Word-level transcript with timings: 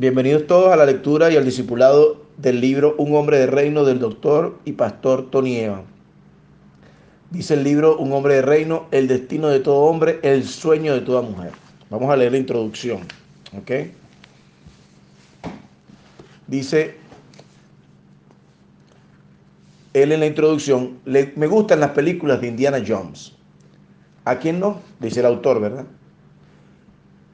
Bienvenidos 0.00 0.46
todos 0.46 0.72
a 0.72 0.76
la 0.76 0.86
lectura 0.86 1.28
y 1.28 1.36
al 1.36 1.44
discipulado 1.44 2.22
del 2.36 2.60
libro 2.60 2.94
Un 2.98 3.16
hombre 3.16 3.36
de 3.36 3.48
reino 3.48 3.84
del 3.84 3.98
doctor 3.98 4.56
y 4.64 4.74
pastor 4.74 5.28
Tony 5.28 5.56
Evan. 5.56 5.82
Dice 7.32 7.54
el 7.54 7.64
libro 7.64 7.98
Un 7.98 8.12
hombre 8.12 8.34
de 8.34 8.42
reino, 8.42 8.86
el 8.92 9.08
destino 9.08 9.48
de 9.48 9.58
todo 9.58 9.80
hombre, 9.80 10.20
el 10.22 10.44
sueño 10.44 10.94
de 10.94 11.00
toda 11.00 11.22
mujer. 11.22 11.50
Vamos 11.90 12.12
a 12.12 12.16
leer 12.16 12.30
la 12.30 12.38
introducción. 12.38 13.00
Dice 16.46 16.94
él 19.94 20.12
en 20.12 20.20
la 20.20 20.26
introducción, 20.26 21.00
me 21.06 21.46
gustan 21.48 21.80
las 21.80 21.90
películas 21.90 22.40
de 22.40 22.46
Indiana 22.46 22.80
Jones. 22.86 23.32
¿A 24.24 24.38
quién 24.38 24.60
no? 24.60 24.80
Dice 25.00 25.18
el 25.18 25.26
autor, 25.26 25.60
¿verdad? 25.60 25.86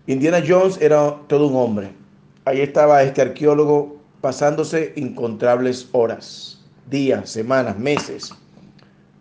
Indiana 0.06 0.42
Jones 0.48 0.80
era 0.80 1.14
todo 1.26 1.48
un 1.48 1.56
hombre. 1.56 2.03
Ahí 2.46 2.60
estaba 2.60 3.02
este 3.02 3.22
arqueólogo 3.22 3.96
pasándose 4.20 4.92
incontables 4.96 5.88
horas, 5.92 6.60
días, 6.90 7.30
semanas, 7.30 7.78
meses 7.78 8.34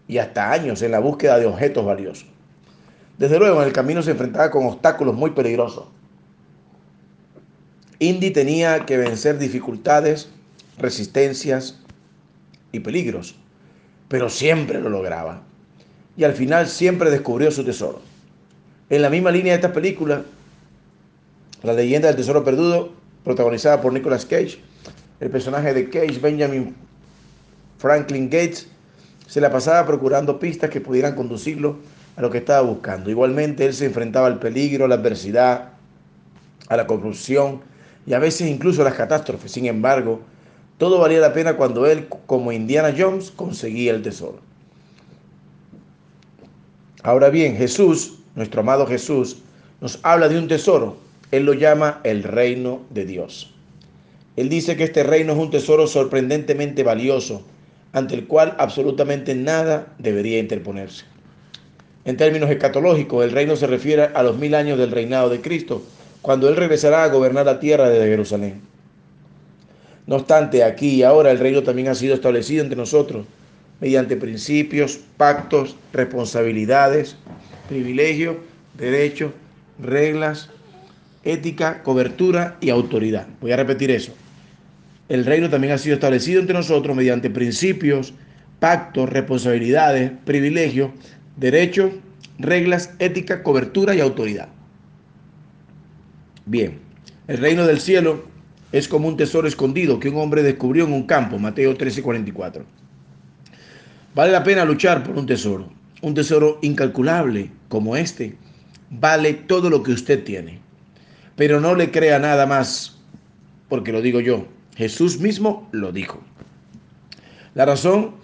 y 0.10 0.18
hasta 0.18 0.52
años 0.52 0.82
en 0.82 0.92
la 0.92 1.00
búsqueda 1.00 1.40
de 1.40 1.46
objetos 1.46 1.86
valiosos. 1.86 2.26
Desde 3.18 3.40
luego 3.40 3.62
en 3.62 3.68
el 3.68 3.74
camino 3.74 4.02
se 4.02 4.12
enfrentaba 4.12 4.52
con 4.52 4.66
obstáculos 4.66 5.16
muy 5.16 5.32
peligrosos. 5.32 5.86
Indy 8.00 8.32
tenía 8.32 8.86
que 8.86 8.98
vencer 8.98 9.38
dificultades, 9.38 10.30
resistencias 10.78 11.80
y 12.74 12.82
peligros, 12.82 13.36
pero 14.10 14.30
siempre 14.30 14.82
lo 14.82 14.90
lograba. 14.90 15.44
Y 16.18 16.26
al 16.26 16.34
final 16.34 16.68
siempre 16.68 17.10
descubrió 17.10 17.52
su 17.52 17.64
tesoro. 17.64 18.02
En 18.90 19.02
la 19.02 19.10
misma 19.10 19.32
línea 19.32 19.54
de 19.54 19.58
esta 19.58 19.72
película, 19.72 20.24
la 21.62 21.72
leyenda 21.72 22.10
del 22.10 22.18
tesoro 22.18 22.44
perdido, 22.44 23.03
protagonizada 23.24 23.82
por 23.82 23.94
Nicolas 23.94 24.26
Cage, 24.26 24.60
el 25.20 25.30
personaje 25.30 25.74
de 25.74 25.90
Cage, 25.90 26.20
Benjamin 26.20 26.76
Franklin 27.78 28.30
Gates, 28.30 28.68
se 29.28 29.42
la 29.42 29.52
pasaba 29.52 29.86
procurando 29.86 30.40
pistas 30.40 30.70
que 30.70 30.82
pudieran 30.82 31.16
conducirlo 31.16 31.78
a 32.16 32.22
lo 32.22 32.30
que 32.30 32.40
estaba 32.40 32.62
buscando. 32.62 33.10
Igualmente, 33.10 33.66
él 33.66 33.74
se 33.74 33.86
enfrentaba 33.86 34.28
al 34.28 34.40
peligro, 34.40 34.86
a 34.86 34.88
la 34.88 34.96
adversidad, 34.96 35.70
a 36.70 36.78
la 36.78 36.88
corrupción 36.88 37.62
y 38.06 38.14
a 38.14 38.20
veces 38.20 38.48
incluso 38.48 38.82
a 38.82 38.86
las 38.86 38.94
catástrofes. 38.94 39.52
Sin 39.52 39.66
embargo, 39.66 40.22
todo 40.78 41.00
valía 41.00 41.20
la 41.20 41.34
pena 41.34 41.56
cuando 41.56 41.86
él, 41.86 42.08
como 42.26 42.52
Indiana 42.52 42.94
Jones, 42.98 43.32
conseguía 43.32 43.94
el 43.94 44.02
tesoro. 44.02 44.40
Ahora 47.02 47.30
bien, 47.30 47.56
Jesús, 47.58 48.20
nuestro 48.36 48.62
amado 48.62 48.86
Jesús, 48.86 49.38
nos 49.82 50.00
habla 50.04 50.30
de 50.30 50.38
un 50.38 50.48
tesoro 50.48 50.98
él 51.34 51.46
lo 51.46 51.54
llama 51.54 52.00
el 52.04 52.22
reino 52.22 52.84
de 52.92 53.06
Dios. 53.06 53.52
Él 54.36 54.50
dice 54.50 54.78
que 54.78 54.84
este 54.84 55.02
reino 55.02 55.34
es 55.34 55.40
un 55.40 55.50
tesoro 55.50 55.88
sorprendentemente 55.88 56.84
valioso, 56.84 57.42
ante 57.92 58.14
el 58.14 58.28
cual 58.28 58.56
absolutamente 58.60 59.34
nada 59.34 59.88
debería 59.98 60.38
interponerse. 60.38 61.06
En 62.06 62.18
términos 62.18 62.52
escatológicos, 62.52 63.26
el 63.26 63.32
reino 63.32 63.56
se 63.56 63.66
refiere 63.66 64.10
a 64.14 64.22
los 64.22 64.38
mil 64.38 64.54
años 64.54 64.78
del 64.78 64.92
reinado 64.92 65.30
de 65.30 65.42
Cristo, 65.42 65.82
cuando 66.22 66.48
Él 66.50 66.56
regresará 66.56 67.04
a 67.04 67.10
gobernar 67.10 67.48
la 67.48 67.60
tierra 67.60 67.90
desde 67.90 68.10
Jerusalén. 68.10 68.62
No 70.06 70.18
obstante, 70.18 70.64
aquí 70.64 70.90
y 70.90 71.04
ahora 71.04 71.32
el 71.32 71.40
reino 71.40 71.64
también 71.64 71.88
ha 71.88 71.96
sido 71.96 72.14
establecido 72.14 72.62
entre 72.62 72.78
nosotros 72.78 73.26
mediante 73.80 74.18
principios, 74.18 75.00
pactos, 75.18 75.76
responsabilidades, 75.94 77.16
privilegios, 77.68 78.38
derechos, 78.78 79.32
reglas, 79.80 80.50
ética, 81.24 81.84
cobertura 81.84 82.58
y 82.62 82.70
autoridad. 82.70 83.28
Voy 83.42 83.52
a 83.52 83.58
repetir 83.58 83.92
eso. 83.92 84.14
El 85.10 85.26
reino 85.26 85.50
también 85.50 85.74
ha 85.74 85.78
sido 85.78 85.96
establecido 85.96 86.40
entre 86.40 86.56
nosotros 86.56 86.96
mediante 86.96 87.30
principios, 87.30 88.14
pactos, 88.60 89.10
responsabilidades, 89.10 90.12
privilegios, 90.26 90.92
derechos, 91.38 91.92
reglas, 92.40 92.94
ética, 93.00 93.44
cobertura 93.44 93.94
y 93.96 94.00
autoridad. 94.00 94.50
Bien, 96.46 96.80
el 97.28 97.38
reino 97.38 97.66
del 97.66 97.80
cielo 97.80 98.26
es 98.72 98.88
como 98.88 99.08
un 99.08 99.18
tesoro 99.18 99.48
escondido 99.48 100.00
que 100.00 100.10
un 100.10 100.18
hombre 100.18 100.44
descubrió 100.44 100.86
en 100.86 100.94
un 100.94 101.04
campo, 101.04 101.38
Mateo 101.38 101.76
13:44. 101.78 102.66
Vale 104.16 104.32
la 104.32 104.44
pena 104.44 104.66
luchar 104.66 105.04
por 105.04 105.18
un 105.18 105.26
tesoro, 105.26 105.72
un 106.02 106.14
tesoro 106.14 106.60
incalculable 106.62 107.52
como 107.68 107.96
este. 107.96 108.36
Vale 108.90 109.34
todo 109.34 109.70
lo 109.70 109.84
que 109.84 109.92
usted 109.92 110.24
tiene. 110.24 110.63
Pero 111.36 111.60
no 111.60 111.76
le 111.76 111.92
crea 111.92 112.20
nada 112.20 112.46
más, 112.46 112.98
porque 113.70 113.92
lo 113.92 114.02
digo 114.02 114.20
yo. 114.20 114.48
Jesús 114.76 115.20
mismo 115.20 115.68
lo 115.72 115.92
dijo. 115.92 116.22
La 117.56 117.66
razón 117.66 118.16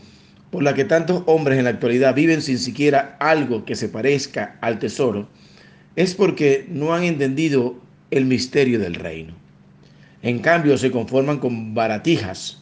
por 0.52 0.64
la 0.64 0.74
que 0.74 0.86
tantos 0.86 1.24
hombres 1.28 1.58
en 1.58 1.66
la 1.66 1.72
actualidad 1.72 2.16
viven 2.16 2.42
sin 2.42 2.58
siquiera 2.58 3.18
algo 3.20 3.66
que 3.66 3.76
se 3.76 3.90
parezca 3.90 4.58
al 4.62 4.80
tesoro 4.80 5.28
es 5.96 6.16
porque 6.16 6.66
no 6.70 6.94
han 6.94 7.04
entendido 7.04 7.80
el 8.12 8.26
misterio 8.26 8.80
del 8.80 8.96
reino. 8.96 9.34
En 10.22 10.40
cambio, 10.40 10.78
se 10.78 10.92
conforman 10.92 11.40
con 11.40 11.74
baratijas, 11.74 12.62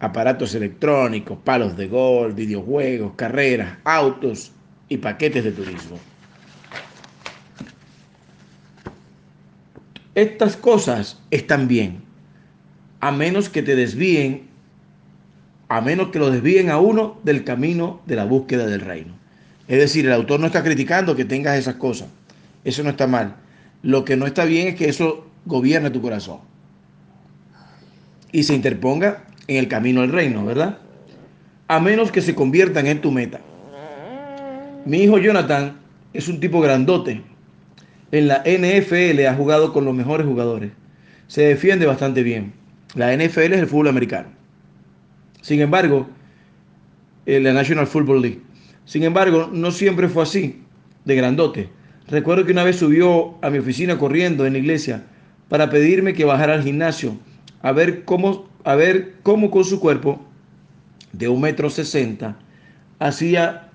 aparatos 0.00 0.54
electrónicos, 0.54 1.38
palos 1.44 1.76
de 1.76 1.88
gol, 1.88 2.32
videojuegos, 2.32 3.12
carreras, 3.16 3.78
autos 3.84 4.52
y 4.88 4.96
paquetes 4.98 5.44
de 5.44 5.52
turismo. 5.52 5.98
Estas 10.16 10.56
cosas 10.56 11.20
están 11.30 11.68
bien, 11.68 11.98
a 13.00 13.12
menos 13.12 13.50
que 13.50 13.62
te 13.62 13.76
desvíen, 13.76 14.48
a 15.68 15.82
menos 15.82 16.08
que 16.08 16.18
lo 16.18 16.30
desvíen 16.30 16.70
a 16.70 16.78
uno 16.78 17.20
del 17.22 17.44
camino 17.44 18.00
de 18.06 18.16
la 18.16 18.24
búsqueda 18.24 18.66
del 18.66 18.80
reino. 18.80 19.12
Es 19.68 19.78
decir, 19.78 20.06
el 20.06 20.12
autor 20.14 20.40
no 20.40 20.46
está 20.46 20.64
criticando 20.64 21.16
que 21.16 21.26
tengas 21.26 21.58
esas 21.58 21.74
cosas. 21.74 22.08
Eso 22.64 22.82
no 22.82 22.88
está 22.88 23.06
mal. 23.06 23.36
Lo 23.82 24.06
que 24.06 24.16
no 24.16 24.24
está 24.24 24.46
bien 24.46 24.68
es 24.68 24.76
que 24.76 24.88
eso 24.88 25.26
gobierne 25.44 25.90
tu 25.90 26.00
corazón 26.00 26.38
y 28.32 28.44
se 28.44 28.54
interponga 28.54 29.24
en 29.48 29.56
el 29.56 29.68
camino 29.68 30.00
del 30.00 30.12
reino, 30.12 30.46
¿verdad? 30.46 30.78
A 31.68 31.78
menos 31.78 32.10
que 32.10 32.22
se 32.22 32.34
conviertan 32.34 32.86
en 32.86 33.02
tu 33.02 33.10
meta. 33.10 33.40
Mi 34.86 35.02
hijo 35.02 35.18
Jonathan 35.18 35.76
es 36.14 36.26
un 36.28 36.40
tipo 36.40 36.62
grandote, 36.62 37.22
en 38.12 38.28
la 38.28 38.42
NFL 38.46 39.26
ha 39.26 39.34
jugado 39.34 39.72
con 39.72 39.84
los 39.84 39.94
mejores 39.94 40.26
jugadores. 40.26 40.70
Se 41.26 41.42
defiende 41.42 41.86
bastante 41.86 42.22
bien. 42.22 42.52
La 42.94 43.14
NFL 43.14 43.52
es 43.52 43.60
el 43.60 43.66
fútbol 43.66 43.88
americano. 43.88 44.28
Sin 45.42 45.60
embargo, 45.60 46.08
eh, 47.26 47.40
la 47.40 47.52
National 47.52 47.86
Football 47.86 48.22
League. 48.22 48.40
Sin 48.84 49.02
embargo, 49.02 49.50
no 49.52 49.70
siempre 49.70 50.08
fue 50.08 50.22
así, 50.22 50.62
de 51.04 51.16
grandote. 51.16 51.68
Recuerdo 52.08 52.46
que 52.46 52.52
una 52.52 52.64
vez 52.64 52.76
subió 52.76 53.36
a 53.42 53.50
mi 53.50 53.58
oficina 53.58 53.98
corriendo 53.98 54.46
en 54.46 54.52
la 54.52 54.60
iglesia 54.60 55.04
para 55.48 55.70
pedirme 55.70 56.14
que 56.14 56.24
bajara 56.24 56.54
al 56.54 56.62
gimnasio 56.62 57.16
a 57.62 57.72
ver 57.72 58.04
cómo, 58.04 58.48
a 58.64 58.76
ver 58.76 59.14
cómo 59.22 59.50
con 59.50 59.64
su 59.64 59.80
cuerpo 59.80 60.24
de 61.12 61.28
un 61.28 61.40
metro 61.40 61.68
sesenta 61.68 62.36
hacía 62.98 63.65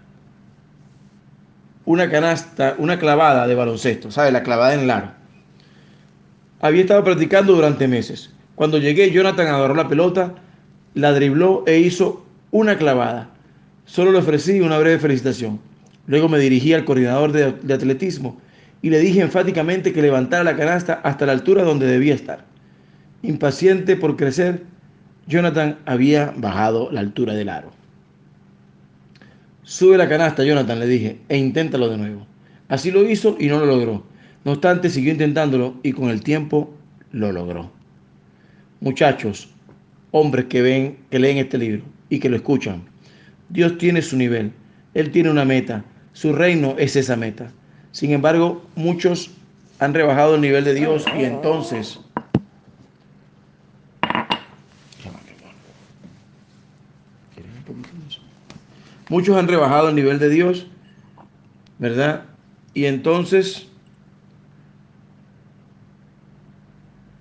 una 1.86 2.10
canasta, 2.10 2.76
una 2.78 3.00
clavada 3.00 3.48
de 3.48 3.56
baloncesto, 3.56 4.12
¿sabes? 4.12 4.34
La 4.34 4.44
clavada 4.44 4.74
en 4.74 4.88
largo. 4.88 5.12
Había 6.60 6.82
estado 6.82 7.04
practicando 7.04 7.54
durante 7.54 7.88
meses. 7.88 8.30
Cuando 8.56 8.78
llegué, 8.78 9.12
Jonathan 9.12 9.48
agarró 9.48 9.74
la 9.74 9.88
pelota, 9.88 10.36
la 10.94 11.12
dribló 11.14 11.64
e 11.66 11.80
hizo 11.80 12.26
una 12.52 12.78
clavada. 12.78 13.30
Solo 13.86 14.12
le 14.12 14.20
ofrecí 14.20 14.62
una 14.62 14.78
breve 14.78 15.00
felicitación. 15.00 15.60
Luego 16.06 16.30
me 16.30 16.38
dirigí 16.38 16.74
al 16.74 16.86
coordinador 16.86 17.32
de, 17.32 17.54
de 17.54 17.74
atletismo 17.74 18.40
y 18.82 18.90
le 18.90 19.00
dije 19.00 19.22
enfáticamente 19.22 19.94
que 19.94 20.02
levantara 20.02 20.44
la 20.44 20.56
canasta 20.56 21.02
hasta 21.04 21.26
la 21.26 21.32
altura 21.32 21.64
donde 21.64 21.88
debía 21.88 22.14
estar. 22.14 22.46
Impaciente 23.24 23.96
por 23.96 24.16
crecer, 24.16 24.64
Jonathan 25.28 25.78
había 25.86 26.34
bajado 26.36 26.92
la 26.92 27.00
altura 27.00 27.34
del 27.34 27.50
aro. 27.50 27.81
Sube 29.64 29.98
la 29.98 30.10
canasta, 30.10 30.44
Jonathan, 30.44 30.80
le 30.80 30.88
dije, 30.88 31.20
e 31.30 31.38
inténtalo 31.38 31.90
de 31.90 31.98
nuevo. 31.98 32.26
Así 32.68 32.90
lo 32.90 33.08
hizo 33.10 33.38
y 33.40 33.48
no 33.48 33.60
lo 33.60 33.66
logró. 33.66 34.04
No 34.44 34.54
obstante, 34.54 34.90
siguió 34.90 35.12
intentándolo 35.12 35.76
y 35.84 35.92
con 35.92 36.10
el 36.10 36.24
tiempo 36.24 36.74
lo 37.12 37.32
logró. 37.32 37.72
Muchachos, 38.80 39.50
hombres 40.12 40.46
que 40.46 40.62
ven, 40.62 40.98
que 41.12 41.20
leen 41.20 41.38
este 41.38 41.58
libro 41.58 41.84
y 42.10 42.20
que 42.20 42.30
lo 42.30 42.36
escuchan, 42.38 42.84
Dios 43.50 43.78
tiene 43.78 44.02
su 44.02 44.18
nivel, 44.18 44.52
Él 44.94 45.12
tiene 45.12 45.30
una 45.30 45.46
meta, 45.46 45.86
su 46.14 46.34
reino 46.34 46.76
es 46.80 46.96
esa 46.96 47.16
meta. 47.16 47.52
Sin 47.92 48.12
embargo, 48.12 48.66
muchos 48.76 49.30
han 49.80 49.94
rebajado 49.94 50.36
el 50.36 50.42
nivel 50.42 50.64
de 50.64 50.74
Dios 50.74 51.06
y 51.18 51.24
entonces 51.24 52.00
Muchos 59.12 59.36
han 59.36 59.50
rebajado 59.50 59.90
el 59.90 59.96
nivel 59.96 60.20
de 60.20 60.30
Dios, 60.30 60.68
¿verdad? 61.80 62.28
Y 62.74 62.86
entonces 62.86 63.68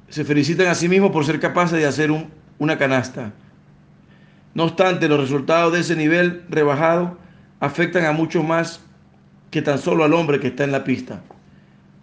se 0.08 0.24
felicitan 0.24 0.68
a 0.68 0.76
sí 0.76 0.88
mismos 0.88 1.10
por 1.10 1.24
ser 1.24 1.40
capaces 1.40 1.76
de 1.76 1.86
hacer 1.86 2.12
un, 2.12 2.28
una 2.60 2.78
canasta. 2.78 3.32
No 4.54 4.66
obstante, 4.66 5.08
los 5.08 5.18
resultados 5.18 5.72
de 5.72 5.80
ese 5.80 5.96
nivel 5.96 6.44
rebajado 6.48 7.18
afectan 7.58 8.04
a 8.04 8.12
mucho 8.12 8.44
más 8.44 8.78
que 9.50 9.60
tan 9.60 9.80
solo 9.80 10.04
al 10.04 10.14
hombre 10.14 10.38
que 10.38 10.46
está 10.46 10.62
en 10.62 10.70
la 10.70 10.84
pista. 10.84 11.20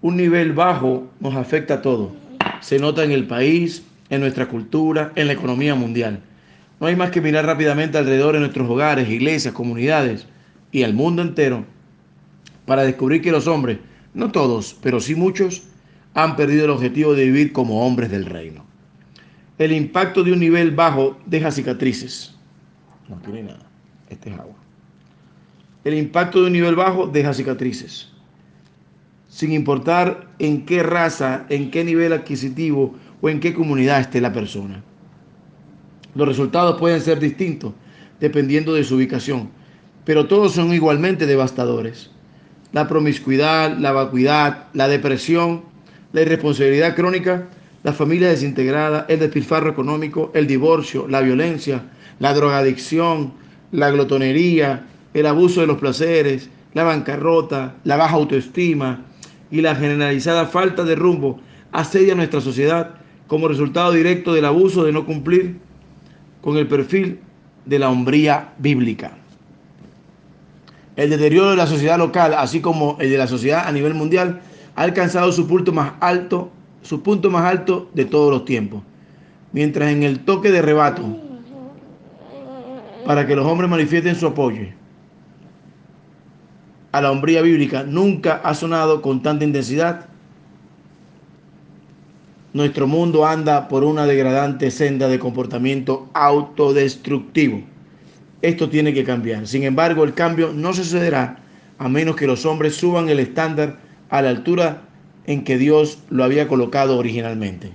Un 0.01 0.17
nivel 0.17 0.51
bajo 0.51 1.09
nos 1.21 1.33
afecta 1.33 1.75
a 1.75 1.81
todos. 1.81 2.11
Se 2.59 2.77
nota 2.77 3.05
en 3.05 3.13
el 3.13 3.25
país, 3.25 3.85
en 4.09 4.19
nuestra 4.19 4.49
cultura, 4.49 5.13
en 5.15 5.27
la 5.27 5.33
economía 5.33 5.75
mundial. 5.75 6.23
No 6.79 6.87
hay 6.87 6.95
más 6.95 7.11
que 7.11 7.21
mirar 7.21 7.45
rápidamente 7.45 7.97
alrededor 7.97 8.33
de 8.33 8.39
nuestros 8.39 8.69
hogares, 8.69 9.09
iglesias, 9.09 9.53
comunidades 9.53 10.27
y 10.71 10.83
el 10.83 10.93
mundo 10.93 11.21
entero 11.21 11.65
para 12.65 12.83
descubrir 12.83 13.21
que 13.21 13.31
los 13.31 13.47
hombres, 13.47 13.79
no 14.13 14.31
todos, 14.31 14.77
pero 14.81 14.99
sí 14.99 15.15
muchos, 15.15 15.63
han 16.13 16.35
perdido 16.35 16.65
el 16.65 16.71
objetivo 16.71 17.15
de 17.15 17.25
vivir 17.25 17.53
como 17.53 17.85
hombres 17.85 18.11
del 18.11 18.25
reino. 18.25 18.65
El 19.57 19.71
impacto 19.71 20.23
de 20.23 20.33
un 20.33 20.39
nivel 20.39 20.71
bajo 20.71 21.17
deja 21.25 21.51
cicatrices. 21.51 22.35
No 23.09 23.15
tiene 23.17 23.43
nada. 23.43 23.65
Este 24.09 24.29
es 24.29 24.39
agua. 24.39 24.55
El 25.83 25.93
impacto 25.95 26.41
de 26.41 26.47
un 26.47 26.53
nivel 26.53 26.75
bajo 26.75 27.07
deja 27.07 27.33
cicatrices. 27.33 28.11
Sin 29.29 29.51
importar 29.51 30.27
en 30.39 30.65
qué 30.65 30.83
raza, 30.83 31.45
en 31.49 31.71
qué 31.71 31.83
nivel 31.83 32.13
adquisitivo 32.13 32.95
o 33.21 33.29
en 33.29 33.39
qué 33.39 33.53
comunidad 33.53 34.01
esté 34.01 34.21
la 34.21 34.33
persona. 34.33 34.83
Los 36.17 36.27
resultados 36.27 36.79
pueden 36.79 36.99
ser 36.99 37.19
distintos 37.19 37.73
dependiendo 38.19 38.73
de 38.73 38.83
su 38.83 38.95
ubicación, 38.95 39.51
pero 40.03 40.25
todos 40.25 40.51
son 40.51 40.73
igualmente 40.73 41.27
devastadores. 41.27 42.09
La 42.71 42.87
promiscuidad, 42.87 43.77
la 43.77 43.91
vacuidad, 43.91 44.65
la 44.73 44.87
depresión, 44.87 45.61
la 46.13 46.23
irresponsabilidad 46.23 46.95
crónica, 46.95 47.49
la 47.83 47.93
familia 47.93 48.29
desintegrada, 48.29 49.05
el 49.09 49.19
despilfarro 49.19 49.69
económico, 49.69 50.31
el 50.33 50.47
divorcio, 50.47 51.07
la 51.07 51.21
violencia, 51.21 51.83
la 52.17 52.33
drogadicción, 52.33 53.33
la 53.71 53.91
glotonería, 53.91 54.87
el 55.13 55.27
abuso 55.27 55.61
de 55.61 55.67
los 55.67 55.77
placeres, 55.77 56.49
la 56.73 56.83
bancarrota, 56.83 57.75
la 57.83 57.95
baja 57.95 58.15
autoestima 58.15 59.05
y 59.51 59.61
la 59.61 59.75
generalizada 59.75 60.47
falta 60.47 60.83
de 60.83 60.95
rumbo 60.95 61.39
asedia 61.71 62.15
nuestra 62.15 62.41
sociedad 62.41 62.95
como 63.27 63.47
resultado 63.47 63.91
directo 63.91 64.33
del 64.33 64.45
abuso 64.45 64.83
de 64.83 64.93
no 64.93 65.05
cumplir 65.05 65.66
con 66.41 66.57
el 66.57 66.67
perfil 66.67 67.19
de 67.65 67.79
la 67.79 67.89
hombría 67.89 68.53
bíblica. 68.57 69.11
El 70.95 71.09
deterioro 71.11 71.51
de 71.51 71.57
la 71.57 71.67
sociedad 71.67 71.97
local, 71.97 72.33
así 72.33 72.59
como 72.59 72.97
el 72.99 73.09
de 73.09 73.17
la 73.17 73.27
sociedad 73.27 73.67
a 73.67 73.71
nivel 73.71 73.93
mundial, 73.93 74.41
ha 74.75 74.81
alcanzado 74.81 75.31
su 75.31 75.47
punto 75.47 75.71
más 75.71 75.93
alto, 75.99 76.49
su 76.81 77.03
punto 77.03 77.29
más 77.29 77.45
alto 77.45 77.89
de 77.93 78.05
todos 78.05 78.31
los 78.31 78.45
tiempos. 78.45 78.81
Mientras 79.51 79.91
en 79.91 80.03
el 80.03 80.19
toque 80.19 80.51
de 80.51 80.61
rebato, 80.61 81.03
para 83.05 83.25
que 83.25 83.35
los 83.35 83.45
hombres 83.45 83.69
manifiesten 83.69 84.15
su 84.15 84.27
apoyo 84.27 84.67
a 86.91 87.01
la 87.01 87.11
hombría 87.11 87.41
bíblica, 87.41 87.83
nunca 87.83 88.41
ha 88.43 88.53
sonado 88.53 89.01
con 89.01 89.21
tanta 89.21 89.45
intensidad 89.45 90.06
nuestro 92.57 92.87
mundo 92.87 93.25
anda 93.25 93.67
por 93.67 93.83
una 93.83 94.07
degradante 94.07 94.71
senda 94.71 95.07
de 95.07 95.19
comportamiento 95.19 96.09
autodestructivo. 96.13 97.61
Esto 98.41 98.67
tiene 98.69 98.93
que 98.93 99.03
cambiar. 99.03 99.47
Sin 99.47 99.63
embargo, 99.63 100.03
el 100.03 100.15
cambio 100.15 100.51
no 100.53 100.73
sucederá 100.73 101.37
a 101.77 101.87
menos 101.87 102.15
que 102.15 102.25
los 102.25 102.45
hombres 102.45 102.75
suban 102.75 103.09
el 103.09 103.19
estándar 103.19 103.77
a 104.09 104.23
la 104.23 104.29
altura 104.29 104.81
en 105.27 105.43
que 105.43 105.57
Dios 105.59 105.99
lo 106.09 106.23
había 106.23 106.47
colocado 106.47 106.97
originalmente. 106.97 107.71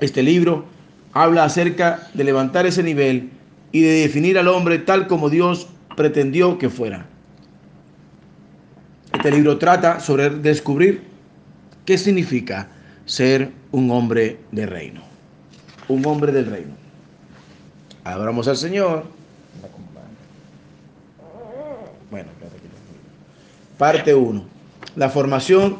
Este 0.00 0.22
libro 0.22 0.66
habla 1.14 1.44
acerca 1.44 2.08
de 2.12 2.24
levantar 2.24 2.66
ese 2.66 2.82
nivel 2.82 3.30
y 3.72 3.80
de 3.80 4.00
definir 4.02 4.38
al 4.38 4.48
hombre 4.48 4.78
tal 4.78 5.06
como 5.06 5.30
Dios 5.30 5.68
pretendió 5.96 6.58
que 6.58 6.68
fuera. 6.68 7.06
Este 9.14 9.30
libro 9.30 9.56
trata 9.56 9.98
sobre 10.00 10.28
descubrir 10.28 11.04
qué 11.86 11.96
significa 11.96 12.68
ser 13.06 13.52
un 13.72 13.90
hombre 13.90 14.38
de 14.52 14.66
reino. 14.66 15.00
Un 15.88 16.04
hombre 16.06 16.32
del 16.32 16.46
reino. 16.46 16.74
Abramos 18.04 18.46
al 18.48 18.56
Señor. 18.56 19.04
Bueno, 22.10 22.28
parte 23.78 24.14
1. 24.14 24.44
La 24.96 25.08
formación 25.08 25.78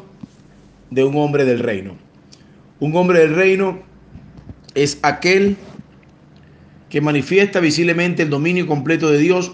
de 0.89 1.03
un 1.03 1.15
hombre 1.17 1.45
del 1.45 1.59
reino. 1.59 1.95
Un 2.79 2.95
hombre 2.95 3.19
del 3.19 3.35
reino 3.35 3.79
es 4.75 4.99
aquel 5.01 5.57
que 6.89 7.01
manifiesta 7.01 7.59
visiblemente 7.59 8.23
el 8.23 8.29
dominio 8.29 8.67
completo 8.67 9.09
de 9.09 9.17
Dios 9.17 9.51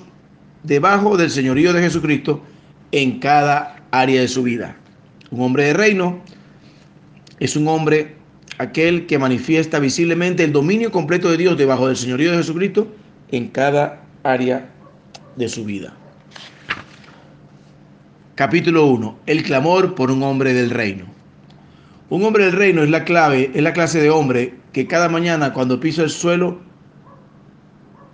debajo 0.64 1.18
del 1.18 1.32
señorío 1.32 1.74
de 1.74 1.82
Jesucristo 1.82 2.44
en 2.92 3.20
cada 3.20 3.84
área 3.92 4.22
de 4.22 4.28
su 4.28 4.44
vida. 4.44 4.76
Un 5.32 5.42
hombre 5.42 5.66
de 5.66 5.74
reino 5.74 6.22
es 7.44 7.58
un 7.58 7.68
hombre 7.68 8.16
aquel 8.58 9.06
que 9.06 9.20
manifiesta 9.20 9.80
visiblemente 9.80 10.46
el 10.46 10.54
dominio 10.54 10.94
completo 10.94 11.30
de 11.30 11.36
Dios 11.36 11.58
debajo 11.58 11.88
del 11.88 11.98
señorío 11.98 12.32
de 12.32 12.38
Jesucristo 12.38 12.88
en 13.32 13.50
cada 13.50 14.02
área 14.24 14.70
de 15.36 15.50
su 15.50 15.66
vida. 15.66 15.94
Capítulo 18.36 18.86
1. 18.86 19.20
El 19.26 19.44
clamor 19.44 19.94
por 19.94 20.10
un 20.10 20.24
hombre 20.24 20.54
del 20.54 20.70
reino. 20.70 21.06
Un 22.10 22.24
hombre 22.24 22.46
del 22.46 22.54
reino 22.54 22.82
es 22.82 22.90
la 22.90 23.04
clave, 23.04 23.52
es 23.54 23.62
la 23.62 23.74
clase 23.74 24.00
de 24.00 24.10
hombre 24.10 24.54
que 24.72 24.88
cada 24.88 25.10
mañana 25.10 25.52
cuando 25.52 25.82
pisa 25.82 26.04
el 26.04 26.12
suelo, 26.12 26.62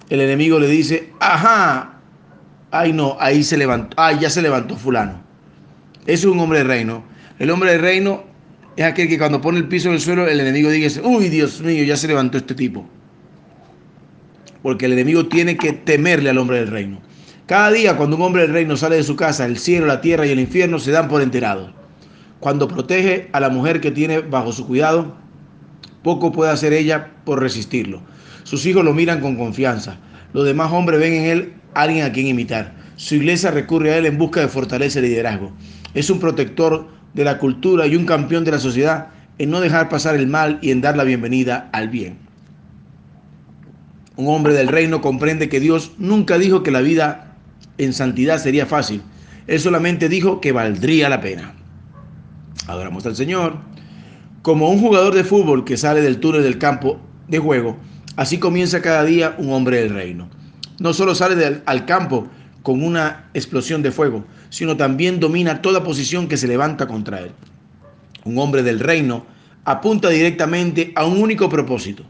el 0.09 0.21
enemigo 0.21 0.57
le 0.57 0.69
dice, 0.69 1.13
ajá, 1.19 1.99
ay 2.71 2.93
no, 2.93 3.15
ahí 3.19 3.43
se 3.43 3.57
levantó, 3.57 3.95
ay 3.99 4.17
ya 4.21 4.31
se 4.31 4.41
levantó 4.41 4.75
fulano. 4.75 5.21
Es 6.07 6.25
un 6.25 6.39
hombre 6.39 6.57
del 6.57 6.67
reino. 6.67 7.03
El 7.37 7.51
hombre 7.51 7.73
del 7.73 7.81
reino 7.81 8.28
es 8.79 8.85
aquel 8.85 9.09
que 9.09 9.17
cuando 9.17 9.41
pone 9.41 9.57
el 9.57 9.67
piso 9.67 9.89
en 9.89 9.95
el 9.95 9.99
suelo, 9.99 10.25
el 10.25 10.39
enemigo 10.39 10.69
dice, 10.69 11.01
uy, 11.03 11.27
Dios 11.27 11.59
mío, 11.59 11.83
ya 11.83 11.97
se 11.97 12.07
levantó 12.07 12.37
este 12.37 12.55
tipo. 12.55 12.87
Porque 14.63 14.85
el 14.85 14.93
enemigo 14.93 15.27
tiene 15.27 15.57
que 15.57 15.73
temerle 15.73 16.29
al 16.29 16.37
hombre 16.37 16.59
del 16.59 16.69
reino. 16.69 17.01
Cada 17.45 17.71
día 17.71 17.97
cuando 17.97 18.15
un 18.15 18.21
hombre 18.21 18.43
del 18.43 18.53
reino 18.53 18.77
sale 18.77 18.95
de 18.95 19.03
su 19.03 19.17
casa, 19.17 19.45
el 19.45 19.57
cielo, 19.57 19.85
la 19.85 19.99
tierra 19.99 20.25
y 20.25 20.29
el 20.29 20.39
infierno 20.39 20.79
se 20.79 20.91
dan 20.91 21.09
por 21.09 21.21
enterados. 21.21 21.71
Cuando 22.39 22.69
protege 22.69 23.27
a 23.33 23.41
la 23.41 23.49
mujer 23.49 23.81
que 23.81 23.91
tiene 23.91 24.19
bajo 24.19 24.53
su 24.53 24.65
cuidado, 24.65 25.13
poco 26.01 26.31
puede 26.31 26.51
hacer 26.51 26.71
ella 26.71 27.11
por 27.25 27.41
resistirlo. 27.41 28.01
Sus 28.43 28.65
hijos 28.65 28.85
lo 28.85 28.93
miran 28.93 29.19
con 29.19 29.35
confianza. 29.35 29.97
Los 30.31 30.45
demás 30.45 30.71
hombres 30.71 31.01
ven 31.01 31.15
en 31.15 31.25
él 31.25 31.53
alguien 31.73 32.05
a 32.05 32.13
quien 32.13 32.27
imitar. 32.27 32.75
Su 32.95 33.15
iglesia 33.15 33.51
recurre 33.51 33.91
a 33.91 33.97
él 33.97 34.05
en 34.05 34.17
busca 34.17 34.39
de 34.39 34.47
fortaleza 34.47 34.99
y 34.99 35.01
liderazgo. 35.01 35.51
Es 35.93 36.09
un 36.09 36.21
protector 36.21 36.98
de 37.13 37.23
la 37.23 37.37
cultura 37.37 37.87
y 37.87 37.95
un 37.95 38.05
campeón 38.05 38.43
de 38.43 38.51
la 38.51 38.59
sociedad 38.59 39.07
en 39.37 39.49
no 39.49 39.61
dejar 39.61 39.89
pasar 39.89 40.15
el 40.15 40.27
mal 40.27 40.59
y 40.61 40.71
en 40.71 40.81
dar 40.81 40.97
la 40.97 41.03
bienvenida 41.03 41.69
al 41.71 41.89
bien. 41.89 42.17
Un 44.15 44.27
hombre 44.27 44.53
del 44.53 44.67
reino 44.67 45.01
comprende 45.01 45.47
que 45.47 45.61
Dios 45.61 45.93
nunca 45.97 46.37
dijo 46.37 46.61
que 46.61 46.71
la 46.71 46.81
vida 46.81 47.37
en 47.77 47.93
santidad 47.93 48.37
sería 48.37 48.65
fácil. 48.65 49.01
Él 49.47 49.59
solamente 49.59 50.09
dijo 50.09 50.41
que 50.41 50.51
valdría 50.51 51.07
la 51.07 51.21
pena. 51.21 51.53
Adoramos 52.67 53.05
al 53.05 53.15
Señor. 53.15 53.57
Como 54.41 54.69
un 54.69 54.79
jugador 54.79 55.15
de 55.15 55.23
fútbol 55.23 55.63
que 55.63 55.77
sale 55.77 56.01
del 56.01 56.19
túnel 56.19 56.43
del 56.43 56.57
campo 56.57 56.99
de 57.27 57.39
juego, 57.39 57.77
así 58.15 58.37
comienza 58.37 58.81
cada 58.81 59.03
día 59.05 59.35
un 59.37 59.51
hombre 59.53 59.79
del 59.79 59.93
reino. 59.93 60.29
No 60.79 60.93
solo 60.93 61.15
sale 61.15 61.61
al 61.65 61.85
campo 61.85 62.27
con 62.61 62.83
una 62.83 63.29
explosión 63.33 63.81
de 63.81 63.91
fuego, 63.91 64.25
sino 64.49 64.77
también 64.77 65.19
domina 65.19 65.61
toda 65.61 65.83
posición 65.83 66.27
que 66.27 66.37
se 66.37 66.47
levanta 66.47 66.87
contra 66.87 67.19
él. 67.19 67.31
Un 68.23 68.37
hombre 68.37 68.63
del 68.63 68.79
reino 68.79 69.25
apunta 69.65 70.09
directamente 70.09 70.91
a 70.95 71.05
un 71.05 71.21
único 71.21 71.49
propósito, 71.49 72.03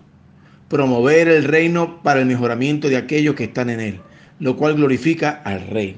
promover 0.68 1.28
el 1.28 1.44
reino 1.44 2.02
para 2.04 2.22
el 2.22 2.26
mejoramiento 2.26 2.90
de 2.90 2.98
aquellos 2.98 3.36
que 3.36 3.46
están 3.46 3.70
en 3.70 3.80
él, 3.80 4.00
lo 4.40 4.56
cual 4.56 4.76
glorifica 4.76 5.42
al 5.44 5.68
rey. 5.68 5.98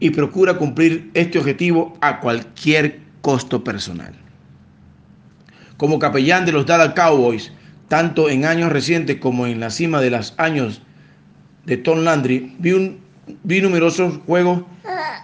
Y 0.00 0.10
procura 0.10 0.56
cumplir 0.56 1.10
este 1.14 1.38
objetivo 1.38 1.96
a 2.00 2.20
cualquier 2.20 3.00
costo 3.20 3.62
personal. 3.62 4.14
Como 5.76 5.98
capellán 5.98 6.46
de 6.46 6.52
los 6.52 6.66
Dallas 6.66 6.94
Cowboys, 6.94 7.52
tanto 7.88 8.30
en 8.30 8.44
años 8.46 8.72
recientes 8.72 9.18
como 9.18 9.46
en 9.46 9.60
la 9.60 9.70
cima 9.70 10.00
de 10.00 10.10
los 10.10 10.34
años 10.38 10.80
de 11.66 11.76
Tom 11.76 12.00
Landry, 12.00 12.56
vi, 12.58 12.72
un, 12.72 13.01
vi 13.42 13.60
numerosos 13.60 14.18
juegos 14.26 14.62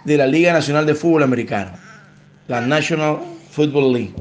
de 0.05 0.17
la 0.17 0.27
Liga 0.27 0.53
Nacional 0.53 0.87
de 0.87 0.95
Fútbol 0.95 1.23
Americano, 1.23 1.73
la 2.47 2.61
National 2.61 3.19
Football 3.51 3.93
League. 3.93 4.15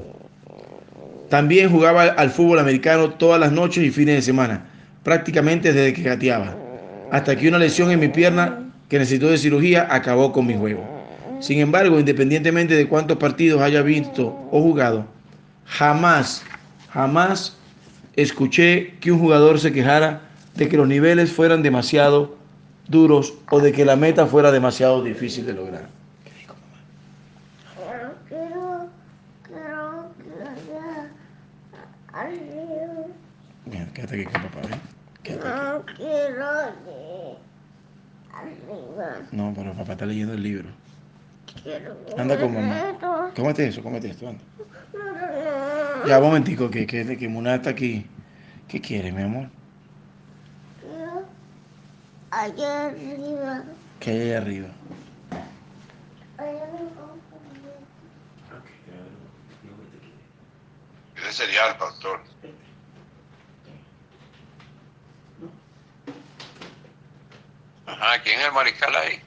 También 1.30 1.70
jugaba 1.70 2.04
al 2.04 2.30
fútbol 2.30 2.60
americano 2.60 3.12
todas 3.12 3.40
las 3.40 3.52
noches 3.52 3.84
y 3.84 3.92
fines 3.92 4.16
de 4.16 4.22
semana, 4.22 4.66
prácticamente 5.04 5.74
desde 5.74 5.94
que 5.94 6.04
gateaba, 6.04 6.56
hasta 7.12 7.36
que 7.36 7.50
una 7.50 7.58
lesión 7.58 7.92
en 7.92 8.00
mi 8.00 8.08
pierna 8.08 8.72
que 8.88 9.00
necesitó 9.00 9.30
de 9.30 9.38
cirugía 9.38 9.88
acabó 9.90 10.32
con 10.32 10.46
mi 10.48 10.56
juego. 10.56 10.84
Sin 11.40 11.60
embargo, 11.60 12.00
independientemente 12.00 12.76
de 12.76 12.88
cuántos 12.88 13.18
partidos 13.18 13.62
haya 13.62 13.82
visto 13.82 14.28
o 14.52 14.62
jugado, 14.62 15.06
jamás 15.66 16.44
Jamás 16.98 17.56
escuché 18.16 18.96
que 19.00 19.12
un 19.12 19.20
jugador 19.20 19.60
se 19.60 19.72
quejara 19.72 20.22
de 20.56 20.68
que 20.68 20.78
los 20.78 20.88
niveles 20.88 21.32
fueran 21.32 21.62
demasiado 21.62 22.37
duros 22.90 23.34
o 23.50 23.60
de 23.60 23.72
que 23.72 23.86
la 23.86 23.96
meta 23.96 24.26
fuera 24.28 24.52
demasiado 24.52 25.04
difícil 25.04 25.46
de 25.46 25.54
lograr. 25.54 25.88
Bien, 33.66 33.88
quédate 33.94 34.16
aquí 34.16 34.26
con 34.26 34.42
papá, 34.44 34.60
¿eh? 34.62 34.80
Quédate 35.24 35.48
aquí. 35.48 35.58
No 35.58 35.86
quiero 35.96 36.46
arriba. 36.48 37.38
No, 39.32 39.54
pero 39.56 39.74
papá 39.74 39.94
está 39.94 40.06
leyendo 40.06 40.34
el 40.34 40.44
libro. 40.44 40.70
Quiero 41.64 41.96
Anda 42.18 42.40
con 42.40 42.54
mamá. 42.54 43.32
Cómete 43.36 43.68
eso, 43.68 43.84
cómete 43.84 44.10
esto, 44.10 44.30
anda. 44.30 44.44
Ya, 46.08 46.20
un 46.20 46.26
momentico, 46.26 46.70
que, 46.70 46.88
que, 46.88 47.18
que 47.18 47.28
Muna 47.28 47.56
está 47.56 47.72
aquí. 47.72 48.06
¿Qué 48.68 48.80
quiere, 48.82 49.12
mi 49.12 49.24
amor? 49.24 49.50
Allá 52.38 52.86
arriba. 52.86 53.64
¿Qué 54.00 54.12
hay 54.12 54.34
arriba? 54.34 54.68
Allá 56.38 56.64
arriba. 56.66 56.92
Ese 61.16 61.34
sería 61.34 61.72
el 61.72 61.78
pastor. 61.78 62.22
Ajá, 67.88 68.22
¿quién 68.22 68.40
es 68.40 68.46
el 68.46 68.52
mariscal 68.52 68.96
ahí? 68.96 69.20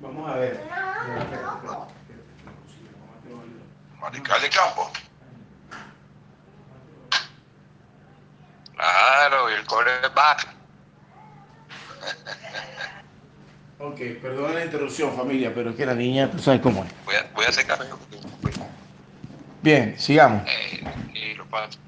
Vamos 0.00 0.30
a 0.30 0.36
ver. 0.36 0.64
Mariscal 4.00 4.42
de 4.42 4.50
campo. 4.50 4.92
Claro, 8.76 9.50
y 9.50 9.54
el 9.54 9.66
quarterback. 9.66 10.53
Ok, 13.78 14.00
perdona 14.22 14.54
la 14.54 14.64
interrupción, 14.64 15.14
familia, 15.14 15.52
pero 15.54 15.70
es 15.70 15.76
que 15.76 15.84
la 15.84 15.94
niña, 15.94 16.30
tú 16.30 16.38
sabes 16.38 16.60
cómo 16.60 16.84
es. 16.84 16.90
Voy 17.04 17.16
a, 17.16 17.26
voy 17.34 17.44
a. 17.44 17.50
Bien, 19.62 19.94
sigamos. 19.98 20.42
Eh, 20.46 20.84
y 21.14 21.50
paso. 21.50 21.78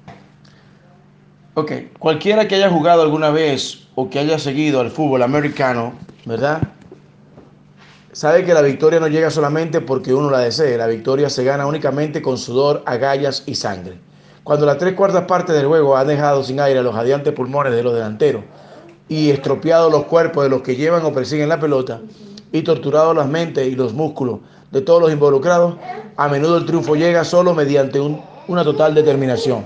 Ok, 1.55 1.71
cualquiera 1.97 2.47
que 2.47 2.55
haya 2.55 2.69
jugado 2.69 3.01
alguna 3.01 3.31
vez 3.31 3.87
o 3.95 4.09
que 4.09 4.19
haya 4.19 4.37
seguido 4.37 4.79
al 4.79 4.91
fútbol 4.91 5.23
americano, 5.23 5.93
¿verdad? 6.25 6.61
Sabe 8.11 8.45
que 8.45 8.53
la 8.53 8.61
victoria 8.61 8.99
no 8.99 9.07
llega 9.07 9.31
solamente 9.31 9.81
porque 9.81 10.13
uno 10.13 10.29
la 10.29 10.39
desee, 10.39 10.77
la 10.77 10.87
victoria 10.87 11.31
se 11.31 11.43
gana 11.43 11.65
únicamente 11.65 12.21
con 12.21 12.37
sudor, 12.37 12.83
agallas 12.85 13.43
y 13.47 13.55
sangre. 13.55 13.97
Cuando 14.43 14.65
las 14.65 14.77
tres 14.77 14.93
cuartas 14.93 15.25
partes 15.25 15.55
del 15.55 15.65
juego 15.65 15.97
han 15.97 16.07
dejado 16.07 16.43
sin 16.43 16.59
aire 16.59 16.79
a 16.79 16.83
los 16.83 16.93
radiantes 16.93 17.33
pulmones 17.33 17.73
de 17.73 17.83
los 17.83 17.93
delanteros 17.93 18.43
y 19.09 19.29
estropeado 19.29 19.89
los 19.89 20.05
cuerpos 20.05 20.43
de 20.43 20.49
los 20.49 20.61
que 20.61 20.75
llevan 20.75 21.05
o 21.05 21.13
persiguen 21.13 21.49
la 21.49 21.59
pelota 21.59 22.01
y 22.51 22.61
torturado 22.61 23.13
las 23.13 23.27
mentes 23.27 23.67
y 23.67 23.75
los 23.75 23.93
músculos 23.93 24.39
de 24.71 24.81
todos 24.81 25.01
los 25.01 25.11
involucrados, 25.11 25.75
a 26.17 26.27
menudo 26.27 26.57
el 26.57 26.65
triunfo 26.65 26.95
llega 26.95 27.23
solo 27.23 27.53
mediante 27.53 27.99
un- 27.99 28.21
una 28.47 28.63
total 28.63 28.93
determinación. 28.95 29.65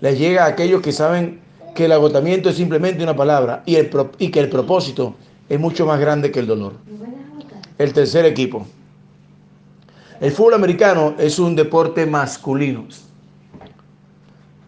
Les 0.00 0.18
llega 0.18 0.44
a 0.44 0.48
aquellos 0.48 0.82
que 0.82 0.92
saben 0.92 1.40
que 1.74 1.86
el 1.86 1.92
agotamiento 1.92 2.48
es 2.48 2.56
simplemente 2.56 3.02
una 3.02 3.16
palabra 3.16 3.62
y 3.66 4.30
que 4.30 4.40
el 4.40 4.48
propósito 4.48 5.14
es 5.48 5.58
mucho 5.60 5.84
más 5.86 5.98
grande 6.00 6.30
que 6.30 6.40
el 6.40 6.46
dolor. 6.46 6.74
El 7.78 7.92
tercer 7.92 8.24
equipo. 8.24 8.66
El 10.20 10.32
fútbol 10.32 10.54
americano 10.54 11.14
es 11.18 11.38
un 11.38 11.54
deporte 11.54 12.06
masculino. 12.06 12.86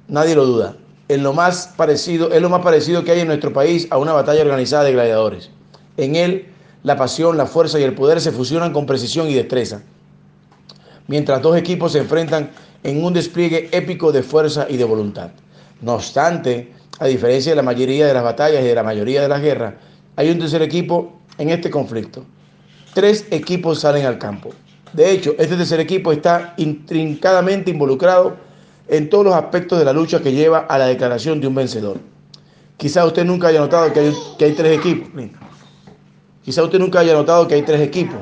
Nadie 0.08 0.34
lo 0.34 0.44
duda. 0.44 0.76
Es 1.08 1.20
lo 1.20 1.32
más 1.32 1.72
parecido, 1.76 2.30
es 2.32 2.42
lo 2.42 2.50
más 2.50 2.60
parecido 2.60 3.02
que 3.02 3.12
hay 3.12 3.20
en 3.20 3.28
nuestro 3.28 3.52
país 3.52 3.88
a 3.90 3.98
una 3.98 4.12
batalla 4.12 4.42
organizada 4.42 4.84
de 4.84 4.92
gladiadores. 4.92 5.50
En 5.96 6.16
él, 6.16 6.48
la 6.82 6.96
pasión, 6.96 7.36
la 7.36 7.46
fuerza 7.46 7.80
y 7.80 7.82
el 7.82 7.94
poder 7.94 8.20
se 8.20 8.30
fusionan 8.30 8.72
con 8.72 8.86
precisión 8.86 9.28
y 9.28 9.34
destreza. 9.34 9.82
Mientras 11.06 11.40
dos 11.40 11.56
equipos 11.56 11.92
se 11.92 12.00
enfrentan 12.00 12.50
en 12.82 13.02
un 13.02 13.14
despliegue 13.14 13.70
épico 13.72 14.12
de 14.12 14.22
fuerza 14.22 14.66
y 14.68 14.76
de 14.76 14.84
voluntad. 14.84 15.30
No 15.80 15.94
obstante, 15.94 16.72
a 16.98 17.06
diferencia 17.06 17.52
de 17.52 17.56
la 17.56 17.62
mayoría 17.62 18.06
de 18.06 18.14
las 18.14 18.22
batallas 18.22 18.62
y 18.62 18.66
de 18.66 18.74
la 18.74 18.82
mayoría 18.82 19.22
de 19.22 19.28
las 19.28 19.40
guerras, 19.40 19.74
hay 20.16 20.30
un 20.30 20.38
tercer 20.38 20.62
equipo 20.62 21.18
en 21.38 21.50
este 21.50 21.70
conflicto. 21.70 22.24
Tres 22.92 23.26
equipos 23.30 23.80
salen 23.80 24.04
al 24.04 24.18
campo. 24.18 24.50
De 24.92 25.10
hecho, 25.10 25.34
este 25.38 25.56
tercer 25.56 25.80
equipo 25.80 26.12
está 26.12 26.54
intrincadamente 26.56 27.70
involucrado 27.70 28.36
en 28.88 29.10
todos 29.10 29.24
los 29.24 29.34
aspectos 29.34 29.78
de 29.78 29.84
la 29.84 29.92
lucha 29.92 30.20
que 30.20 30.32
lleva 30.32 30.60
a 30.60 30.78
la 30.78 30.86
declaración 30.86 31.40
de 31.40 31.46
un 31.46 31.54
vencedor. 31.54 31.98
Quizá 32.76 33.04
usted 33.04 33.24
nunca 33.24 33.48
haya 33.48 33.60
notado 33.60 33.92
que 33.92 34.00
hay, 34.00 34.14
que 34.38 34.44
hay 34.46 34.52
tres 34.52 34.78
equipos. 34.78 35.08
Quizá 36.42 36.62
usted 36.62 36.78
nunca 36.78 37.00
haya 37.00 37.12
notado 37.12 37.46
que 37.46 37.54
hay 37.54 37.62
tres 37.62 37.80
equipos 37.80 38.18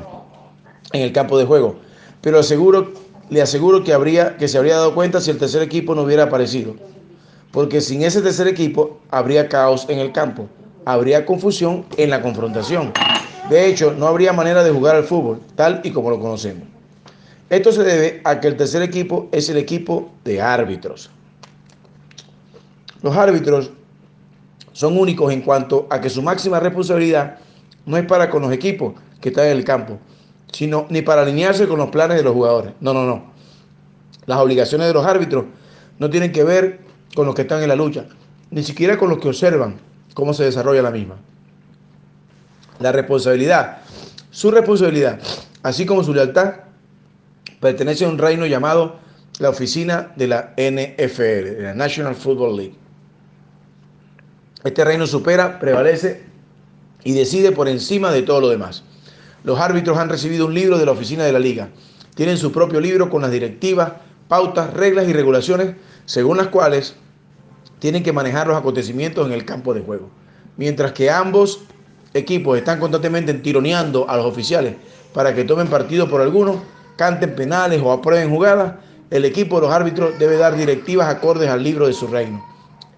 en 0.91 1.01
el 1.01 1.13
campo 1.13 1.37
de 1.37 1.45
juego, 1.45 1.75
pero 2.21 2.39
aseguro, 2.39 2.91
le 3.29 3.41
aseguro 3.41 3.83
que, 3.83 3.93
habría, 3.93 4.35
que 4.37 4.47
se 4.47 4.57
habría 4.57 4.77
dado 4.77 4.93
cuenta 4.93 5.21
si 5.21 5.31
el 5.31 5.37
tercer 5.37 5.61
equipo 5.61 5.95
no 5.95 6.01
hubiera 6.03 6.23
aparecido. 6.23 6.75
Porque 7.51 7.79
sin 7.79 8.01
ese 8.01 8.21
tercer 8.21 8.47
equipo 8.47 8.99
habría 9.09 9.47
caos 9.47 9.85
en 9.89 9.99
el 9.99 10.11
campo, 10.11 10.47
habría 10.85 11.25
confusión 11.25 11.85
en 11.95 12.09
la 12.09 12.21
confrontación. 12.21 12.91
De 13.49 13.67
hecho, 13.67 13.93
no 13.97 14.07
habría 14.07 14.33
manera 14.33 14.63
de 14.63 14.71
jugar 14.71 14.97
al 14.97 15.05
fútbol, 15.05 15.39
tal 15.55 15.79
y 15.83 15.91
como 15.91 16.09
lo 16.09 16.19
conocemos. 16.19 16.76
Esto 17.49 17.71
se 17.71 17.83
debe 17.83 18.21
a 18.25 18.39
que 18.39 18.47
el 18.49 18.57
tercer 18.57 18.81
equipo 18.81 19.29
es 19.31 19.49
el 19.49 19.57
equipo 19.57 20.11
de 20.25 20.41
árbitros. 20.41 21.09
Los 23.01 23.15
árbitros 23.15 23.71
son 24.73 24.97
únicos 24.97 25.31
en 25.31 25.41
cuanto 25.41 25.87
a 25.89 26.01
que 26.01 26.09
su 26.09 26.21
máxima 26.21 26.59
responsabilidad 26.59 27.37
no 27.85 27.95
es 27.95 28.05
para 28.05 28.29
con 28.29 28.41
los 28.41 28.51
equipos 28.51 28.95
que 29.21 29.29
están 29.29 29.45
en 29.45 29.57
el 29.57 29.63
campo, 29.63 29.97
sino 30.51 30.87
ni 30.89 31.01
para 31.01 31.21
alinearse 31.21 31.67
con 31.67 31.79
los 31.79 31.89
planes 31.89 32.17
de 32.17 32.23
los 32.23 32.33
jugadores. 32.33 32.73
No, 32.81 32.93
no, 32.93 33.05
no. 33.05 33.31
Las 34.25 34.39
obligaciones 34.39 34.87
de 34.87 34.93
los 34.93 35.05
árbitros 35.05 35.45
no 35.99 36.09
tienen 36.09 36.33
que 36.33 36.43
ver 36.43 36.81
con 37.15 37.25
los 37.25 37.33
que 37.33 37.43
están 37.43 37.63
en 37.63 37.69
la 37.69 37.75
lucha, 37.75 38.05
ni 38.51 38.61
siquiera 38.61 38.97
con 38.97 39.09
los 39.09 39.19
que 39.19 39.29
observan 39.29 39.77
cómo 40.13 40.33
se 40.33 40.43
desarrolla 40.43 40.81
la 40.81 40.91
misma. 40.91 41.15
La 42.79 42.91
responsabilidad, 42.91 43.79
su 44.31 44.51
responsabilidad, 44.51 45.19
así 45.63 45.85
como 45.85 46.03
su 46.03 46.13
lealtad, 46.13 46.66
pertenece 47.59 48.05
a 48.05 48.09
un 48.09 48.17
reino 48.17 48.45
llamado 48.45 48.97
la 49.39 49.49
oficina 49.49 50.13
de 50.15 50.27
la 50.27 50.53
NFL, 50.57 51.55
de 51.57 51.61
la 51.63 51.73
National 51.73 52.15
Football 52.15 52.57
League. 52.57 52.75
Este 54.63 54.83
reino 54.83 55.05
supera, 55.05 55.59
prevalece 55.59 56.23
y 57.03 57.13
decide 57.13 57.51
por 57.51 57.67
encima 57.67 58.11
de 58.11 58.23
todo 58.23 58.41
lo 58.41 58.49
demás. 58.49 58.83
Los 59.43 59.59
árbitros 59.59 59.97
han 59.97 60.09
recibido 60.09 60.47
un 60.47 60.53
libro 60.53 60.77
de 60.77 60.85
la 60.85 60.91
oficina 60.91 61.23
de 61.23 61.31
la 61.31 61.39
liga. 61.39 61.69
Tienen 62.15 62.37
su 62.37 62.51
propio 62.51 62.81
libro 62.81 63.09
con 63.09 63.21
las 63.21 63.31
directivas, 63.31 63.93
pautas, 64.27 64.73
reglas 64.73 65.07
y 65.07 65.13
regulaciones 65.13 65.75
según 66.05 66.37
las 66.37 66.47
cuales 66.47 66.95
tienen 67.79 68.03
que 68.03 68.11
manejar 68.11 68.47
los 68.47 68.57
acontecimientos 68.57 69.27
en 69.27 69.33
el 69.33 69.45
campo 69.45 69.73
de 69.73 69.81
juego. 69.81 70.09
Mientras 70.57 70.93
que 70.93 71.11
ambos 71.11 71.61
equipos 72.13 72.57
están 72.57 72.79
constantemente 72.79 73.33
tironeando 73.35 74.09
a 74.09 74.17
los 74.17 74.25
oficiales 74.25 74.75
para 75.13 75.35
que 75.35 75.43
tomen 75.43 75.67
partido 75.67 76.09
por 76.09 76.21
alguno, 76.21 76.61
canten 76.97 77.35
penales 77.35 77.81
o 77.81 77.91
aprueben 77.91 78.29
jugadas, 78.29 78.73
el 79.09 79.23
equipo 79.23 79.55
de 79.55 79.67
los 79.67 79.75
árbitros 79.75 80.19
debe 80.19 80.35
dar 80.35 80.57
directivas 80.57 81.07
acordes 81.07 81.49
al 81.49 81.63
libro 81.63 81.87
de 81.87 81.93
su 81.93 82.07
reino, 82.07 82.43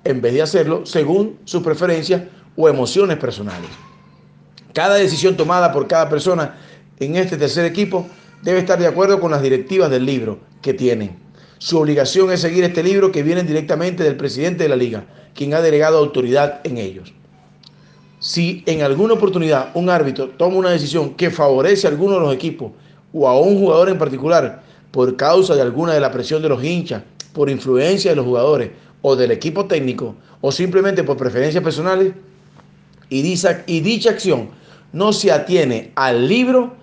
en 0.04 0.22
vez 0.22 0.34
de 0.34 0.42
hacerlo 0.42 0.86
según 0.86 1.38
sus 1.46 1.62
preferencias 1.62 2.24
o 2.56 2.68
emociones 2.68 3.18
personales. 3.18 3.70
Cada 4.74 4.96
decisión 4.96 5.38
tomada 5.38 5.72
por 5.72 5.88
cada 5.88 6.10
persona 6.10 6.58
en 7.00 7.16
este 7.16 7.38
tercer 7.38 7.66
equipo 7.66 8.08
debe 8.42 8.60
estar 8.60 8.80
de 8.80 8.88
acuerdo 8.88 9.20
con 9.20 9.32
las 9.32 9.42
directivas 9.42 9.90
del 9.92 10.06
libro 10.06 10.40
que 10.62 10.74
tienen. 10.74 11.18
Su 11.58 11.78
obligación 11.78 12.32
es 12.32 12.40
seguir 12.42 12.64
este 12.64 12.82
libro 12.82 13.12
que 13.12 13.22
viene 13.22 13.44
directamente 13.44 14.04
del 14.04 14.16
presidente 14.16 14.64
de 14.64 14.70
la 14.70 14.76
liga, 14.76 15.06
quien 15.36 15.54
ha 15.54 15.62
delegado 15.62 15.98
autoridad 15.98 16.62
en 16.64 16.78
ellos. 16.78 17.14
Si 18.20 18.64
en 18.66 18.82
alguna 18.82 19.14
oportunidad 19.14 19.72
un 19.74 19.90
árbitro 19.90 20.30
toma 20.30 20.58
una 20.58 20.70
decisión 20.70 21.16
que 21.16 21.30
favorece 21.30 21.88
a 21.88 21.90
alguno 21.90 22.16
de 22.16 22.20
los 22.22 22.34
equipos 22.34 22.72
o 23.14 23.28
a 23.28 23.40
un 23.40 23.60
jugador 23.60 23.90
en 23.90 23.98
particular 23.98 24.62
por 24.92 25.16
causa 25.16 25.56
de 25.56 25.62
alguna 25.62 25.94
de 25.94 26.00
la 26.00 26.12
presión 26.12 26.42
de 26.42 26.50
los 26.50 26.64
hinchas, 26.64 27.04
por 27.34 27.50
influencia 27.50 28.12
de 28.12 28.16
los 28.16 28.26
jugadores 28.26 28.72
o 29.02 29.16
del 29.16 29.32
equipo 29.32 29.66
técnico 29.66 30.16
o 30.42 30.52
simplemente 30.52 31.04
por 31.04 31.18
preferencias 31.18 31.64
personales 31.64 32.14
y 33.10 33.22
dicha, 33.22 33.64
y 33.68 33.82
dicha 33.82 34.12
acción 34.12 34.50
no 34.92 35.14
se 35.14 35.32
atiene 35.32 35.92
al 35.96 36.28
libro, 36.28 36.74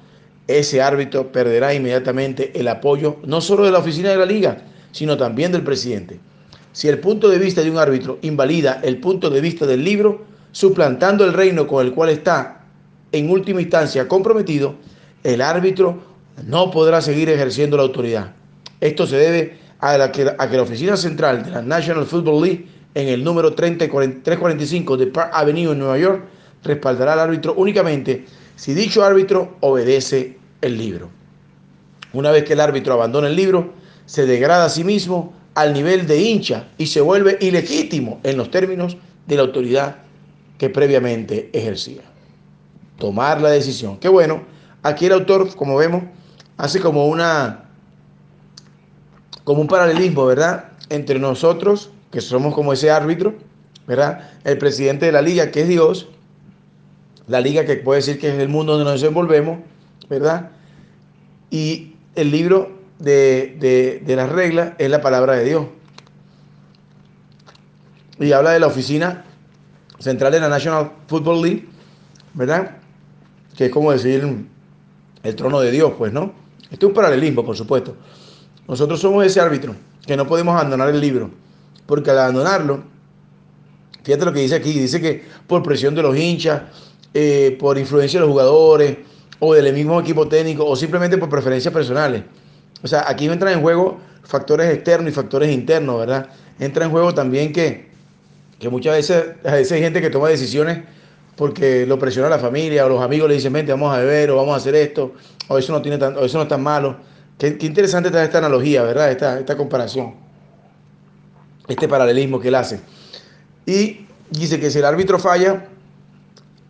ese 0.46 0.80
árbitro 0.80 1.32
perderá 1.32 1.74
inmediatamente 1.74 2.52
el 2.58 2.68
apoyo 2.68 3.16
no 3.24 3.40
solo 3.40 3.64
de 3.64 3.72
la 3.72 3.78
oficina 3.78 4.10
de 4.10 4.16
la 4.16 4.26
liga, 4.26 4.58
sino 4.92 5.16
también 5.16 5.50
del 5.50 5.62
presidente. 5.62 6.20
Si 6.72 6.88
el 6.88 7.00
punto 7.00 7.28
de 7.28 7.38
vista 7.38 7.62
de 7.62 7.70
un 7.70 7.78
árbitro 7.78 8.18
invalida 8.22 8.80
el 8.84 8.98
punto 8.98 9.30
de 9.30 9.40
vista 9.40 9.66
del 9.66 9.82
libro, 9.82 10.24
suplantando 10.52 11.24
el 11.24 11.32
reino 11.32 11.66
con 11.66 11.84
el 11.84 11.92
cual 11.92 12.10
está 12.10 12.64
en 13.12 13.30
última 13.30 13.60
instancia 13.60 14.06
comprometido, 14.06 14.74
el 15.24 15.40
árbitro 15.40 16.15
no 16.44 16.70
podrá 16.70 17.00
seguir 17.00 17.28
ejerciendo 17.30 17.76
la 17.76 17.84
autoridad. 17.84 18.32
Esto 18.80 19.06
se 19.06 19.16
debe 19.16 19.58
a, 19.80 20.12
que, 20.12 20.34
a 20.38 20.50
que 20.50 20.56
la 20.56 20.62
oficina 20.62 20.96
central 20.96 21.44
de 21.44 21.50
la 21.50 21.62
National 21.62 22.06
Football 22.06 22.42
League 22.42 22.66
en 22.94 23.08
el 23.08 23.22
número 23.22 23.54
30 23.54 23.86
345 23.88 24.96
de 24.96 25.06
Park 25.08 25.30
Avenue 25.32 25.72
en 25.72 25.78
Nueva 25.78 25.98
York 25.98 26.24
respaldará 26.62 27.12
al 27.12 27.20
árbitro 27.20 27.54
únicamente 27.56 28.24
si 28.56 28.72
dicho 28.72 29.04
árbitro 29.04 29.56
obedece 29.60 30.38
el 30.62 30.78
libro. 30.78 31.10
Una 32.12 32.30
vez 32.30 32.44
que 32.44 32.54
el 32.54 32.60
árbitro 32.60 32.94
abandona 32.94 33.28
el 33.28 33.36
libro, 33.36 33.74
se 34.06 34.24
degrada 34.24 34.64
a 34.64 34.70
sí 34.70 34.82
mismo 34.82 35.34
al 35.54 35.74
nivel 35.74 36.06
de 36.06 36.22
hincha 36.22 36.68
y 36.78 36.86
se 36.86 37.02
vuelve 37.02 37.36
ilegítimo 37.40 38.20
en 38.22 38.38
los 38.38 38.50
términos 38.50 38.96
de 39.26 39.36
la 39.36 39.42
autoridad 39.42 39.96
que 40.56 40.70
previamente 40.70 41.50
ejercía. 41.52 42.02
Tomar 42.98 43.42
la 43.42 43.50
decisión. 43.50 43.98
Qué 43.98 44.08
bueno. 44.08 44.44
Aquí 44.82 45.06
el 45.06 45.12
autor, 45.12 45.54
como 45.54 45.76
vemos, 45.76 46.04
hace 46.56 46.80
como 46.80 47.06
una 47.06 47.62
como 49.44 49.60
un 49.60 49.68
paralelismo, 49.68 50.26
¿verdad? 50.26 50.72
Entre 50.88 51.20
nosotros, 51.20 51.90
que 52.10 52.20
somos 52.20 52.52
como 52.52 52.72
ese 52.72 52.90
árbitro, 52.90 53.34
¿verdad? 53.86 54.30
El 54.42 54.58
presidente 54.58 55.06
de 55.06 55.12
la 55.12 55.22
liga, 55.22 55.52
que 55.52 55.60
es 55.60 55.68
Dios, 55.68 56.08
la 57.28 57.40
liga 57.40 57.64
que 57.64 57.76
puede 57.76 58.00
decir 58.00 58.18
que 58.18 58.28
es 58.28 58.38
el 58.40 58.48
mundo 58.48 58.72
donde 58.72 58.90
nos 58.90 59.00
desenvolvemos, 59.00 59.60
¿verdad? 60.08 60.50
Y 61.50 61.94
el 62.16 62.32
libro 62.32 62.76
de, 62.98 63.56
de, 63.60 64.02
de 64.04 64.16
las 64.16 64.30
reglas 64.30 64.72
es 64.78 64.90
la 64.90 65.00
palabra 65.00 65.34
de 65.34 65.44
Dios. 65.44 65.66
Y 68.18 68.32
habla 68.32 68.50
de 68.50 68.58
la 68.58 68.66
oficina 68.66 69.24
central 70.00 70.32
de 70.32 70.40
la 70.40 70.48
National 70.48 70.90
Football 71.06 71.42
League, 71.42 71.68
¿verdad? 72.34 72.78
Que 73.56 73.66
es 73.66 73.70
como 73.70 73.92
decir 73.92 74.46
el 75.22 75.36
trono 75.36 75.60
de 75.60 75.70
Dios, 75.70 75.92
pues, 75.96 76.12
¿no? 76.12 76.45
Este 76.70 76.84
es 76.84 76.88
un 76.88 76.94
paralelismo, 76.94 77.44
por 77.44 77.56
supuesto. 77.56 77.96
Nosotros 78.68 79.00
somos 79.00 79.24
ese 79.24 79.40
árbitro 79.40 79.74
que 80.06 80.16
no 80.16 80.26
podemos 80.26 80.54
abandonar 80.54 80.88
el 80.88 81.00
libro, 81.00 81.30
porque 81.86 82.10
al 82.10 82.18
abandonarlo, 82.18 82.82
fíjate 84.02 84.24
lo 84.24 84.32
que 84.32 84.40
dice 84.40 84.56
aquí, 84.56 84.72
dice 84.72 85.00
que 85.00 85.24
por 85.46 85.62
presión 85.62 85.94
de 85.94 86.02
los 86.02 86.16
hinchas, 86.16 86.62
eh, 87.14 87.56
por 87.58 87.78
influencia 87.78 88.18
de 88.18 88.26
los 88.26 88.30
jugadores, 88.32 88.98
o 89.38 89.54
del 89.54 89.72
mismo 89.72 90.00
equipo 90.00 90.28
técnico, 90.28 90.66
o 90.66 90.74
simplemente 90.76 91.18
por 91.18 91.28
preferencias 91.28 91.72
personales. 91.72 92.22
O 92.82 92.88
sea, 92.88 93.04
aquí 93.08 93.26
entran 93.26 93.52
en 93.52 93.60
juego 93.60 93.98
factores 94.22 94.72
externos 94.72 95.10
y 95.10 95.14
factores 95.14 95.52
internos, 95.52 95.98
¿verdad? 95.98 96.28
Entra 96.58 96.84
en 96.84 96.90
juego 96.90 97.14
también 97.14 97.52
que, 97.52 97.90
que 98.58 98.68
muchas 98.68 98.96
veces, 98.96 99.24
a 99.44 99.52
veces 99.52 99.72
hay 99.72 99.80
gente 99.80 100.00
que 100.00 100.10
toma 100.10 100.28
decisiones 100.28 100.84
porque 101.36 101.86
lo 101.86 101.98
presiona 101.98 102.28
la 102.28 102.38
familia 102.38 102.86
o 102.86 102.88
los 102.88 103.02
amigos 103.02 103.28
le 103.28 103.34
dicen, 103.34 103.52
vente, 103.52 103.70
vamos 103.70 103.94
a 103.94 103.98
beber 103.98 104.30
o 104.30 104.36
vamos 104.36 104.54
a 104.54 104.56
hacer 104.56 104.74
esto, 104.74 105.12
o 105.48 105.58
eso 105.58 105.72
no, 105.72 105.82
tiene 105.82 105.98
tan, 105.98 106.16
o 106.16 106.24
eso 106.24 106.38
no 106.38 106.44
es 106.44 106.48
tan 106.48 106.62
malo. 106.62 106.96
Qué, 107.38 107.58
interesante 107.60 108.08
está 108.08 108.24
esta 108.24 108.38
analogía, 108.38 108.82
¿verdad? 108.82 109.10
Esta, 109.10 109.56
comparación, 109.56 110.14
este 111.68 111.86
paralelismo 111.86 112.40
que 112.40 112.48
él 112.48 112.54
hace. 112.54 112.80
Y 113.66 114.06
dice 114.30 114.58
que 114.58 114.70
si 114.70 114.78
el 114.78 114.86
árbitro 114.86 115.18
falla, 115.18 115.66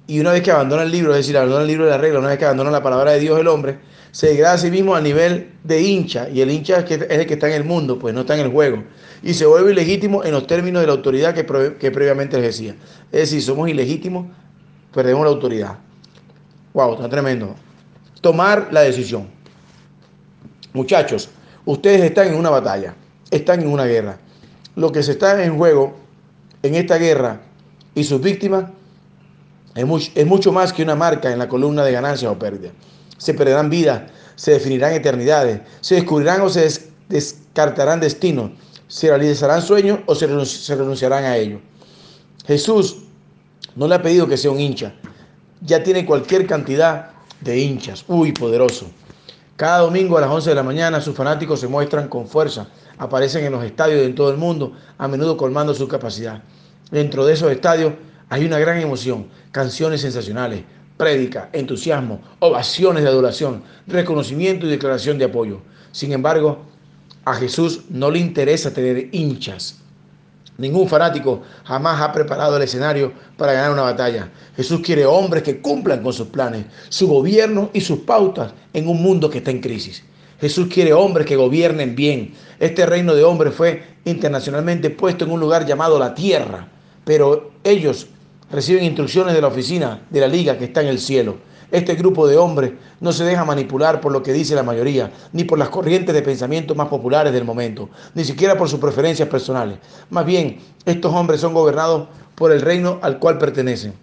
y 0.08 0.18
una 0.20 0.32
vez 0.32 0.42
que 0.42 0.50
abandona 0.50 0.82
el 0.82 0.90
libro, 0.90 1.12
es 1.12 1.18
decir, 1.18 1.36
abandona 1.36 1.62
el 1.62 1.68
libro 1.68 1.84
de 1.84 1.90
la 1.92 1.98
regla, 1.98 2.18
una 2.18 2.28
vez 2.28 2.38
que 2.38 2.44
abandona 2.44 2.70
la 2.70 2.82
palabra 2.82 3.12
de 3.12 3.20
Dios 3.20 3.38
el 3.38 3.46
hombre, 3.46 3.78
se 4.10 4.28
degrada 4.28 4.54
a 4.54 4.58
sí 4.58 4.70
mismo 4.70 4.96
a 4.96 5.00
nivel 5.00 5.52
de 5.62 5.82
hincha, 5.82 6.28
y 6.28 6.40
el 6.40 6.50
hincha 6.50 6.80
es, 6.80 6.90
el 6.90 7.26
que 7.26 7.34
está 7.34 7.48
en 7.48 7.54
el 7.54 7.64
mundo, 7.64 7.98
pues 7.98 8.14
no 8.14 8.22
está 8.22 8.34
en 8.34 8.40
el 8.40 8.50
juego, 8.50 8.82
y 9.22 9.34
se 9.34 9.46
vuelve 9.46 9.72
ilegítimo 9.72 10.24
en 10.24 10.32
los 10.32 10.46
términos 10.46 10.80
de 10.80 10.86
la 10.86 10.94
autoridad 10.94 11.34
que, 11.34 11.44
que 11.78 11.90
previamente 11.90 12.38
ejercía. 12.38 12.74
Es 13.12 13.30
decir, 13.30 13.42
somos 13.42 13.68
ilegítimos, 13.68 14.26
perdemos 14.96 15.24
la 15.24 15.30
autoridad. 15.30 15.76
Wow, 16.72 16.94
está 16.94 17.08
tremendo. 17.10 17.54
Tomar 18.22 18.68
la 18.72 18.80
decisión. 18.80 19.28
Muchachos, 20.72 21.28
ustedes 21.66 22.00
están 22.00 22.28
en 22.28 22.36
una 22.36 22.48
batalla, 22.48 22.94
están 23.30 23.60
en 23.60 23.68
una 23.68 23.84
guerra. 23.84 24.18
Lo 24.74 24.90
que 24.90 25.02
se 25.02 25.12
está 25.12 25.44
en 25.44 25.58
juego 25.58 25.94
en 26.62 26.76
esta 26.76 26.96
guerra 26.96 27.42
y 27.94 28.04
sus 28.04 28.22
víctimas 28.22 28.64
es 29.74 30.26
mucho, 30.26 30.50
más 30.50 30.72
que 30.72 30.82
una 30.82 30.94
marca 30.94 31.30
en 31.30 31.38
la 31.38 31.48
columna 31.48 31.84
de 31.84 31.92
ganancias 31.92 32.32
o 32.32 32.38
pérdidas. 32.38 32.72
Se 33.18 33.34
perderán 33.34 33.68
vidas, 33.68 34.10
se 34.34 34.52
definirán 34.52 34.94
eternidades, 34.94 35.60
se 35.82 35.96
descubrirán 35.96 36.40
o 36.40 36.48
se 36.48 36.62
des 36.62 36.88
descartarán 37.10 38.00
destinos, 38.00 38.52
se 38.88 39.08
realizarán 39.08 39.60
sueños 39.60 40.00
o 40.06 40.14
se, 40.14 40.46
se 40.46 40.74
renunciarán 40.74 41.24
a 41.24 41.36
ellos. 41.36 41.60
Jesús 42.46 43.05
no 43.76 43.86
le 43.86 43.94
ha 43.94 44.02
pedido 44.02 44.26
que 44.26 44.36
sea 44.36 44.50
un 44.50 44.60
hincha, 44.60 44.94
ya 45.60 45.82
tiene 45.82 46.04
cualquier 46.04 46.46
cantidad 46.46 47.10
de 47.40 47.58
hinchas. 47.58 48.04
Uy, 48.08 48.32
poderoso. 48.32 48.86
Cada 49.56 49.78
domingo 49.78 50.18
a 50.18 50.20
las 50.20 50.30
11 50.30 50.50
de 50.50 50.56
la 50.56 50.62
mañana 50.62 51.00
sus 51.00 51.14
fanáticos 51.14 51.60
se 51.60 51.68
muestran 51.68 52.08
con 52.08 52.26
fuerza, 52.26 52.68
aparecen 52.98 53.44
en 53.44 53.52
los 53.52 53.64
estadios 53.64 54.00
de 54.00 54.12
todo 54.12 54.30
el 54.30 54.36
mundo, 54.36 54.72
a 54.98 55.08
menudo 55.08 55.36
colmando 55.36 55.74
su 55.74 55.88
capacidad. 55.88 56.42
Dentro 56.90 57.24
de 57.24 57.34
esos 57.34 57.50
estadios 57.50 57.94
hay 58.28 58.44
una 58.44 58.58
gran 58.58 58.80
emoción, 58.80 59.28
canciones 59.52 60.02
sensacionales, 60.02 60.62
prédica, 60.96 61.50
entusiasmo, 61.52 62.20
ovaciones 62.40 63.02
de 63.02 63.08
adoración, 63.08 63.62
reconocimiento 63.86 64.66
y 64.66 64.70
declaración 64.70 65.18
de 65.18 65.26
apoyo. 65.26 65.60
Sin 65.92 66.12
embargo, 66.12 66.58
a 67.24 67.34
Jesús 67.34 67.82
no 67.88 68.10
le 68.10 68.18
interesa 68.18 68.72
tener 68.72 69.08
hinchas. 69.12 69.80
Ningún 70.58 70.88
fanático 70.88 71.42
jamás 71.64 72.00
ha 72.00 72.12
preparado 72.12 72.56
el 72.56 72.62
escenario 72.62 73.12
para 73.36 73.52
ganar 73.52 73.72
una 73.72 73.82
batalla. 73.82 74.30
Jesús 74.56 74.80
quiere 74.80 75.04
hombres 75.04 75.42
que 75.42 75.60
cumplan 75.60 76.02
con 76.02 76.12
sus 76.12 76.28
planes, 76.28 76.64
su 76.88 77.08
gobierno 77.08 77.70
y 77.74 77.82
sus 77.82 78.00
pautas 78.00 78.52
en 78.72 78.88
un 78.88 79.02
mundo 79.02 79.28
que 79.28 79.38
está 79.38 79.50
en 79.50 79.60
crisis. 79.60 80.02
Jesús 80.40 80.68
quiere 80.72 80.92
hombres 80.92 81.26
que 81.26 81.36
gobiernen 81.36 81.94
bien. 81.94 82.34
Este 82.58 82.86
reino 82.86 83.14
de 83.14 83.24
hombres 83.24 83.54
fue 83.54 83.82
internacionalmente 84.04 84.90
puesto 84.90 85.24
en 85.24 85.30
un 85.30 85.40
lugar 85.40 85.66
llamado 85.66 85.98
la 85.98 86.14
tierra, 86.14 86.68
pero 87.04 87.52
ellos 87.64 88.06
reciben 88.50 88.84
instrucciones 88.84 89.34
de 89.34 89.40
la 89.40 89.48
oficina 89.48 90.02
de 90.10 90.20
la 90.20 90.28
liga 90.28 90.56
que 90.56 90.64
está 90.64 90.82
en 90.82 90.88
el 90.88 90.98
cielo. 90.98 91.36
Este 91.70 91.94
grupo 91.94 92.28
de 92.28 92.36
hombres 92.36 92.72
no 93.00 93.12
se 93.12 93.24
deja 93.24 93.44
manipular 93.44 94.00
por 94.00 94.12
lo 94.12 94.22
que 94.22 94.32
dice 94.32 94.54
la 94.54 94.62
mayoría, 94.62 95.10
ni 95.32 95.44
por 95.44 95.58
las 95.58 95.68
corrientes 95.68 96.14
de 96.14 96.22
pensamiento 96.22 96.74
más 96.74 96.88
populares 96.88 97.32
del 97.32 97.44
momento, 97.44 97.88
ni 98.14 98.24
siquiera 98.24 98.56
por 98.56 98.68
sus 98.68 98.78
preferencias 98.78 99.28
personales. 99.28 99.78
Más 100.10 100.24
bien, 100.24 100.58
estos 100.84 101.12
hombres 101.12 101.40
son 101.40 101.54
gobernados 101.54 102.08
por 102.36 102.52
el 102.52 102.60
reino 102.60 103.00
al 103.02 103.18
cual 103.18 103.38
pertenecen. 103.38 103.94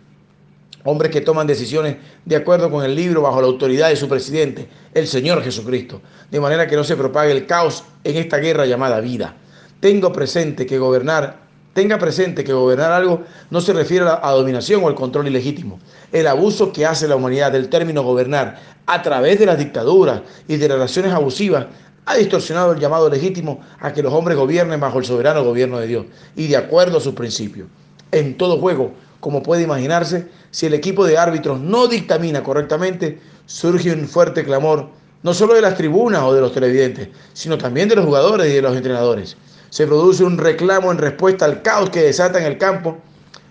Hombres 0.86 1.12
que 1.12 1.21
toman 1.21 1.47
decisiones 1.47 1.95
de 2.26 2.36
acuerdo 2.36 2.69
con 2.69 2.84
el 2.84 2.93
libro 2.93 3.21
bajo 3.21 3.39
la 3.39 3.47
autoridad 3.47 3.88
de 3.88 3.95
su 3.95 4.10
presidente, 4.10 4.67
el 4.93 5.08
Señor 5.08 5.41
Jesucristo, 5.41 6.02
de 6.30 6.41
manera 6.41 6.67
que 6.67 6.76
no 6.76 6.84
se 6.84 6.97
propague 6.97 7.32
el 7.32 7.45
caos 7.45 7.86
en 8.04 8.17
esta 8.17 8.38
guerra 8.38 8.65
llamada 8.65 8.99
vida. 8.99 9.38
Tengo 9.80 10.12
presente 10.12 10.65
que 10.65 10.80
gobernar 10.80 11.43
Tenga 11.74 11.98
presente 11.98 12.44
que 12.44 12.54
gobernar 12.54 12.92
algo 12.92 13.24
no 13.50 13.60
se 13.60 13.74
refiere 13.74 14.06
a, 14.08 14.32
dominación 14.32 14.84
o 14.84 14.88
al 14.88 14.94
control 14.94 15.28
ilegítimo. 15.28 15.80
El 16.12 16.28
abuso 16.28 16.72
que 16.72 16.86
hace 16.86 17.08
la 17.08 17.16
humanidad 17.16 17.52
del 17.52 17.70
término 17.70 18.04
gobernar 18.04 18.60
a 18.86 19.02
través 19.02 19.40
de 19.40 19.48
las 19.48 19.58
dictaduras 19.58 20.22
y 20.48 20.58
de 20.58 20.68
relaciones 20.68 21.12
abusivas 21.12 21.66
ha 22.06 22.16
distorsionado 22.16 22.74
el 22.74 22.80
llamado 22.80 23.10
legítimo 23.10 23.62
a 23.80 23.92
que 23.92 24.04
los 24.04 24.14
hombres 24.14 24.38
gobiernen 24.38 24.80
bajo 24.80 25.00
el 25.00 25.06
soberano 25.06 25.44
gobierno 25.44 25.80
de 25.80 25.88
Dios 25.88 26.06
y 26.36 26.48
de 26.48 26.58
acuerdo 26.58 27.00
a 27.00 27.02
sus 27.02 27.16
principios. 27.16 27.68
En 28.12 28.38
todo 28.38 28.60
juego, 28.60 28.94
como 29.20 29.42
puede 29.42 29.64
imaginarse, 29.64 30.28
si 30.52 30.68
el 30.68 30.76
equipo 30.76 31.06
de 31.08 31.18
árbitros 31.18 31.60
no 31.60 31.88
dictamina 31.88 32.44
correctamente, 32.44 33.20
surge 33.48 33.92
un 33.92 34.08
fuerte 34.08 34.44
clamor, 34.44 34.90
no 35.24 35.34
solo 35.34 35.56
de 35.56 35.62
las 35.62 35.76
tribunas 35.76 36.22
o 36.22 36.36
de 36.36 36.42
los 36.42 36.54
televidentes, 36.54 37.08
sino 37.34 37.58
también 37.58 37.90
de 37.90 37.96
los 37.96 38.06
jugadores 38.06 38.52
y 38.52 38.56
de 38.56 38.62
los 38.62 38.76
entrenadores 38.76 39.38
se 39.74 39.88
produce 39.88 40.24
un 40.24 40.38
reclamo 40.38 40.92
en 40.92 41.00
respuesta 41.00 41.46
al 41.46 41.64
caos 41.64 41.90
que 41.90 42.04
desata 42.04 42.38
en 42.38 42.46
el 42.46 42.60
campo, 42.60 42.96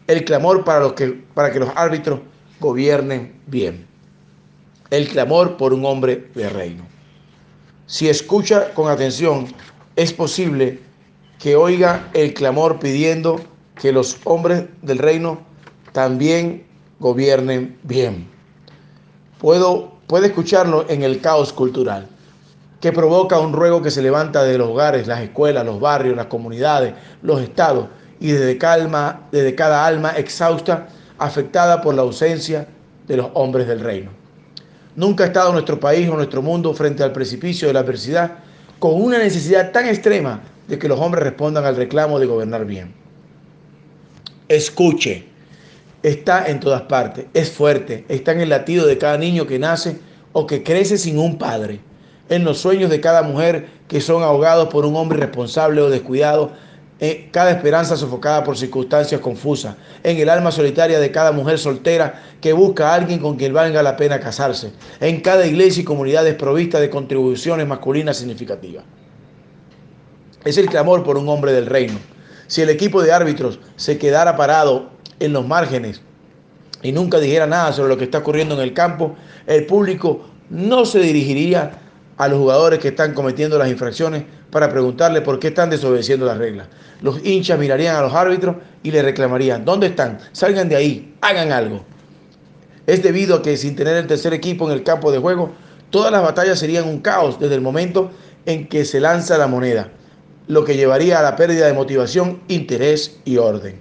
el 0.07 0.25
clamor 0.25 0.65
para, 0.65 0.79
los 0.79 0.93
que, 0.93 1.09
para 1.35 1.51
que 1.51 1.59
los 1.59 1.71
árbitros 1.75 2.21
gobiernen 2.61 3.41
bien. 3.49 3.89
El 4.91 5.09
clamor 5.09 5.57
por 5.57 5.73
un 5.75 5.85
hombre 5.85 6.29
de 6.37 6.49
reino. 6.49 6.85
Si 7.87 8.09
escucha 8.09 8.73
con 8.73 8.89
atención, 8.89 9.49
es 9.97 10.13
posible 10.13 10.79
que 11.41 11.57
oiga 11.57 12.09
el 12.15 12.35
clamor 12.35 12.79
pidiendo 12.79 13.41
que 13.75 13.91
los 13.91 14.19
hombres 14.23 14.67
del 14.81 14.99
reino 14.99 15.41
también 15.91 16.65
gobiernen 17.01 17.77
bien. 17.83 18.29
Puedo, 19.41 19.95
puede 20.07 20.29
escucharlo 20.29 20.87
en 20.89 21.03
el 21.03 21.21
caos 21.21 21.53
cultural 21.53 22.09
que 22.83 22.93
provoca 22.93 23.39
un 23.39 23.53
ruego 23.53 23.81
que 23.81 23.93
se 23.93 24.03
levanta 24.03 24.43
de 24.43 24.59
los 24.59 24.69
hogares, 24.69 25.07
las 25.07 25.21
escuelas, 25.21 25.65
los 25.65 25.79
barrios, 25.79 26.17
las 26.17 26.27
comunidades, 26.27 26.95
los 27.23 27.41
estados 27.41 27.87
y 28.19 28.33
desde, 28.33 28.59
calma, 28.59 29.29
desde 29.31 29.55
cada 29.55 29.87
alma 29.87 30.11
exhausta 30.17 30.89
afectada 31.17 31.81
por 31.81 31.95
la 31.95 32.03
ausencia 32.03 32.67
de 33.07 33.17
los 33.17 33.29
hombres 33.35 33.69
del 33.69 33.79
reino. 33.79 34.11
Nunca 34.97 35.23
ha 35.23 35.29
estado 35.29 35.53
nuestro 35.53 35.79
país 35.79 36.09
o 36.09 36.17
nuestro 36.17 36.43
mundo 36.43 36.75
frente 36.75 37.05
al 37.05 37.13
precipicio 37.13 37.69
de 37.69 37.75
la 37.75 37.81
adversidad 37.81 38.33
con 38.81 39.01
una 39.01 39.19
necesidad 39.19 39.71
tan 39.71 39.87
extrema 39.87 40.41
de 40.67 40.77
que 40.77 40.89
los 40.89 40.99
hombres 40.99 41.23
respondan 41.23 41.65
al 41.65 41.77
reclamo 41.77 42.19
de 42.19 42.27
gobernar 42.27 42.65
bien. 42.65 42.93
Escuche, 44.49 45.29
está 46.03 46.49
en 46.49 46.59
todas 46.59 46.83
partes, 46.83 47.27
es 47.33 47.53
fuerte, 47.53 48.05
está 48.09 48.33
en 48.33 48.41
el 48.41 48.49
latido 48.49 48.89
de 48.89 48.99
cada 48.99 49.19
niño 49.19 49.47
que 49.47 49.61
nace 49.61 50.01
o 50.33 50.49
que 50.49 50.65
crece 50.65 50.99
sin 50.99 51.17
un 51.17 51.39
padre 51.39 51.92
en 52.29 52.45
los 52.45 52.59
sueños 52.59 52.91
de 52.91 53.01
cada 53.01 53.23
mujer 53.23 53.69
que 53.89 54.01
son 54.01 54.23
ahogados 54.23 54.69
por 54.69 54.87
un 54.87 54.97
hombre 54.97 55.19
irresponsable 55.19 55.81
o 55.81 55.91
descuidado, 55.91 56.53
en 57.01 57.31
cada 57.31 57.51
esperanza 57.51 57.97
sofocada 57.97 58.45
por 58.45 58.57
circunstancias 58.57 59.21
confusas, 59.21 59.75
en 60.05 60.19
el 60.19 60.29
alma 60.29 60.53
solitaria 60.53 61.01
de 61.01 61.11
cada 61.11 61.33
mujer 61.33 61.59
soltera 61.59 62.23
que 62.41 62.53
busca 62.53 62.91
a 62.91 62.95
alguien 62.95 63.19
con 63.19 63.37
quien 63.37 63.53
valga 63.53 63.83
la 63.83 63.97
pena 63.97 64.21
casarse, 64.21 64.73
en 65.01 65.21
cada 65.21 65.45
iglesia 65.45 65.81
y 65.81 65.85
comunidad 65.85 66.23
desprovista 66.23 66.79
de 66.79 66.91
contribuciones 66.91 67.67
masculinas 67.67 68.19
significativas. 68.19 68.85
Es 70.45 70.59
el 70.59 70.67
clamor 70.67 71.03
por 71.03 71.19
un 71.19 71.29
hombre 71.29 71.53
del 71.53 71.67
reino. 71.67 71.99
Si 72.47 72.63
el 72.63 72.71
equipo 72.71 73.03
de 73.03 73.13
árbitros 73.13 73.59
se 73.75 73.99
quedara 73.99 74.37
parado 74.37 74.91
en 75.19 75.33
los 75.33 75.47
márgenes 75.47 76.03
y 76.83 76.93
nunca 76.93 77.19
dijera 77.19 77.47
nada 77.47 77.73
sobre 77.73 77.89
lo 77.89 77.99
que 77.99 78.05
está 78.05 78.19
ocurriendo 78.19 78.55
en 78.55 78.61
el 78.61 78.75
campo, 78.75 79.17
el 79.47 79.67
público 79.67 80.27
no 80.51 80.85
se 80.85 81.01
dirigiría 81.01 81.82
a 82.23 82.29
los 82.29 82.39
jugadores 82.39 82.79
que 82.79 82.89
están 82.89 83.15
cometiendo 83.15 83.59
las 83.59 83.69
infracciones 83.69 84.23
para 84.51 84.71
preguntarle 84.71 85.23
por 85.23 85.41
qué 85.41 85.49
están 85.49 85.71
desobedeciendo 85.71 86.25
las 86.25 86.39
reglas. 86.39 86.69
Los 87.01 87.25
hinchas 87.25 87.59
mirarían 87.59 87.97
a 87.97 88.03
los 88.03 88.15
árbitros 88.15 88.57
y 88.85 88.93
le 88.93 89.03
reclamarían, 89.03 89.65
¿dónde 89.65 89.89
están? 89.89 90.19
Salgan 90.31 90.69
de 90.69 90.77
ahí, 90.77 91.17
hagan 91.21 91.51
algo. 91.51 91.85
Es 92.87 93.03
debido 93.03 93.37
a 93.37 93.43
que 93.43 93.57
sin 93.57 93.75
tener 93.75 93.97
el 93.97 94.07
tercer 94.07 94.33
equipo 94.35 94.67
en 94.67 94.73
el 94.73 94.85
campo 94.85 95.11
de 95.11 95.19
juego, 95.19 95.51
todas 95.91 96.13
las 96.13 96.23
batallas 96.23 96.61
serían 96.61 96.87
un 96.87 97.01
caos 97.01 97.41
desde 97.41 97.57
el 97.57 97.61
momento 97.61 98.13
en 98.47 98.69
que 98.69 98.85
se 98.85 99.01
lanza 99.01 99.37
la 99.37 99.49
moneda, 99.49 99.89
lo 100.47 100.65
que 100.65 100.77
llevaría 100.77 101.19
a 101.19 101.23
la 101.23 101.35
pérdida 101.35 101.67
de 101.67 101.73
motivación, 101.73 102.41
interés 102.47 103.19
y 103.25 103.39
orden. 103.39 103.81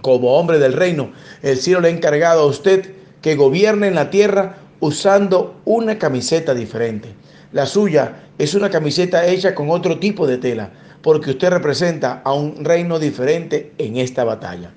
Como 0.00 0.38
hombre 0.38 0.58
del 0.58 0.72
reino, 0.72 1.12
el 1.42 1.58
cielo 1.58 1.80
le 1.82 1.88
ha 1.88 1.90
encargado 1.90 2.40
a 2.40 2.46
usted 2.46 2.94
que 3.20 3.36
gobierne 3.36 3.88
en 3.88 3.94
la 3.94 4.08
tierra 4.08 4.56
usando 4.80 5.60
una 5.64 5.98
camiseta 5.98 6.54
diferente. 6.54 7.14
La 7.52 7.66
suya 7.66 8.24
es 8.38 8.54
una 8.54 8.70
camiseta 8.70 9.26
hecha 9.26 9.54
con 9.54 9.70
otro 9.70 9.98
tipo 9.98 10.26
de 10.26 10.38
tela, 10.38 10.70
porque 11.02 11.30
usted 11.30 11.50
representa 11.50 12.20
a 12.24 12.32
un 12.32 12.64
reino 12.64 12.98
diferente 12.98 13.72
en 13.78 13.96
esta 13.96 14.24
batalla. 14.24 14.70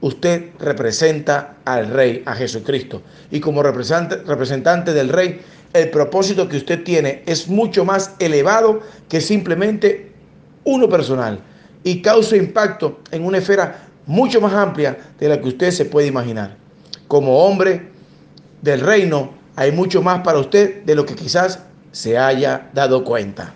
Usted 0.00 0.50
representa 0.58 1.56
al 1.64 1.88
rey, 1.88 2.22
a 2.26 2.34
Jesucristo. 2.34 3.02
Y 3.30 3.40
como 3.40 3.62
representante, 3.62 4.92
del 4.92 5.08
rey, 5.08 5.40
el 5.72 5.90
propósito 5.90 6.48
que 6.48 6.56
usted 6.56 6.82
tiene 6.82 7.22
es 7.26 7.48
mucho 7.48 7.84
más 7.84 8.14
elevado 8.18 8.80
que 9.08 9.20
simplemente 9.20 10.12
uno 10.64 10.88
personal 10.88 11.40
y 11.84 12.02
causa 12.02 12.36
impacto 12.36 13.00
en 13.10 13.24
una 13.24 13.38
esfera 13.38 13.88
mucho 14.06 14.40
más 14.40 14.52
amplia 14.52 14.98
de 15.18 15.28
la 15.28 15.40
que 15.40 15.48
usted 15.48 15.70
se 15.70 15.84
puede 15.84 16.06
imaginar. 16.06 16.56
Como 17.08 17.44
hombre 17.44 17.88
del 18.62 18.80
reino, 18.80 19.39
hay 19.60 19.72
mucho 19.72 20.00
más 20.00 20.22
para 20.22 20.38
usted 20.38 20.84
de 20.84 20.94
lo 20.94 21.04
que 21.04 21.14
quizás 21.14 21.58
se 21.92 22.16
haya 22.16 22.70
dado 22.72 23.04
cuenta. 23.04 23.52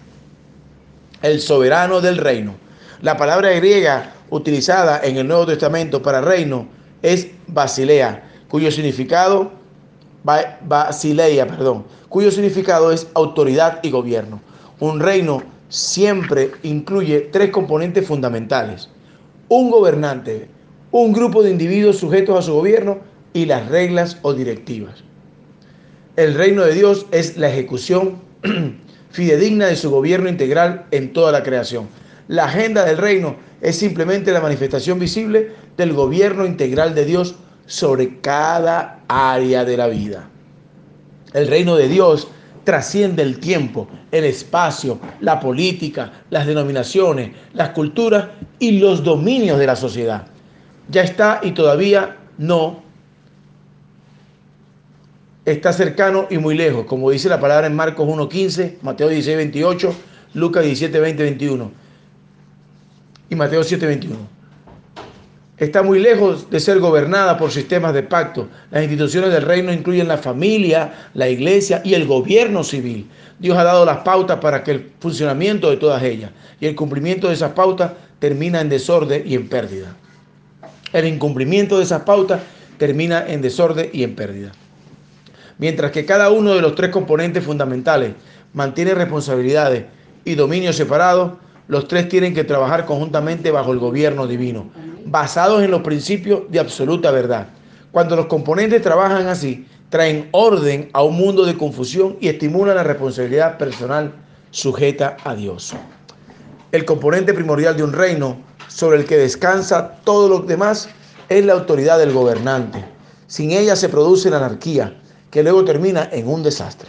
El 1.22 1.40
soberano 1.40 2.02
del 2.02 2.18
reino. 2.18 2.56
La 3.00 3.16
palabra 3.16 3.50
griega 3.52 4.12
utilizada 4.28 5.00
en 5.02 5.16
el 5.16 5.26
Nuevo 5.26 5.46
Testamento 5.46 6.02
para 6.02 6.20
reino 6.20 6.66
es 7.00 7.28
basilea, 7.46 8.22
cuyo 8.48 8.70
significado 8.70 9.52
perdón, 10.26 11.86
cuyo 12.10 12.30
significado 12.30 12.92
es 12.92 13.06
autoridad 13.14 13.80
y 13.82 13.90
gobierno. 13.90 14.42
Un 14.80 15.00
reino 15.00 15.42
siempre 15.70 16.50
incluye 16.64 17.30
tres 17.32 17.50
componentes 17.50 18.06
fundamentales: 18.06 18.90
un 19.48 19.70
gobernante, 19.70 20.50
un 20.90 21.14
grupo 21.14 21.42
de 21.42 21.50
individuos 21.50 21.96
sujetos 21.96 22.38
a 22.38 22.42
su 22.42 22.52
gobierno 22.52 22.98
y 23.32 23.46
las 23.46 23.68
reglas 23.68 24.18
o 24.20 24.34
directivas. 24.34 25.02
El 26.16 26.34
reino 26.34 26.62
de 26.62 26.74
Dios 26.74 27.06
es 27.10 27.36
la 27.36 27.48
ejecución 27.48 28.22
fidedigna 29.10 29.66
de 29.66 29.74
su 29.74 29.90
gobierno 29.90 30.28
integral 30.28 30.86
en 30.92 31.12
toda 31.12 31.32
la 31.32 31.42
creación. 31.42 31.88
La 32.28 32.44
agenda 32.44 32.84
del 32.84 32.98
reino 32.98 33.34
es 33.60 33.76
simplemente 33.76 34.30
la 34.30 34.40
manifestación 34.40 35.00
visible 35.00 35.50
del 35.76 35.92
gobierno 35.92 36.46
integral 36.46 36.94
de 36.94 37.04
Dios 37.04 37.34
sobre 37.66 38.20
cada 38.20 39.00
área 39.08 39.64
de 39.64 39.76
la 39.76 39.88
vida. 39.88 40.30
El 41.32 41.48
reino 41.48 41.74
de 41.74 41.88
Dios 41.88 42.28
trasciende 42.62 43.24
el 43.24 43.40
tiempo, 43.40 43.88
el 44.12 44.22
espacio, 44.22 45.00
la 45.20 45.40
política, 45.40 46.22
las 46.30 46.46
denominaciones, 46.46 47.32
las 47.54 47.70
culturas 47.70 48.28
y 48.60 48.78
los 48.78 49.02
dominios 49.02 49.58
de 49.58 49.66
la 49.66 49.74
sociedad. 49.74 50.28
Ya 50.88 51.02
está 51.02 51.40
y 51.42 51.50
todavía 51.50 52.18
no 52.38 52.83
está 55.44 55.72
cercano 55.72 56.26
y 56.30 56.38
muy 56.38 56.54
lejos, 56.54 56.86
como 56.86 57.10
dice 57.10 57.28
la 57.28 57.40
palabra 57.40 57.66
en 57.66 57.76
Marcos 57.76 58.08
1.15, 58.08 58.76
Mateo 58.82 59.10
16.28, 59.10 59.92
Lucas 60.34 60.64
17.20, 60.64 61.16
21 61.16 61.72
y 63.30 63.34
Mateo 63.34 63.62
7.21. 63.62 64.16
Está 65.56 65.84
muy 65.84 66.00
lejos 66.00 66.50
de 66.50 66.58
ser 66.58 66.80
gobernada 66.80 67.38
por 67.38 67.52
sistemas 67.52 67.94
de 67.94 68.02
pacto. 68.02 68.48
Las 68.72 68.82
instituciones 68.82 69.30
del 69.30 69.42
reino 69.42 69.72
incluyen 69.72 70.08
la 70.08 70.18
familia, 70.18 71.10
la 71.14 71.28
iglesia 71.28 71.80
y 71.84 71.94
el 71.94 72.06
gobierno 72.06 72.64
civil. 72.64 73.08
Dios 73.38 73.56
ha 73.56 73.62
dado 73.62 73.84
las 73.84 73.98
pautas 73.98 74.40
para 74.40 74.64
que 74.64 74.72
el 74.72 74.90
funcionamiento 74.98 75.70
de 75.70 75.76
todas 75.76 76.02
ellas 76.02 76.32
y 76.60 76.66
el 76.66 76.74
cumplimiento 76.74 77.28
de 77.28 77.34
esas 77.34 77.52
pautas 77.52 77.92
termina 78.18 78.60
en 78.60 78.68
desorden 78.68 79.22
y 79.24 79.34
en 79.34 79.48
pérdida. 79.48 79.94
El 80.92 81.06
incumplimiento 81.06 81.78
de 81.78 81.84
esas 81.84 82.02
pautas 82.02 82.40
termina 82.78 83.24
en 83.26 83.40
desorden 83.40 83.90
y 83.92 84.02
en 84.02 84.16
pérdida. 84.16 84.52
Mientras 85.58 85.92
que 85.92 86.04
cada 86.04 86.30
uno 86.30 86.54
de 86.54 86.60
los 86.60 86.74
tres 86.74 86.90
componentes 86.90 87.44
fundamentales 87.44 88.14
mantiene 88.52 88.94
responsabilidades 88.94 89.84
y 90.24 90.34
dominios 90.34 90.76
separados, 90.76 91.32
los 91.68 91.88
tres 91.88 92.08
tienen 92.08 92.34
que 92.34 92.44
trabajar 92.44 92.84
conjuntamente 92.84 93.50
bajo 93.50 93.72
el 93.72 93.78
gobierno 93.78 94.26
divino, 94.26 94.70
basados 95.06 95.62
en 95.62 95.70
los 95.70 95.82
principios 95.82 96.42
de 96.50 96.60
absoluta 96.60 97.10
verdad. 97.10 97.48
Cuando 97.92 98.16
los 98.16 98.26
componentes 98.26 98.82
trabajan 98.82 99.28
así, 99.28 99.66
traen 99.88 100.28
orden 100.32 100.90
a 100.92 101.02
un 101.02 101.16
mundo 101.16 101.44
de 101.44 101.56
confusión 101.56 102.16
y 102.20 102.28
estimulan 102.28 102.76
la 102.76 102.82
responsabilidad 102.82 103.56
personal 103.56 104.12
sujeta 104.50 105.16
a 105.24 105.34
Dios. 105.34 105.74
El 106.72 106.84
componente 106.84 107.32
primordial 107.32 107.76
de 107.76 107.84
un 107.84 107.92
reino 107.92 108.38
sobre 108.66 108.98
el 108.98 109.04
que 109.04 109.16
descansa 109.16 110.00
todo 110.04 110.28
lo 110.28 110.40
demás 110.40 110.88
es 111.28 111.44
la 111.44 111.52
autoridad 111.52 111.98
del 111.98 112.12
gobernante. 112.12 112.84
Sin 113.28 113.52
ella 113.52 113.76
se 113.76 113.88
produce 113.88 114.28
la 114.30 114.38
anarquía, 114.38 115.00
que 115.34 115.42
luego 115.42 115.64
termina 115.64 116.08
en 116.12 116.28
un 116.28 116.44
desastre. 116.44 116.88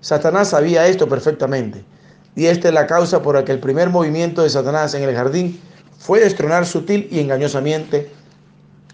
Satanás 0.00 0.48
sabía 0.48 0.88
esto 0.88 1.08
perfectamente, 1.08 1.84
y 2.34 2.46
esta 2.46 2.66
es 2.66 2.74
la 2.74 2.88
causa 2.88 3.22
por 3.22 3.36
la 3.36 3.44
que 3.44 3.52
el 3.52 3.60
primer 3.60 3.88
movimiento 3.88 4.42
de 4.42 4.50
Satanás 4.50 4.94
en 4.94 5.04
el 5.04 5.14
jardín 5.14 5.60
fue 5.96 6.18
destronar 6.18 6.66
sutil 6.66 7.06
y 7.08 7.20
engañosamente, 7.20 8.10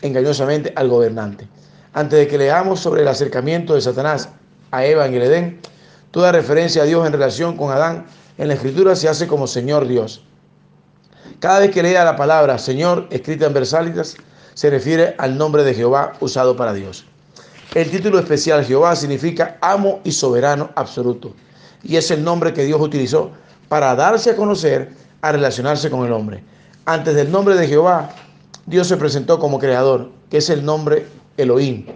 engañosamente 0.02 0.70
al 0.76 0.90
gobernante. 0.90 1.48
Antes 1.94 2.18
de 2.18 2.28
que 2.28 2.36
leamos 2.36 2.78
sobre 2.78 3.00
el 3.00 3.08
acercamiento 3.08 3.74
de 3.74 3.80
Satanás 3.80 4.28
a 4.70 4.84
Eva 4.84 5.06
en 5.06 5.14
el 5.14 5.22
Edén, 5.22 5.60
toda 6.10 6.30
referencia 6.30 6.82
a 6.82 6.84
Dios 6.84 7.06
en 7.06 7.14
relación 7.14 7.56
con 7.56 7.72
Adán 7.72 8.04
en 8.36 8.48
la 8.48 8.54
escritura 8.54 8.94
se 8.96 9.08
hace 9.08 9.26
como 9.26 9.46
Señor 9.46 9.88
Dios. 9.88 10.22
Cada 11.40 11.60
vez 11.60 11.70
que 11.70 11.82
lea 11.82 12.04
la 12.04 12.16
palabra 12.16 12.58
Señor 12.58 13.08
escrita 13.10 13.46
en 13.46 13.54
versálitas, 13.54 14.14
se 14.52 14.68
refiere 14.68 15.14
al 15.16 15.38
nombre 15.38 15.64
de 15.64 15.72
Jehová 15.72 16.12
usado 16.20 16.54
para 16.54 16.74
Dios. 16.74 17.06
El 17.74 17.90
título 17.90 18.20
especial 18.20 18.64
Jehová 18.64 18.94
significa 18.94 19.58
amo 19.60 19.98
y 20.04 20.12
soberano 20.12 20.70
absoluto. 20.76 21.34
Y 21.82 21.96
es 21.96 22.08
el 22.12 22.22
nombre 22.22 22.54
que 22.54 22.64
Dios 22.64 22.80
utilizó 22.80 23.32
para 23.68 23.96
darse 23.96 24.30
a 24.30 24.36
conocer, 24.36 24.92
a 25.22 25.32
relacionarse 25.32 25.90
con 25.90 26.06
el 26.06 26.12
hombre. 26.12 26.44
Antes 26.84 27.16
del 27.16 27.32
nombre 27.32 27.56
de 27.56 27.66
Jehová, 27.66 28.10
Dios 28.66 28.86
se 28.86 28.96
presentó 28.96 29.40
como 29.40 29.58
creador, 29.58 30.12
que 30.30 30.36
es 30.36 30.50
el 30.50 30.64
nombre 30.64 31.08
Elohim. 31.36 31.86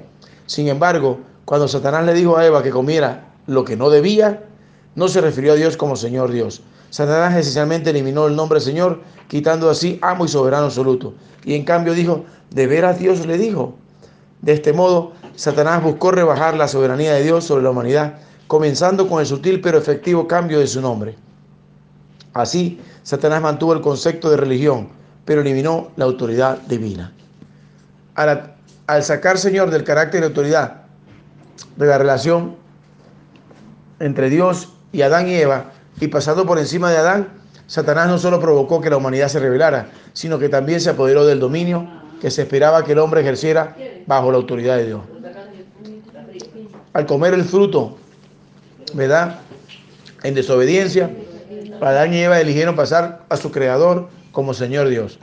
Sin 0.46 0.66
embargo, 0.66 1.20
cuando 1.44 1.68
Satanás 1.68 2.04
le 2.04 2.14
dijo 2.14 2.36
a 2.36 2.44
Eva 2.44 2.64
que 2.64 2.70
comiera 2.70 3.28
lo 3.46 3.64
que 3.64 3.76
no 3.76 3.88
debía, 3.88 4.42
no 4.96 5.06
se 5.06 5.20
refirió 5.20 5.52
a 5.52 5.56
Dios 5.56 5.76
como 5.76 5.94
Señor 5.94 6.32
Dios. 6.32 6.60
Satanás 6.90 7.36
esencialmente 7.36 7.90
eliminó 7.90 8.26
el 8.26 8.34
nombre 8.34 8.58
Señor, 8.58 9.00
quitando 9.28 9.70
así 9.70 10.00
amo 10.02 10.24
y 10.24 10.28
soberano 10.28 10.64
absoluto. 10.64 11.14
Y 11.44 11.54
en 11.54 11.64
cambio 11.64 11.94
dijo, 11.94 12.24
¿de 12.50 12.66
veras 12.66 12.98
Dios 12.98 13.24
le 13.26 13.38
dijo? 13.38 13.76
De 14.42 14.52
este 14.52 14.72
modo, 14.72 15.12
Satanás 15.38 15.80
buscó 15.84 16.10
rebajar 16.10 16.56
la 16.56 16.66
soberanía 16.66 17.14
de 17.14 17.22
Dios 17.22 17.44
sobre 17.44 17.62
la 17.62 17.70
humanidad, 17.70 18.14
comenzando 18.48 19.08
con 19.08 19.20
el 19.20 19.26
sutil 19.26 19.60
pero 19.60 19.78
efectivo 19.78 20.26
cambio 20.26 20.58
de 20.58 20.66
su 20.66 20.80
nombre. 20.80 21.14
Así, 22.34 22.80
Satanás 23.04 23.40
mantuvo 23.40 23.72
el 23.72 23.80
concepto 23.80 24.30
de 24.30 24.36
religión, 24.36 24.88
pero 25.24 25.42
eliminó 25.42 25.92
la 25.94 26.06
autoridad 26.06 26.58
divina. 26.62 27.12
Al, 28.16 28.56
sacar 29.04 29.38
Señor 29.38 29.70
del 29.70 29.84
carácter 29.84 30.22
de 30.22 30.26
autoridad 30.26 30.82
de 31.76 31.86
la 31.86 31.98
relación 31.98 32.56
entre 34.00 34.30
Dios 34.30 34.72
y 34.90 35.02
Adán 35.02 35.28
y 35.28 35.34
Eva, 35.34 35.66
y 36.00 36.08
pasando 36.08 36.46
por 36.46 36.58
encima 36.58 36.90
de 36.90 36.96
Adán, 36.96 37.28
Satanás 37.68 38.08
no 38.08 38.18
solo 38.18 38.40
provocó 38.40 38.80
que 38.80 38.90
la 38.90 38.96
humanidad 38.96 39.28
se 39.28 39.38
rebelara, 39.38 39.90
sino 40.14 40.40
que 40.40 40.48
también 40.48 40.80
se 40.80 40.90
apoderó 40.90 41.24
del 41.24 41.38
dominio 41.38 41.88
que 42.20 42.32
se 42.32 42.42
esperaba 42.42 42.82
que 42.82 42.90
el 42.90 42.98
hombre 42.98 43.20
ejerciera 43.20 43.76
bajo 44.08 44.32
la 44.32 44.38
autoridad 44.38 44.76
de 44.78 44.86
Dios. 44.86 45.02
Al 46.92 47.06
comer 47.06 47.34
el 47.34 47.44
fruto, 47.44 47.96
¿verdad? 48.94 49.40
En 50.22 50.34
desobediencia, 50.34 51.10
Adán 51.80 52.12
y 52.12 52.18
Eva 52.18 52.40
eligieron 52.40 52.74
pasar 52.76 53.22
a 53.28 53.36
su 53.36 53.50
creador 53.50 54.08
como 54.32 54.54
Señor 54.54 54.88
Dios, 54.88 55.18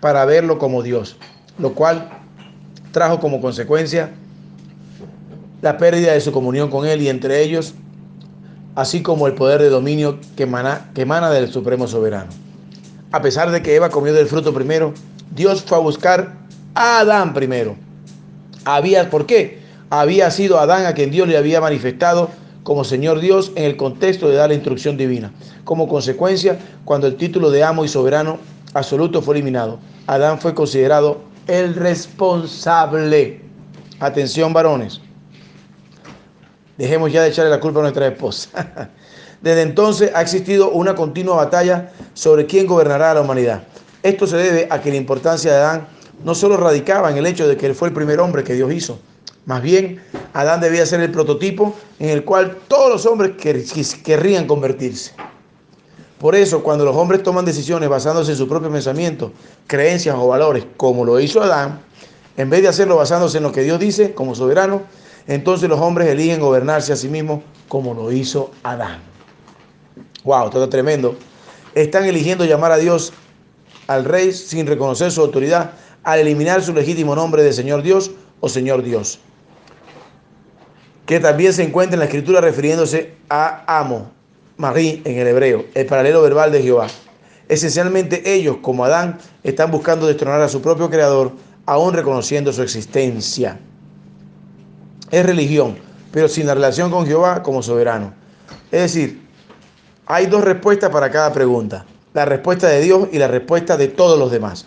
para 0.00 0.24
verlo 0.24 0.58
como 0.58 0.82
Dios, 0.82 1.16
lo 1.58 1.74
cual 1.74 2.10
trajo 2.92 3.20
como 3.20 3.40
consecuencia 3.40 4.10
la 5.62 5.78
pérdida 5.78 6.12
de 6.12 6.20
su 6.20 6.30
comunión 6.30 6.70
con 6.70 6.86
Él 6.86 7.00
y 7.00 7.08
entre 7.08 7.42
ellos, 7.42 7.74
así 8.74 9.02
como 9.02 9.26
el 9.26 9.34
poder 9.34 9.62
de 9.62 9.70
dominio 9.70 10.18
que 10.36 10.42
emana, 10.42 10.90
que 10.94 11.04
del 11.04 11.50
Supremo 11.50 11.86
Soberano. 11.88 12.30
A 13.12 13.22
pesar 13.22 13.50
de 13.50 13.62
que 13.62 13.74
Eva 13.74 13.88
comió 13.88 14.12
del 14.12 14.26
fruto 14.26 14.52
primero, 14.52 14.92
Dios 15.34 15.62
fue 15.62 15.78
a 15.78 15.80
buscar 15.80 16.34
a 16.74 16.98
Adán 16.98 17.32
primero. 17.32 17.76
Había, 18.66 19.08
¿Por 19.08 19.24
qué? 19.24 19.63
Había 19.90 20.30
sido 20.30 20.58
Adán 20.58 20.86
a 20.86 20.94
quien 20.94 21.10
Dios 21.10 21.28
le 21.28 21.36
había 21.36 21.60
manifestado 21.60 22.30
como 22.62 22.84
Señor 22.84 23.20
Dios 23.20 23.52
en 23.54 23.64
el 23.64 23.76
contexto 23.76 24.28
de 24.28 24.36
dar 24.36 24.48
la 24.48 24.54
instrucción 24.54 24.96
divina. 24.96 25.32
Como 25.64 25.86
consecuencia, 25.86 26.58
cuando 26.84 27.06
el 27.06 27.16
título 27.16 27.50
de 27.50 27.62
amo 27.62 27.84
y 27.84 27.88
soberano 27.88 28.38
absoluto 28.72 29.22
fue 29.22 29.36
eliminado, 29.36 29.78
Adán 30.06 30.40
fue 30.40 30.54
considerado 30.54 31.20
el 31.46 31.74
responsable. 31.74 33.42
Atención, 34.00 34.52
varones. 34.52 35.00
Dejemos 36.76 37.12
ya 37.12 37.22
de 37.22 37.28
echarle 37.28 37.50
la 37.50 37.60
culpa 37.60 37.78
a 37.80 37.82
nuestra 37.82 38.08
esposa. 38.08 38.90
Desde 39.42 39.62
entonces 39.62 40.10
ha 40.14 40.22
existido 40.22 40.70
una 40.70 40.94
continua 40.94 41.36
batalla 41.36 41.92
sobre 42.14 42.46
quién 42.46 42.66
gobernará 42.66 43.10
a 43.10 43.14
la 43.14 43.20
humanidad. 43.20 43.62
Esto 44.02 44.26
se 44.26 44.38
debe 44.38 44.66
a 44.70 44.80
que 44.80 44.90
la 44.90 44.96
importancia 44.96 45.52
de 45.52 45.58
Adán 45.58 45.86
no 46.24 46.34
solo 46.34 46.56
radicaba 46.56 47.10
en 47.10 47.18
el 47.18 47.26
hecho 47.26 47.46
de 47.46 47.56
que 47.56 47.66
él 47.66 47.74
fue 47.74 47.88
el 47.88 47.94
primer 47.94 48.20
hombre 48.20 48.42
que 48.42 48.54
Dios 48.54 48.72
hizo, 48.72 48.98
más 49.46 49.62
bien 49.62 50.00
Adán 50.32 50.60
debía 50.60 50.86
ser 50.86 51.00
el 51.00 51.10
prototipo 51.10 51.74
en 51.98 52.10
el 52.10 52.24
cual 52.24 52.58
todos 52.68 52.90
los 52.90 53.06
hombres 53.06 53.32
querrían 54.02 54.46
convertirse. 54.46 55.12
Por 56.18 56.34
eso, 56.34 56.62
cuando 56.62 56.84
los 56.84 56.96
hombres 56.96 57.22
toman 57.22 57.44
decisiones 57.44 57.88
basándose 57.88 58.32
en 58.32 58.38
su 58.38 58.48
propio 58.48 58.70
pensamiento, 58.70 59.32
creencias 59.66 60.16
o 60.18 60.26
valores, 60.26 60.64
como 60.76 61.04
lo 61.04 61.20
hizo 61.20 61.42
Adán, 61.42 61.80
en 62.36 62.48
vez 62.48 62.62
de 62.62 62.68
hacerlo 62.68 62.96
basándose 62.96 63.36
en 63.36 63.42
lo 63.42 63.52
que 63.52 63.62
Dios 63.62 63.78
dice 63.78 64.14
como 64.14 64.34
soberano, 64.34 64.82
entonces 65.26 65.68
los 65.68 65.80
hombres 65.80 66.08
eligen 66.08 66.40
gobernarse 66.40 66.92
a 66.92 66.96
sí 66.96 67.08
mismos 67.08 67.42
como 67.68 67.94
lo 67.94 68.10
hizo 68.10 68.50
Adán. 68.62 69.00
Wow, 70.24 70.50
todo 70.50 70.68
tremendo. 70.68 71.16
Están 71.74 72.04
eligiendo 72.04 72.44
llamar 72.44 72.72
a 72.72 72.78
Dios 72.78 73.12
al 73.86 74.04
rey 74.04 74.32
sin 74.32 74.66
reconocer 74.66 75.12
su 75.12 75.20
autoridad 75.20 75.72
al 76.04 76.20
eliminar 76.20 76.62
su 76.62 76.72
legítimo 76.72 77.14
nombre 77.14 77.42
de 77.42 77.52
Señor 77.52 77.82
Dios 77.82 78.10
o 78.40 78.48
Señor 78.48 78.82
Dios, 78.82 79.18
que 81.06 81.20
también 81.20 81.52
se 81.52 81.62
encuentra 81.62 81.94
en 81.94 82.00
la 82.00 82.06
escritura 82.06 82.40
refiriéndose 82.40 83.14
a 83.28 83.78
amo, 83.80 84.10
Marí 84.56 85.02
en 85.04 85.18
el 85.18 85.26
hebreo, 85.26 85.64
el 85.74 85.86
paralelo 85.86 86.22
verbal 86.22 86.52
de 86.52 86.62
Jehová. 86.62 86.86
Esencialmente 87.48 88.32
ellos, 88.32 88.58
como 88.62 88.84
Adán, 88.84 89.18
están 89.42 89.70
buscando 89.70 90.06
destronar 90.06 90.40
a 90.40 90.48
su 90.48 90.62
propio 90.62 90.88
creador, 90.88 91.32
aún 91.66 91.92
reconociendo 91.92 92.52
su 92.52 92.62
existencia. 92.62 93.58
Es 95.10 95.26
religión, 95.26 95.76
pero 96.12 96.28
sin 96.28 96.46
la 96.46 96.54
relación 96.54 96.90
con 96.90 97.06
Jehová 97.06 97.42
como 97.42 97.62
soberano. 97.62 98.14
Es 98.70 98.80
decir, 98.80 99.26
hay 100.06 100.26
dos 100.26 100.44
respuestas 100.44 100.90
para 100.90 101.10
cada 101.10 101.32
pregunta. 101.32 101.84
La 102.12 102.24
respuesta 102.24 102.68
de 102.68 102.80
Dios 102.80 103.08
y 103.12 103.18
la 103.18 103.28
respuesta 103.28 103.76
de 103.76 103.88
todos 103.88 104.18
los 104.18 104.30
demás. 104.30 104.66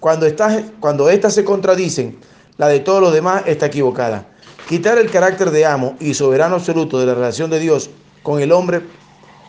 Cuando, 0.00 0.26
estas, 0.26 0.62
cuando 0.80 1.10
estas 1.10 1.34
se 1.34 1.44
contradicen, 1.44 2.18
la 2.56 2.68
de 2.68 2.80
todos 2.80 3.02
los 3.02 3.12
demás 3.12 3.42
está 3.46 3.66
equivocada. 3.66 4.26
Quitar 4.68 4.98
el 4.98 5.08
carácter 5.12 5.52
de 5.52 5.64
amo 5.64 5.94
y 6.00 6.14
soberano 6.14 6.56
absoluto 6.56 6.98
de 6.98 7.06
la 7.06 7.14
relación 7.14 7.48
de 7.50 7.60
Dios 7.60 7.88
con 8.24 8.40
el 8.40 8.50
hombre 8.50 8.82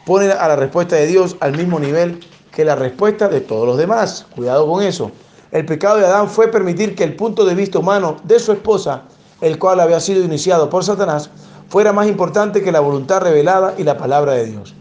pone 0.05 0.31
a 0.31 0.47
la 0.47 0.55
respuesta 0.55 0.95
de 0.95 1.07
Dios 1.07 1.35
al 1.39 1.57
mismo 1.57 1.79
nivel 1.79 2.19
que 2.51 2.63
la 2.63 2.75
respuesta 2.75 3.27
de 3.27 3.41
todos 3.41 3.65
los 3.65 3.79
demás. 3.79 4.27
Cuidado 4.35 4.67
con 4.67 4.83
eso. 4.83 5.11
El 5.51 5.65
pecado 5.65 5.97
de 5.97 6.05
Adán 6.05 6.29
fue 6.29 6.49
permitir 6.49 6.93
que 6.93 7.03
el 7.03 7.15
punto 7.15 7.45
de 7.45 7.55
vista 7.55 7.79
humano 7.79 8.17
de 8.25 8.39
su 8.39 8.51
esposa, 8.51 9.05
el 9.41 9.57
cual 9.57 9.79
había 9.79 9.99
sido 9.99 10.23
iniciado 10.23 10.69
por 10.69 10.83
Satanás, 10.83 11.31
fuera 11.67 11.91
más 11.93 12.07
importante 12.07 12.61
que 12.61 12.71
la 12.71 12.79
voluntad 12.79 13.21
revelada 13.21 13.73
y 13.75 13.83
la 13.83 13.97
palabra 13.97 14.33
de 14.33 14.45
Dios. 14.45 14.75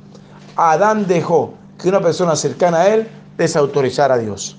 Adán 0.55 1.07
dejó 1.07 1.55
que 1.81 1.89
una 1.89 2.03
persona 2.03 2.37
cercana 2.37 2.83
a 2.83 2.89
él 2.89 3.09
desautorizara 3.39 4.17
a 4.17 4.19
Dios. 4.19 4.59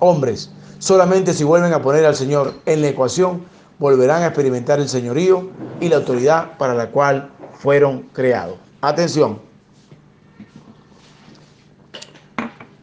Hombres, 0.00 0.50
solamente 0.80 1.32
si 1.32 1.44
vuelven 1.44 1.72
a 1.72 1.80
poner 1.80 2.04
al 2.04 2.16
Señor 2.16 2.54
en 2.66 2.82
la 2.82 2.88
ecuación, 2.88 3.51
volverán 3.82 4.22
a 4.22 4.26
experimentar 4.26 4.78
el 4.78 4.88
señorío 4.88 5.50
y 5.80 5.88
la 5.88 5.96
autoridad 5.96 6.56
para 6.56 6.72
la 6.72 6.90
cual 6.90 7.32
fueron 7.58 8.02
creados. 8.12 8.56
Atención. 8.80 9.42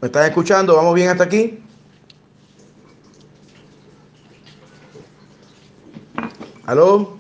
¿Me 0.02 0.08
están 0.08 0.26
escuchando? 0.26 0.76
¿Vamos 0.76 0.94
bien 0.94 1.08
hasta 1.08 1.24
aquí? 1.24 1.64
¿Aló? 6.66 7.18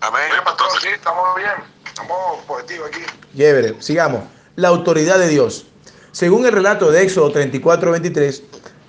Amén. 0.00 0.30
Pastor, 0.44 0.68
sí, 0.80 0.88
estamos 0.94 1.34
bien. 1.34 1.50
Estamos 1.84 2.44
positivos 2.46 2.90
aquí. 2.90 3.00
Llévere, 3.34 3.82
sigamos. 3.82 4.22
La 4.54 4.68
autoridad 4.68 5.18
de 5.18 5.26
Dios. 5.26 5.66
Según 6.12 6.46
el 6.46 6.52
relato 6.52 6.92
de 6.92 7.02
Éxodo 7.02 7.32
34, 7.32 7.90
23, 7.90 8.44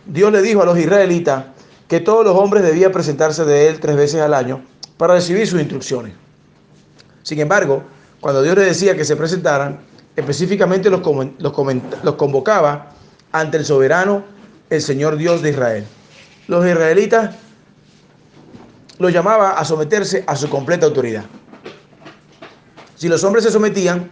Dios 0.06 0.32
le 0.32 0.43
dijo 0.43 0.62
a 0.62 0.65
los 0.65 0.77
israelitas 0.77 1.45
que 1.91 1.99
todos 1.99 2.23
los 2.23 2.38
hombres 2.38 2.63
debían 2.63 2.93
presentarse 2.93 3.43
de 3.43 3.67
él 3.67 3.82
tres 3.82 3.97
veces 3.97 4.21
al 4.21 4.34
año 4.34 4.63
para 4.95 5.15
recibir 5.15 5.45
sus 5.45 5.60
instrucciones. 5.60 6.13
Sin 7.21 7.38
embargo, 7.41 7.84
cuando 8.21 8.41
Dios 8.41 8.56
les 8.56 8.67
decía 8.67 8.95
que 8.95 9.04
se 9.04 9.17
presentaran, 9.17 9.82
específicamente 10.15 10.89
los, 10.89 11.01
los, 11.38 11.54
los 12.01 12.15
convocaba 12.15 12.93
ante 13.34 13.58
el 13.58 13.65
soberano, 13.65 14.23
el 14.69 14.82
Señor 14.82 15.17
Dios 15.17 15.41
de 15.41 15.49
Israel. 15.49 15.84
Los 16.47 16.65
israelitas 16.65 17.36
los 18.97 19.12
llamaba 19.12 19.60
a 19.60 19.65
someterse 19.65 20.23
a 20.27 20.38
su 20.38 20.47
completa 20.47 20.86
autoridad. 20.86 21.25
Si 22.95 23.10
los 23.10 23.21
hombres 23.25 23.43
se 23.43 23.51
sometían, 23.51 24.10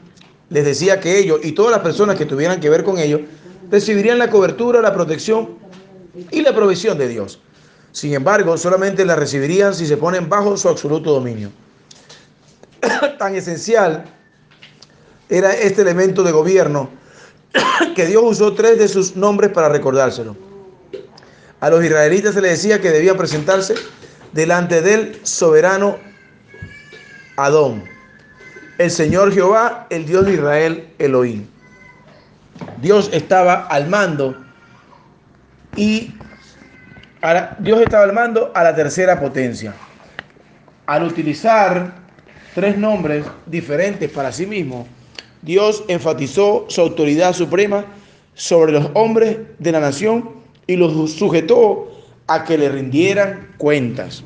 les 0.50 0.66
decía 0.66 1.00
que 1.00 1.18
ellos 1.18 1.40
y 1.44 1.54
todas 1.54 1.72
las 1.72 1.80
personas 1.80 2.18
que 2.18 2.26
tuvieran 2.26 2.60
que 2.60 2.70
ver 2.70 2.84
con 2.84 2.98
ellos 2.98 3.22
recibirían 3.72 4.18
la 4.18 4.30
cobertura, 4.30 4.82
la 4.82 4.94
protección 4.94 5.52
y 6.30 6.42
la 6.42 6.54
provisión 6.54 6.98
de 6.98 7.08
Dios. 7.08 7.40
Sin 7.92 8.14
embargo, 8.14 8.58
solamente 8.58 9.06
la 9.06 9.16
recibirían 9.16 9.74
si 9.74 9.86
se 9.86 9.98
ponen 9.98 10.30
bajo 10.30 10.56
su 10.58 10.70
absoluto 10.70 11.12
dominio. 11.12 11.52
Tan 13.18 13.36
esencial 13.36 14.06
era 15.28 15.54
este 15.54 15.82
elemento 15.82 16.24
de 16.24 16.32
gobierno 16.32 16.90
que 17.96 18.06
Dios 18.06 18.24
usó 18.24 18.54
tres 18.54 18.78
de 18.80 18.88
sus 18.88 19.16
nombres 19.16 19.52
para 19.52 19.70
recordárselo. 19.70 20.36
A 21.60 21.70
los 21.70 21.84
israelitas 21.84 22.34
se 22.36 22.42
les 22.42 22.52
decía 22.52 22.80
que 22.80 22.90
debían 22.90 23.18
presentarse 23.18 23.76
delante 24.32 24.82
del 24.82 25.20
soberano 25.24 25.98
Adón, 27.36 27.84
el 28.78 28.92
Señor 28.92 29.34
Jehová, 29.34 29.88
el 29.90 30.06
Dios 30.06 30.26
de 30.26 30.34
Israel, 30.34 30.94
Elohim. 31.00 31.48
Dios 32.82 33.10
estaba 33.14 33.66
al 33.68 33.90
mando 33.90 34.38
y 35.76 36.14
la, 37.22 37.58
Dios 37.60 37.82
estaba 37.82 38.04
al 38.04 38.14
mando 38.14 38.52
a 38.54 38.64
la 38.64 38.76
tercera 38.76 39.20
potencia. 39.20 39.74
Al 40.86 41.04
utilizar 41.04 41.94
tres 42.56 42.78
nombres 42.78 43.26
diferentes 43.46 44.10
para 44.10 44.32
sí 44.32 44.46
mismo, 44.46 44.88
Dios 45.42 45.84
enfatizó 45.88 46.66
su 46.68 46.82
autoridad 46.82 47.34
suprema 47.34 47.86
sobre 48.34 48.72
los 48.72 48.90
hombres 48.94 49.38
de 49.58 49.72
la 49.72 49.80
nación 49.80 50.32
y 50.68 50.76
los 50.76 51.12
sujetó 51.12 51.92
a 52.28 52.44
que 52.44 52.58
le 52.58 52.70
rindieran 52.70 53.50
cuentas. 53.58 54.24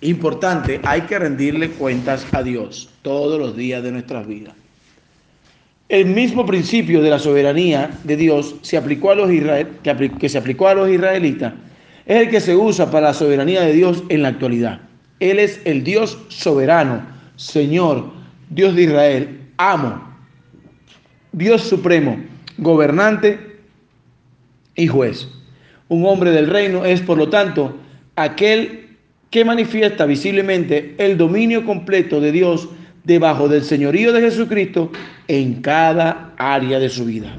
Importante, 0.00 0.80
hay 0.84 1.02
que 1.02 1.18
rendirle 1.18 1.70
cuentas 1.70 2.26
a 2.32 2.42
Dios 2.42 2.90
todos 3.02 3.38
los 3.38 3.56
días 3.56 3.82
de 3.82 3.92
nuestras 3.92 4.26
vidas. 4.26 4.54
El 5.94 6.06
mismo 6.06 6.44
principio 6.44 7.00
de 7.02 7.10
la 7.10 7.20
soberanía 7.20 7.88
de 8.02 8.16
Dios 8.16 8.56
se 8.62 8.76
aplicó 8.76 9.12
a 9.12 9.14
los 9.14 9.30
Israel, 9.30 9.68
que, 9.84 10.10
que 10.18 10.28
se 10.28 10.38
aplicó 10.38 10.66
a 10.66 10.74
los 10.74 10.90
israelitas 10.90 11.52
es 12.04 12.22
el 12.22 12.30
que 12.30 12.40
se 12.40 12.56
usa 12.56 12.90
para 12.90 13.06
la 13.06 13.14
soberanía 13.14 13.60
de 13.60 13.74
Dios 13.74 14.02
en 14.08 14.22
la 14.22 14.28
actualidad. 14.30 14.80
Él 15.20 15.38
es 15.38 15.60
el 15.64 15.84
Dios 15.84 16.18
soberano, 16.30 17.06
Señor, 17.36 18.10
Dios 18.50 18.74
de 18.74 18.82
Israel, 18.82 19.40
amo, 19.56 20.02
Dios 21.30 21.62
supremo, 21.62 22.20
gobernante 22.58 23.60
y 24.74 24.88
juez. 24.88 25.28
Un 25.86 26.06
hombre 26.06 26.32
del 26.32 26.48
reino 26.48 26.84
es, 26.84 27.02
por 27.02 27.18
lo 27.18 27.28
tanto, 27.28 27.72
aquel 28.16 28.96
que 29.30 29.44
manifiesta 29.44 30.06
visiblemente 30.06 30.96
el 30.98 31.16
dominio 31.16 31.64
completo 31.64 32.20
de 32.20 32.32
Dios 32.32 32.68
debajo 33.04 33.48
del 33.48 33.62
señorío 33.62 34.12
de 34.12 34.22
Jesucristo 34.22 34.90
en 35.28 35.60
cada 35.60 36.32
área 36.36 36.78
de 36.78 36.88
su 36.88 37.04
vida. 37.04 37.36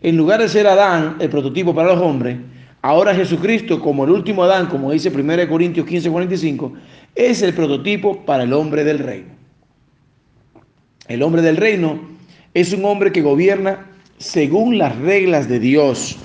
En 0.00 0.16
lugar 0.16 0.40
de 0.40 0.48
ser 0.48 0.66
Adán, 0.66 1.16
el 1.18 1.28
prototipo 1.28 1.74
para 1.74 1.94
los 1.94 2.00
hombres, 2.00 2.36
ahora 2.82 3.14
Jesucristo, 3.14 3.80
como 3.80 4.04
el 4.04 4.10
último 4.10 4.44
Adán, 4.44 4.66
como 4.66 4.92
dice 4.92 5.10
1 5.10 5.48
Corintios 5.48 5.86
15, 5.86 6.10
45, 6.10 6.72
es 7.14 7.42
el 7.42 7.54
prototipo 7.54 8.24
para 8.24 8.44
el 8.44 8.52
hombre 8.52 8.84
del 8.84 9.00
reino. 9.00 9.34
El 11.08 11.22
hombre 11.22 11.42
del 11.42 11.56
reino 11.56 12.00
es 12.54 12.72
un 12.72 12.84
hombre 12.84 13.12
que 13.12 13.20
gobierna 13.20 13.86
según 14.18 14.78
las 14.78 14.96
reglas 14.98 15.48
de 15.48 15.58
Dios. 15.58 16.16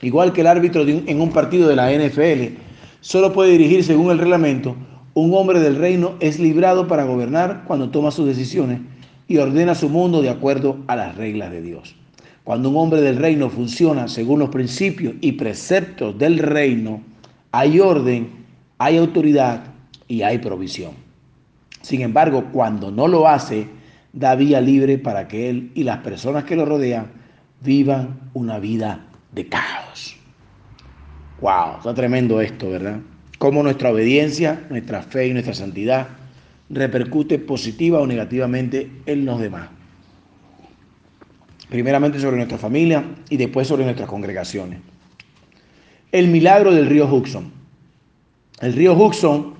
Igual 0.00 0.32
que 0.32 0.40
el 0.40 0.46
árbitro 0.46 0.82
en 0.86 1.20
un 1.20 1.30
partido 1.30 1.68
de 1.68 1.76
la 1.76 1.90
NFL 1.92 2.58
solo 3.00 3.32
puede 3.32 3.52
dirigir 3.52 3.84
según 3.84 4.10
el 4.10 4.18
reglamento, 4.18 4.76
un 5.16 5.32
hombre 5.32 5.60
del 5.60 5.76
reino 5.76 6.16
es 6.20 6.38
librado 6.38 6.88
para 6.88 7.04
gobernar 7.04 7.64
cuando 7.66 7.88
toma 7.88 8.10
sus 8.10 8.26
decisiones 8.26 8.80
y 9.26 9.38
ordena 9.38 9.74
su 9.74 9.88
mundo 9.88 10.20
de 10.20 10.28
acuerdo 10.28 10.80
a 10.88 10.94
las 10.94 11.16
reglas 11.16 11.50
de 11.50 11.62
Dios. 11.62 11.96
Cuando 12.44 12.68
un 12.68 12.76
hombre 12.76 13.00
del 13.00 13.16
reino 13.16 13.48
funciona 13.48 14.08
según 14.08 14.40
los 14.40 14.50
principios 14.50 15.14
y 15.22 15.32
preceptos 15.32 16.18
del 16.18 16.38
reino, 16.38 17.00
hay 17.50 17.80
orden, 17.80 18.28
hay 18.76 18.98
autoridad 18.98 19.64
y 20.06 20.20
hay 20.20 20.36
provisión. 20.36 20.92
Sin 21.80 22.02
embargo, 22.02 22.48
cuando 22.52 22.90
no 22.90 23.08
lo 23.08 23.26
hace, 23.26 23.68
da 24.12 24.34
vía 24.34 24.60
libre 24.60 24.98
para 24.98 25.28
que 25.28 25.48
él 25.48 25.72
y 25.74 25.84
las 25.84 26.00
personas 26.00 26.44
que 26.44 26.56
lo 26.56 26.66
rodean 26.66 27.06
vivan 27.62 28.20
una 28.34 28.58
vida 28.58 29.06
de 29.32 29.48
caos. 29.48 30.14
Wow, 31.40 31.78
está 31.78 31.94
tremendo 31.94 32.38
esto, 32.42 32.68
¿verdad? 32.68 33.00
Cómo 33.46 33.62
nuestra 33.62 33.92
obediencia, 33.92 34.66
nuestra 34.70 35.02
fe 35.02 35.28
y 35.28 35.32
nuestra 35.32 35.54
santidad 35.54 36.08
repercute 36.68 37.38
positiva 37.38 38.00
o 38.00 38.06
negativamente 38.08 38.90
en 39.06 39.24
los 39.24 39.38
demás. 39.38 39.68
Primeramente 41.68 42.18
sobre 42.18 42.38
nuestra 42.38 42.58
familia 42.58 43.04
y 43.30 43.36
después 43.36 43.68
sobre 43.68 43.84
nuestras 43.84 44.08
congregaciones. 44.08 44.80
El 46.10 46.26
milagro 46.26 46.74
del 46.74 46.86
río 46.86 47.06
Hudson. 47.06 47.52
El 48.60 48.72
río 48.72 48.94
Hudson 48.94 49.54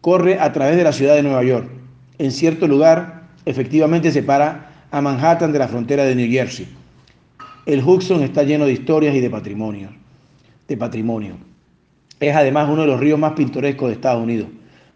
corre 0.00 0.40
a 0.40 0.52
través 0.52 0.76
de 0.76 0.82
la 0.82 0.92
ciudad 0.92 1.14
de 1.14 1.22
Nueva 1.22 1.44
York. 1.44 1.70
En 2.18 2.32
cierto 2.32 2.66
lugar, 2.66 3.28
efectivamente 3.44 4.10
separa 4.10 4.86
a 4.90 5.00
Manhattan 5.00 5.52
de 5.52 5.60
la 5.60 5.68
frontera 5.68 6.02
de 6.02 6.16
New 6.16 6.28
Jersey. 6.28 6.66
El 7.64 7.84
Hudson 7.84 8.24
está 8.24 8.42
lleno 8.42 8.66
de 8.66 8.72
historias 8.72 9.14
y 9.14 9.20
de 9.20 9.30
patrimonio. 9.30 9.90
De 10.66 10.76
patrimonio. 10.76 11.49
Es 12.20 12.36
además 12.36 12.68
uno 12.68 12.82
de 12.82 12.88
los 12.88 13.00
ríos 13.00 13.18
más 13.18 13.32
pintorescos 13.32 13.88
de 13.88 13.94
Estados 13.94 14.22
Unidos, 14.22 14.48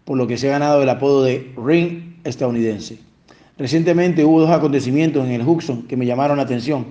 por 0.05 0.17
lo 0.17 0.27
que 0.27 0.37
se 0.37 0.47
ha 0.47 0.51
ganado 0.51 0.81
el 0.83 0.89
apodo 0.89 1.23
de 1.23 1.51
Ring 1.57 2.17
estadounidense. 2.23 2.99
Recientemente 3.57 4.23
hubo 4.23 4.41
dos 4.41 4.51
acontecimientos 4.51 5.25
en 5.25 5.31
el 5.31 5.41
Hudson 5.41 5.83
que 5.83 5.97
me 5.97 6.05
llamaron 6.05 6.37
la 6.37 6.43
atención, 6.43 6.85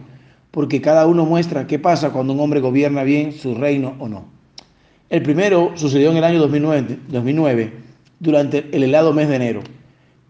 porque 0.51 0.81
cada 0.81 1.07
uno 1.07 1.25
muestra 1.25 1.67
qué 1.67 1.79
pasa 1.79 2.11
cuando 2.11 2.33
un 2.33 2.41
hombre 2.41 2.61
gobierna 2.61 3.05
bien 3.05 3.33
su 3.33 3.55
reino 3.55 3.95
o 3.99 4.09
no. 4.09 4.25
El 5.11 5.23
primero 5.23 5.73
sucedió 5.77 6.11
en 6.11 6.17
el 6.17 6.25
año 6.25 6.41
2009, 6.41 6.99
2009, 7.09 7.73
durante 8.19 8.69
el 8.73 8.83
helado 8.83 9.13
mes 9.13 9.29
de 9.29 9.37
enero, 9.37 9.61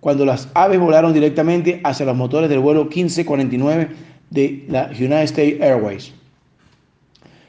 cuando 0.00 0.26
las 0.26 0.48
aves 0.52 0.80
volaron 0.80 1.14
directamente 1.14 1.80
hacia 1.84 2.04
los 2.04 2.16
motores 2.16 2.50
del 2.50 2.58
vuelo 2.58 2.84
1549 2.84 3.88
de 4.30 4.64
la 4.68 4.88
United 4.88 5.22
States 5.22 5.62
Airways, 5.62 6.12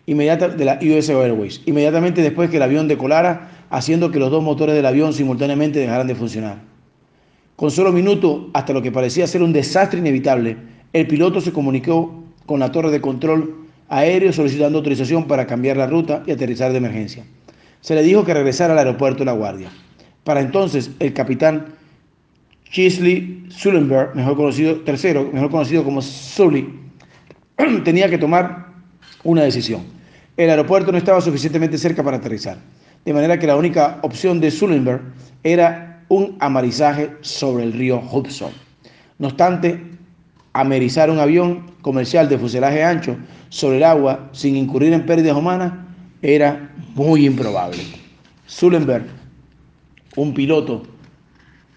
inmediata, 0.06 0.50
de 0.50 0.66
la 0.66 0.80
US 0.82 1.10
Airways, 1.10 1.62
inmediatamente 1.66 2.22
después 2.22 2.50
que 2.50 2.58
el 2.58 2.64
avión 2.64 2.88
decolara, 2.88 3.50
haciendo 3.70 4.12
que 4.12 4.20
los 4.20 4.32
dos 4.32 4.44
motores 4.44 4.76
del 4.76 4.86
avión 4.86 5.14
simultáneamente 5.14 5.80
dejaran 5.80 6.08
de 6.08 6.16
funcionar. 6.16 6.58
Con 7.56 7.72
solo 7.72 7.92
minutos, 7.92 8.48
hasta 8.54 8.74
lo 8.74 8.82
que 8.82 8.92
parecía 8.92 9.28
ser 9.28 9.42
un 9.42 9.54
desastre 9.54 10.00
inevitable, 10.00 10.58
el 10.94 11.08
piloto 11.08 11.42
se 11.42 11.54
comunicó 11.54 12.24
con 12.46 12.60
la 12.60 12.72
torre 12.72 12.92
de 12.92 13.02
control 13.02 13.66
aéreo 13.90 14.34
solicitando 14.34 14.78
autorización 14.78 15.26
para 15.26 15.48
cambiar 15.48 15.78
la 15.78 15.88
ruta 15.88 16.24
y 16.26 16.32
aterrizar 16.32 16.72
de 16.72 16.78
emergencia. 16.78 17.26
Se 17.82 17.96
le 17.96 18.04
dijo 18.04 18.26
que 18.26 18.34
regresara 18.34 18.74
al 18.74 18.80
aeropuerto 18.80 19.24
La 19.24 19.34
Guardia. 19.34 19.70
Para 20.24 20.42
entonces, 20.42 20.92
el 21.00 21.14
capitán 21.14 21.68
Chisley 22.72 23.46
Sullenberg, 23.50 24.16
mejor 24.16 24.36
conocido, 24.36 24.78
tercero, 24.82 25.30
mejor 25.32 25.52
conocido 25.52 25.84
como 25.84 26.02
Sully, 26.02 26.68
tenía 27.84 28.10
que 28.10 28.18
tomar 28.18 28.65
una 29.26 29.44
decisión. 29.44 29.82
El 30.38 30.50
aeropuerto 30.50 30.92
no 30.92 30.98
estaba 30.98 31.20
suficientemente 31.20 31.78
cerca 31.78 32.04
para 32.04 32.18
aterrizar, 32.18 32.58
de 33.04 33.14
manera 33.14 33.38
que 33.38 33.48
la 33.48 33.58
única 33.58 34.00
opción 34.04 34.40
de 34.40 34.52
Sullenberg 34.52 35.02
era 35.44 36.04
un 36.08 36.38
amarizaje 36.40 37.12
sobre 37.22 37.64
el 37.64 37.74
río 37.74 38.00
Hudson. 38.00 38.52
No 39.18 39.28
obstante, 39.28 39.82
amerizar 40.54 41.10
un 41.10 41.20
avión 41.20 41.72
comercial 41.82 42.30
de 42.30 42.38
fuselaje 42.38 42.84
ancho 42.84 43.18
sobre 43.50 43.78
el 43.78 43.84
agua 43.84 44.30
sin 44.32 44.56
incurrir 44.56 44.94
en 44.94 45.06
pérdidas 45.06 45.36
humanas 45.36 45.74
era 46.22 46.72
muy 46.94 47.26
improbable. 47.26 47.80
Sullenberg, 48.46 49.06
un 50.16 50.34
piloto 50.34 50.84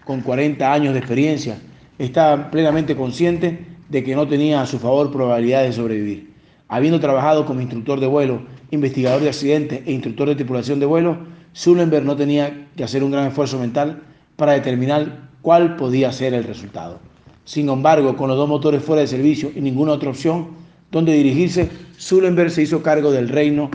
con 0.05 0.21
40 0.21 0.71
años 0.71 0.93
de 0.93 0.99
experiencia, 0.99 1.57
estaba 1.97 2.49
plenamente 2.51 2.95
consciente 2.95 3.65
de 3.89 4.03
que 4.03 4.15
no 4.15 4.27
tenía 4.27 4.61
a 4.61 4.65
su 4.65 4.79
favor 4.79 5.11
probabilidades 5.11 5.71
de 5.71 5.81
sobrevivir. 5.81 6.28
Habiendo 6.69 6.99
trabajado 6.99 7.45
como 7.45 7.61
instructor 7.61 7.99
de 7.99 8.05
vuelo, 8.05 8.43
investigador 8.69 9.21
de 9.21 9.29
accidentes 9.29 9.81
e 9.85 9.91
instructor 9.91 10.29
de 10.29 10.35
tripulación 10.35 10.79
de 10.79 10.85
vuelo, 10.85 11.17
Sullenberg 11.51 12.05
no 12.05 12.15
tenía 12.15 12.67
que 12.77 12.83
hacer 12.83 13.03
un 13.03 13.11
gran 13.11 13.27
esfuerzo 13.27 13.57
mental 13.57 14.03
para 14.35 14.53
determinar 14.53 15.29
cuál 15.41 15.75
podía 15.75 16.11
ser 16.11 16.35
el 16.35 16.43
resultado. 16.43 16.99
Sin 17.43 17.69
embargo, 17.69 18.15
con 18.15 18.29
los 18.29 18.37
dos 18.37 18.47
motores 18.47 18.83
fuera 18.83 19.01
de 19.01 19.07
servicio 19.07 19.51
y 19.55 19.61
ninguna 19.61 19.93
otra 19.93 20.11
opción 20.11 20.49
donde 20.91 21.13
dirigirse, 21.13 21.69
Sullenberg 21.97 22.51
se 22.51 22.61
hizo 22.61 22.83
cargo 22.83 23.11
del 23.11 23.29
reino 23.29 23.71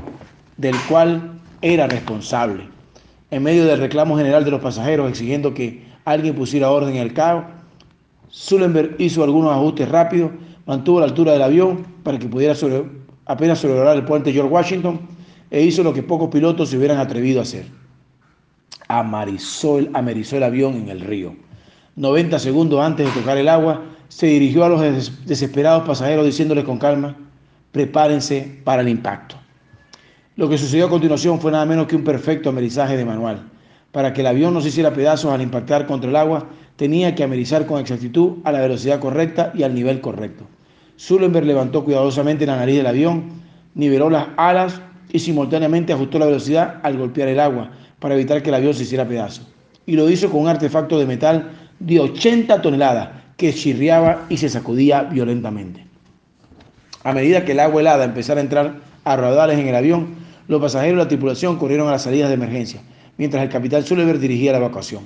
del 0.57 0.77
cual 0.89 1.41
era 1.63 1.89
responsable. 1.89 2.69
En 3.33 3.43
medio 3.43 3.65
del 3.65 3.81
reclamo 3.81 4.17
general 4.17 4.45
de 4.45 4.53
los 4.53 4.61
pasajeros 4.61 5.11
exigiendo 5.11 5.53
que 5.53 5.83
alguien 6.05 6.37
pusiera 6.37 6.71
orden 6.71 6.95
en 6.95 7.03
el 7.03 7.13
caos, 7.13 7.45
Sullenberg 8.29 8.95
hizo 8.99 9.25
algunos 9.25 9.53
ajustes 9.53 9.89
rápidos, 9.89 10.31
mantuvo 10.67 11.01
la 11.01 11.07
altura 11.07 11.33
del 11.33 11.43
avión 11.43 11.85
para 12.03 12.19
que 12.19 12.29
pudiera 12.29 12.55
apenas 13.27 13.59
sobrevolar 13.59 13.97
el 13.97 14.05
puente 14.05 14.33
George 14.33 14.53
Washington 14.53 15.01
e 15.51 15.63
hizo 15.63 15.83
lo 15.83 15.93
que 15.93 16.03
pocos 16.03 16.31
pilotos 16.31 16.71
se 16.71 16.79
hubieran 16.79 16.99
atrevido 16.99 17.41
a 17.41 17.43
hacer. 17.43 17.67
Amarizó 18.89 19.79
el, 19.79 19.91
amerizó 19.95 20.37
el 20.37 20.43
avión 20.43 20.75
en 20.75 20.89
el 20.89 21.01
río. 21.01 21.35
90 21.97 22.39
segundos 22.39 22.81
antes 22.81 23.07
de 23.07 23.21
tocar 23.21 23.39
el 23.39 23.49
agua, 23.49 23.83
se 24.09 24.27
dirigió 24.27 24.65
a 24.65 24.69
los 24.69 24.81
des 24.81 25.27
desesperados 25.27 25.87
pasajeros 25.87 26.27
diciéndoles 26.27 26.65
con 26.65 26.79
calma, 26.79 27.17
prepárense 27.73 28.61
para 28.65 28.83
el 28.83 28.89
impacto. 28.89 29.37
Lo 30.37 30.49
que 30.49 30.59
sucedió 30.59 30.87
a 30.87 30.91
continuación 30.91 31.41
fue 31.41 31.53
nada 31.53 31.65
menos 31.65 31.87
que 31.87 31.97
un 31.97 32.05
perfecto 32.05 32.49
amerizaje 32.49 32.97
de 32.97 33.05
manual. 33.05 33.49
Para 33.93 34.13
que 34.13 34.23
el 34.23 34.27
avión 34.27 34.53
no 34.53 34.61
se 34.61 34.69
hiciera 34.69 34.93
pedazos 34.93 35.33
al 35.33 35.41
impactar 35.41 35.87
contra 35.87 36.11
el 36.11 36.17
agua, 36.17 36.49
tenía 36.77 37.15
que 37.15 37.25
amerizar 37.25 37.67
con 37.67 37.81
exactitud 37.81 38.39
a 38.45 38.53
la 38.53 38.61
velocidad 38.61 39.01
correcta 39.01 39.53
y 39.55 39.63
al 39.63 39.75
nivel 39.75 40.01
correcto. 40.01 40.45
Sullenberg 40.97 41.47
levantó 41.47 41.85
cuidadosamente 41.85 42.47
la 42.47 42.57
nariz 42.57 42.77
del 42.77 42.87
avión, 42.87 43.25
niveló 43.75 44.11
las 44.11 44.29
alas 44.37 44.81
y 45.13 45.19
simultáneamente 45.19 45.93
ajustó 45.93 46.19
la 46.19 46.27
velocidad 46.27 46.81
al 46.83 46.99
golpear 46.99 47.29
el 47.29 47.41
agua 47.41 47.71
para 47.99 48.15
evitar 48.15 48.43
que 48.43 48.51
el 48.51 48.55
avión 48.55 48.75
se 48.75 48.83
hiciera 48.83 49.07
pedazos. 49.07 49.47
Y 49.87 49.97
lo 49.97 50.09
hizo 50.09 50.31
con 50.31 50.41
un 50.41 50.49
artefacto 50.49 50.99
de 50.99 51.07
metal 51.07 51.53
de 51.79 52.01
80 52.01 52.63
toneladas 52.63 53.11
que 53.37 53.53
chirriaba 53.53 54.27
y 54.29 54.37
se 54.37 54.49
sacudía 54.49 55.03
violentamente. 55.03 55.85
A 57.03 57.13
medida 57.13 57.45
que 57.45 57.53
el 57.53 57.61
agua 57.61 57.81
helada 57.81 58.05
empezara 58.05 58.41
a 58.41 58.45
entrar 58.45 58.81
a 59.05 59.17
raudales 59.17 59.59
en 59.59 59.69
el 59.69 59.75
avión, 59.75 60.15
los 60.49 60.61
pasajeros 60.61 60.95
y 60.95 60.99
la 60.99 61.09
tripulación 61.09 61.59
corrieron 61.59 61.89
a 61.89 61.93
las 61.93 62.03
salidas 62.03 62.29
de 62.29 62.35
emergencia, 62.35 62.81
mientras 63.19 63.43
el 63.43 63.51
capitán 63.51 63.85
Sullenberg 63.85 64.19
dirigía 64.19 64.53
la 64.53 64.59
evacuación. 64.59 65.03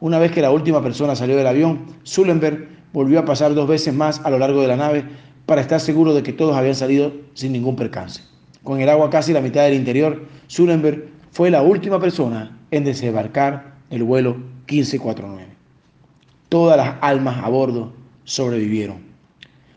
Una 0.00 0.18
vez 0.18 0.32
que 0.32 0.40
la 0.40 0.50
última 0.50 0.82
persona 0.82 1.14
salió 1.14 1.36
del 1.36 1.46
avión, 1.46 1.84
Sullenberg 2.04 2.68
volvió 2.92 3.18
a 3.18 3.26
pasar 3.26 3.54
dos 3.54 3.68
veces 3.68 3.94
más 3.94 4.20
a 4.24 4.30
lo 4.30 4.38
largo 4.38 4.62
de 4.62 4.68
la 4.68 4.76
nave 4.76 5.04
para 5.44 5.60
estar 5.60 5.78
seguro 5.78 6.14
de 6.14 6.22
que 6.22 6.32
todos 6.32 6.56
habían 6.56 6.74
salido 6.74 7.12
sin 7.34 7.52
ningún 7.52 7.76
percance. 7.76 8.22
Con 8.64 8.80
el 8.80 8.88
agua 8.88 9.10
casi 9.10 9.34
la 9.34 9.42
mitad 9.42 9.64
del 9.64 9.74
interior, 9.74 10.26
Sullenberg 10.46 11.08
fue 11.32 11.50
la 11.50 11.60
última 11.60 12.00
persona 12.00 12.58
en 12.70 12.84
desembarcar 12.84 13.74
el 13.90 14.02
vuelo 14.02 14.36
1549. 14.68 15.48
Todas 16.48 16.78
las 16.78 16.96
almas 17.02 17.44
a 17.44 17.48
bordo 17.50 17.92
sobrevivieron. 18.24 18.98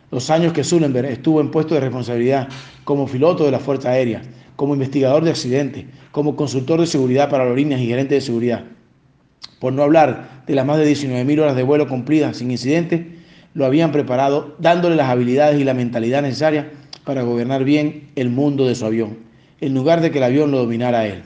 Los 0.09 0.29
años 0.29 0.53
que 0.53 0.63
Sullenberg 0.63 1.07
estuvo 1.07 1.41
en 1.41 1.51
puesto 1.51 1.73
de 1.73 1.81
responsabilidad 1.81 2.47
como 2.85 3.07
piloto 3.07 3.43
de 3.43 3.51
la 3.51 3.59
Fuerza 3.59 3.89
Aérea, 3.89 4.21
como 4.55 4.73
investigador 4.73 5.25
de 5.25 5.31
accidentes, 5.31 5.85
como 6.11 6.35
consultor 6.37 6.79
de 6.79 6.87
seguridad 6.87 7.29
para 7.29 7.43
aerolíneas 7.43 7.81
y 7.81 7.87
gerente 7.87 8.15
de 8.15 8.21
seguridad, 8.21 8.63
por 9.63 9.71
no 9.71 9.83
hablar 9.83 10.43
de 10.45 10.55
las 10.55 10.65
más 10.65 10.77
de 10.77 10.91
19.000 10.91 11.39
horas 11.39 11.55
de 11.55 11.63
vuelo 11.63 11.87
cumplidas 11.87 12.35
sin 12.35 12.51
incidentes, 12.51 12.99
lo 13.53 13.65
habían 13.65 13.93
preparado 13.93 14.57
dándole 14.59 14.97
las 14.97 15.09
habilidades 15.09 15.57
y 15.57 15.63
la 15.63 15.73
mentalidad 15.73 16.21
necesarias 16.21 16.65
para 17.05 17.21
gobernar 17.21 17.63
bien 17.63 18.09
el 18.17 18.29
mundo 18.29 18.67
de 18.67 18.75
su 18.75 18.85
avión, 18.85 19.19
en 19.61 19.73
lugar 19.73 20.01
de 20.01 20.11
que 20.11 20.17
el 20.17 20.25
avión 20.25 20.51
lo 20.51 20.57
dominara 20.57 20.99
a 20.99 21.07
él. 21.07 21.23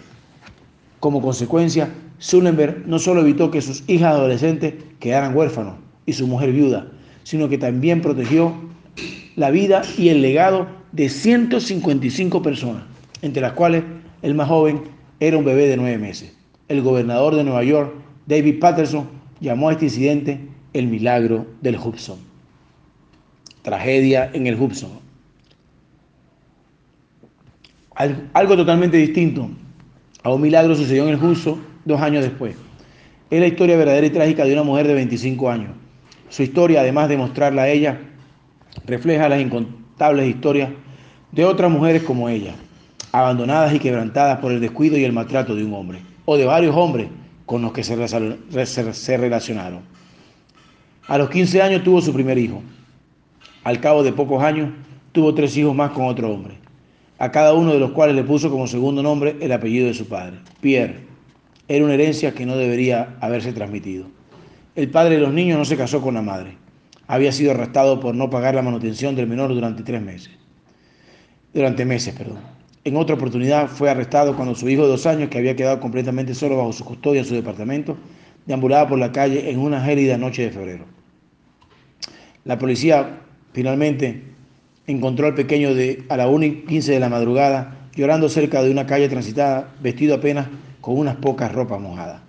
Como 0.99 1.19
consecuencia, 1.19 1.89
Sullenberg 2.19 2.83
no 2.85 2.99
solo 2.99 3.21
evitó 3.21 3.49
que 3.49 3.59
sus 3.59 3.83
hijas 3.89 4.13
adolescentes 4.13 4.75
quedaran 4.99 5.35
huérfanos 5.35 5.73
y 6.05 6.13
su 6.13 6.27
mujer 6.27 6.51
viuda, 6.51 6.91
sino 7.23 7.49
que 7.49 7.57
también 7.57 8.03
protegió 8.03 8.53
la 9.35 9.49
vida 9.49 9.81
y 9.97 10.09
el 10.09 10.21
legado 10.21 10.67
de 10.91 11.09
155 11.09 12.43
personas, 12.43 12.83
entre 13.23 13.41
las 13.41 13.53
cuales 13.53 13.83
el 14.21 14.35
más 14.35 14.47
joven 14.47 14.83
era 15.19 15.39
un 15.39 15.43
bebé 15.43 15.67
de 15.67 15.77
nueve 15.77 15.97
meses. 15.97 16.37
El 16.67 16.83
gobernador 16.83 17.33
de 17.33 17.43
Nueva 17.43 17.63
York, 17.63 18.05
David 18.27 18.59
Patterson, 18.59 19.07
llamó 19.39 19.69
a 19.69 19.71
este 19.71 19.85
incidente 19.85 20.39
el 20.73 20.87
milagro 20.87 21.47
del 21.61 21.77
Hudson. 21.77 22.19
Tragedia 23.61 24.29
en 24.33 24.47
el 24.47 24.55
Hudson. 24.61 24.91
Algo 28.33 28.55
totalmente 28.55 28.97
distinto 28.97 29.49
a 30.23 30.31
un 30.31 30.41
milagro 30.41 30.75
sucedió 30.75 31.03
en 31.03 31.15
el 31.15 31.23
Hudson 31.23 31.63
dos 31.85 32.01
años 32.01 32.23
después. 32.23 32.55
Es 33.29 33.39
la 33.39 33.47
historia 33.47 33.77
verdadera 33.77 34.05
y 34.05 34.09
trágica 34.09 34.45
de 34.45 34.53
una 34.53 34.63
mujer 34.63 34.87
de 34.87 34.93
25 34.93 35.49
años. 35.49 35.71
Su 36.29 36.43
historia, 36.43 36.81
además 36.81 37.07
de 37.09 37.17
mostrarla 37.17 37.63
a 37.63 37.69
ella, 37.69 37.99
refleja 38.85 39.29
las 39.29 39.41
incontables 39.41 40.27
historias 40.27 40.69
de 41.31 41.45
otras 41.45 41.71
mujeres 41.71 42.03
como 42.03 42.27
ella, 42.29 42.53
abandonadas 43.11 43.73
y 43.73 43.79
quebrantadas 43.79 44.39
por 44.39 44.51
el 44.51 44.59
descuido 44.59 44.97
y 44.97 45.05
el 45.05 45.13
maltrato 45.13 45.55
de 45.55 45.63
un 45.63 45.73
hombre, 45.73 45.99
o 46.25 46.37
de 46.37 46.45
varios 46.45 46.75
hombres 46.75 47.07
con 47.47 47.61
los 47.61 47.71
que 47.71 47.81
se, 47.81 49.17
relacionaron. 49.17 49.79
A 51.07 51.17
los 51.17 51.29
15 51.29 51.61
años 51.61 51.81
tuvo 51.81 52.01
su 52.01 52.13
primer 52.13 52.37
hijo. 52.37 52.61
Al 53.63 53.79
cabo 53.79 54.03
de 54.03 54.11
pocos 54.11 54.43
años 54.43 54.69
tuvo 55.13 55.33
tres 55.33 55.55
hijos 55.55 55.73
más 55.73 55.91
con 55.91 56.05
otro 56.07 56.29
hombre, 56.29 56.55
a 57.17 57.31
cada 57.31 57.53
uno 57.53 57.71
de 57.73 57.79
los 57.79 57.91
cuales 57.91 58.17
le 58.17 58.25
puso 58.25 58.51
como 58.51 58.67
segundo 58.67 59.01
nombre 59.01 59.37
el 59.39 59.53
apellido 59.53 59.87
de 59.87 59.93
su 59.93 60.07
padre, 60.07 60.39
Pierre. 60.59 61.07
Era 61.69 61.85
una 61.85 61.93
herencia 61.93 62.33
que 62.33 62.45
no 62.45 62.57
debería 62.57 63.15
haberse 63.21 63.53
transmitido. 63.53 64.07
El 64.75 64.89
padre 64.89 65.15
de 65.15 65.21
los 65.21 65.33
niños 65.33 65.57
no 65.57 65.63
se 65.63 65.77
casó 65.77 66.01
con 66.01 66.15
la 66.15 66.21
madre. 66.21 66.57
Había 67.07 67.31
sido 67.31 67.51
arrestado 67.51 68.01
por 68.01 68.13
no 68.13 68.29
pagar 68.29 68.55
la 68.55 68.61
manutención 68.61 69.15
del 69.15 69.27
menor 69.27 69.53
durante 69.53 69.83
tres 69.83 70.01
meses. 70.01 70.31
Durante 71.53 71.85
meses, 71.85 72.13
perdón. 72.13 72.56
En 72.87 72.95
otra 72.95 73.15
oportunidad 73.15 73.67
fue 73.67 73.89
arrestado 73.89 74.33
cuando 74.33 74.55
su 74.55 74.69
hijo 74.69 74.83
de 74.83 74.87
dos 74.87 75.05
años, 75.05 75.27
que 75.27 75.37
había 75.37 75.57
quedado 75.57 75.81
completamente 75.81 76.33
solo 76.33 76.55
bajo 76.55 76.71
su 76.71 76.85
custodia 76.85 77.19
en 77.19 77.27
su 77.27 77.33
departamento, 77.33 77.97
deambulaba 78.45 78.87
por 78.87 78.97
la 78.97 79.11
calle 79.11 79.51
en 79.51 79.59
una 79.59 79.83
gélida 79.83 80.17
noche 80.17 80.43
de 80.43 80.51
febrero. 80.51 80.85
La 82.45 82.57
policía 82.57 83.19
finalmente 83.51 84.23
encontró 84.87 85.27
al 85.27 85.35
pequeño 85.35 85.75
de, 85.75 86.05
a 86.07 86.15
la 86.15 86.29
1 86.29 86.45
y 86.45 86.51
15 86.61 86.93
de 86.93 86.99
la 87.01 87.09
madrugada 87.09 87.89
llorando 87.93 88.29
cerca 88.29 88.63
de 88.63 88.71
una 88.71 88.85
calle 88.85 89.09
transitada, 89.09 89.69
vestido 89.81 90.15
apenas 90.15 90.47
con 90.79 90.97
unas 90.97 91.17
pocas 91.17 91.51
ropas 91.51 91.81
mojadas. 91.81 92.21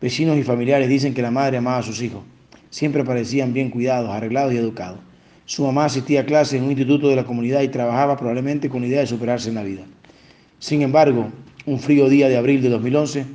Vecinos 0.00 0.38
y 0.38 0.42
familiares 0.42 0.88
dicen 0.88 1.12
que 1.12 1.20
la 1.20 1.30
madre 1.30 1.58
amaba 1.58 1.76
a 1.76 1.82
sus 1.82 2.00
hijos. 2.00 2.22
Siempre 2.70 3.04
parecían 3.04 3.52
bien 3.52 3.68
cuidados, 3.68 4.08
arreglados 4.08 4.54
y 4.54 4.56
educados. 4.56 5.00
Su 5.52 5.64
mamá 5.64 5.84
asistía 5.84 6.22
a 6.22 6.24
clases 6.24 6.54
en 6.54 6.64
un 6.64 6.70
instituto 6.70 7.10
de 7.10 7.16
la 7.16 7.24
comunidad 7.24 7.60
y 7.60 7.68
trabajaba 7.68 8.16
probablemente 8.16 8.70
con 8.70 8.80
la 8.80 8.86
idea 8.86 9.00
de 9.00 9.06
superarse 9.06 9.50
en 9.50 9.56
la 9.56 9.62
vida. 9.62 9.82
Sin 10.58 10.80
embargo, 10.80 11.28
un 11.66 11.78
frío 11.78 12.08
día 12.08 12.30
de 12.30 12.38
abril 12.38 12.62
de 12.62 12.70
2011, 12.70 13.26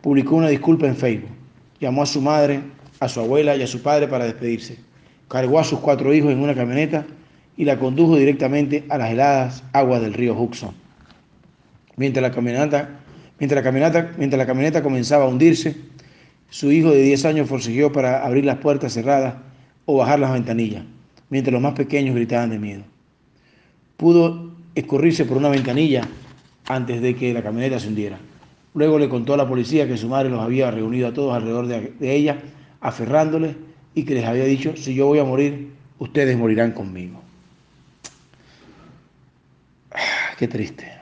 publicó 0.00 0.36
una 0.36 0.50
disculpa 0.50 0.86
en 0.86 0.94
Facebook. 0.94 1.32
Llamó 1.80 2.04
a 2.04 2.06
su 2.06 2.20
madre, 2.20 2.60
a 3.00 3.08
su 3.08 3.18
abuela 3.18 3.56
y 3.56 3.62
a 3.62 3.66
su 3.66 3.82
padre 3.82 4.06
para 4.06 4.24
despedirse. 4.24 4.78
Cargó 5.26 5.58
a 5.58 5.64
sus 5.64 5.80
cuatro 5.80 6.14
hijos 6.14 6.30
en 6.30 6.38
una 6.38 6.54
camioneta 6.54 7.04
y 7.56 7.64
la 7.64 7.76
condujo 7.76 8.14
directamente 8.14 8.84
a 8.88 8.96
las 8.96 9.10
heladas 9.10 9.64
aguas 9.72 10.00
del 10.00 10.14
río 10.14 10.40
Hudson. 10.40 10.76
Mientras 11.96 12.22
la 12.22 12.88
mientras 13.40 13.64
la 14.38 14.46
camioneta 14.46 14.80
comenzaba 14.80 15.24
a 15.24 15.26
hundirse, 15.28 15.74
su 16.50 16.70
hijo 16.70 16.92
de 16.92 17.02
10 17.02 17.24
años 17.24 17.48
forcejeó 17.48 17.90
para 17.90 18.24
abrir 18.24 18.44
las 18.44 18.58
puertas 18.58 18.92
cerradas 18.92 19.34
o 19.86 19.96
bajar 19.96 20.20
las 20.20 20.32
ventanillas, 20.32 20.84
mientras 21.30 21.52
los 21.52 21.62
más 21.62 21.74
pequeños 21.74 22.14
gritaban 22.14 22.50
de 22.50 22.58
miedo. 22.58 22.82
Pudo 23.96 24.52
escurrirse 24.74 25.24
por 25.24 25.36
una 25.36 25.48
ventanilla 25.48 26.02
antes 26.68 27.00
de 27.02 27.14
que 27.16 27.32
la 27.32 27.42
camioneta 27.42 27.78
se 27.78 27.88
hundiera. 27.88 28.18
Luego 28.74 28.98
le 28.98 29.08
contó 29.08 29.34
a 29.34 29.36
la 29.36 29.48
policía 29.48 29.88
que 29.88 29.96
su 29.96 30.08
madre 30.08 30.30
los 30.30 30.40
había 30.40 30.70
reunido 30.70 31.08
a 31.08 31.12
todos 31.12 31.34
alrededor 31.34 31.66
de, 31.66 31.92
de 31.98 32.14
ella, 32.14 32.38
aferrándoles 32.80 33.56
y 33.94 34.04
que 34.04 34.14
les 34.14 34.24
había 34.24 34.44
dicho, 34.44 34.76
si 34.76 34.94
yo 34.94 35.06
voy 35.06 35.18
a 35.18 35.24
morir, 35.24 35.70
ustedes 35.98 36.36
morirán 36.36 36.72
conmigo. 36.72 37.20
Qué 40.38 40.46
triste. 40.46 40.92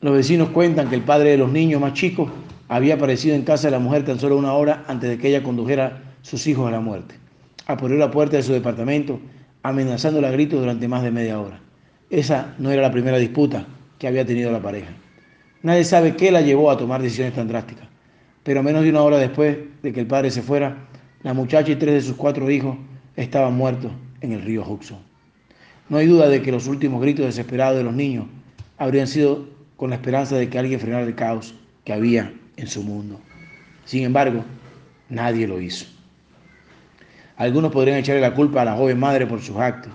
Los 0.00 0.14
vecinos 0.14 0.48
cuentan 0.48 0.88
que 0.88 0.94
el 0.94 1.02
padre 1.02 1.32
de 1.32 1.36
los 1.36 1.52
niños 1.52 1.80
más 1.80 1.92
chicos 1.92 2.30
había 2.68 2.94
aparecido 2.94 3.34
en 3.34 3.42
casa 3.42 3.66
de 3.66 3.72
la 3.72 3.78
mujer 3.78 4.04
tan 4.06 4.18
solo 4.18 4.38
una 4.38 4.54
hora 4.54 4.84
antes 4.88 5.10
de 5.10 5.18
que 5.18 5.28
ella 5.28 5.42
condujera 5.42 6.09
sus 6.22 6.46
hijos 6.46 6.68
a 6.68 6.70
la 6.70 6.80
muerte. 6.80 7.14
Abrió 7.66 7.96
la 7.96 8.10
puerta 8.10 8.36
de 8.36 8.42
su 8.42 8.52
departamento, 8.52 9.20
amenazándola 9.62 10.28
a 10.28 10.32
gritos 10.32 10.60
durante 10.60 10.88
más 10.88 11.02
de 11.02 11.10
media 11.10 11.40
hora. 11.40 11.60
Esa 12.10 12.54
no 12.58 12.70
era 12.70 12.82
la 12.82 12.90
primera 12.90 13.18
disputa 13.18 13.66
que 13.98 14.08
había 14.08 14.24
tenido 14.24 14.50
la 14.50 14.60
pareja. 14.60 14.90
Nadie 15.62 15.84
sabe 15.84 16.16
qué 16.16 16.30
la 16.30 16.40
llevó 16.40 16.70
a 16.70 16.76
tomar 16.76 17.02
decisiones 17.02 17.34
tan 17.34 17.46
drásticas, 17.46 17.86
pero 18.42 18.62
menos 18.62 18.82
de 18.82 18.90
una 18.90 19.02
hora 19.02 19.18
después 19.18 19.58
de 19.82 19.92
que 19.92 20.00
el 20.00 20.06
padre 20.06 20.30
se 20.30 20.42
fuera, 20.42 20.88
la 21.22 21.34
muchacha 21.34 21.70
y 21.70 21.76
tres 21.76 21.94
de 21.94 22.00
sus 22.00 22.16
cuatro 22.16 22.50
hijos 22.50 22.76
estaban 23.14 23.54
muertos 23.54 23.92
en 24.22 24.32
el 24.32 24.42
río 24.42 24.64
Hudson. 24.66 24.98
No 25.88 25.98
hay 25.98 26.06
duda 26.06 26.28
de 26.28 26.40
que 26.40 26.50
los 26.50 26.66
últimos 26.66 27.02
gritos 27.02 27.26
desesperados 27.26 27.76
de 27.76 27.84
los 27.84 27.94
niños 27.94 28.26
habrían 28.78 29.06
sido 29.06 29.46
con 29.76 29.90
la 29.90 29.96
esperanza 29.96 30.36
de 30.36 30.48
que 30.48 30.58
alguien 30.58 30.80
frenara 30.80 31.04
el 31.04 31.14
caos 31.14 31.54
que 31.84 31.92
había 31.92 32.32
en 32.56 32.66
su 32.66 32.82
mundo. 32.82 33.20
Sin 33.84 34.04
embargo, 34.04 34.44
nadie 35.08 35.46
lo 35.46 35.60
hizo. 35.60 35.86
Algunos 37.40 37.72
podrían 37.72 37.96
echarle 37.96 38.20
la 38.20 38.34
culpa 38.34 38.60
a 38.60 38.66
la 38.66 38.74
joven 38.74 39.00
madre 39.00 39.26
por 39.26 39.40
sus 39.40 39.56
actos, 39.56 39.90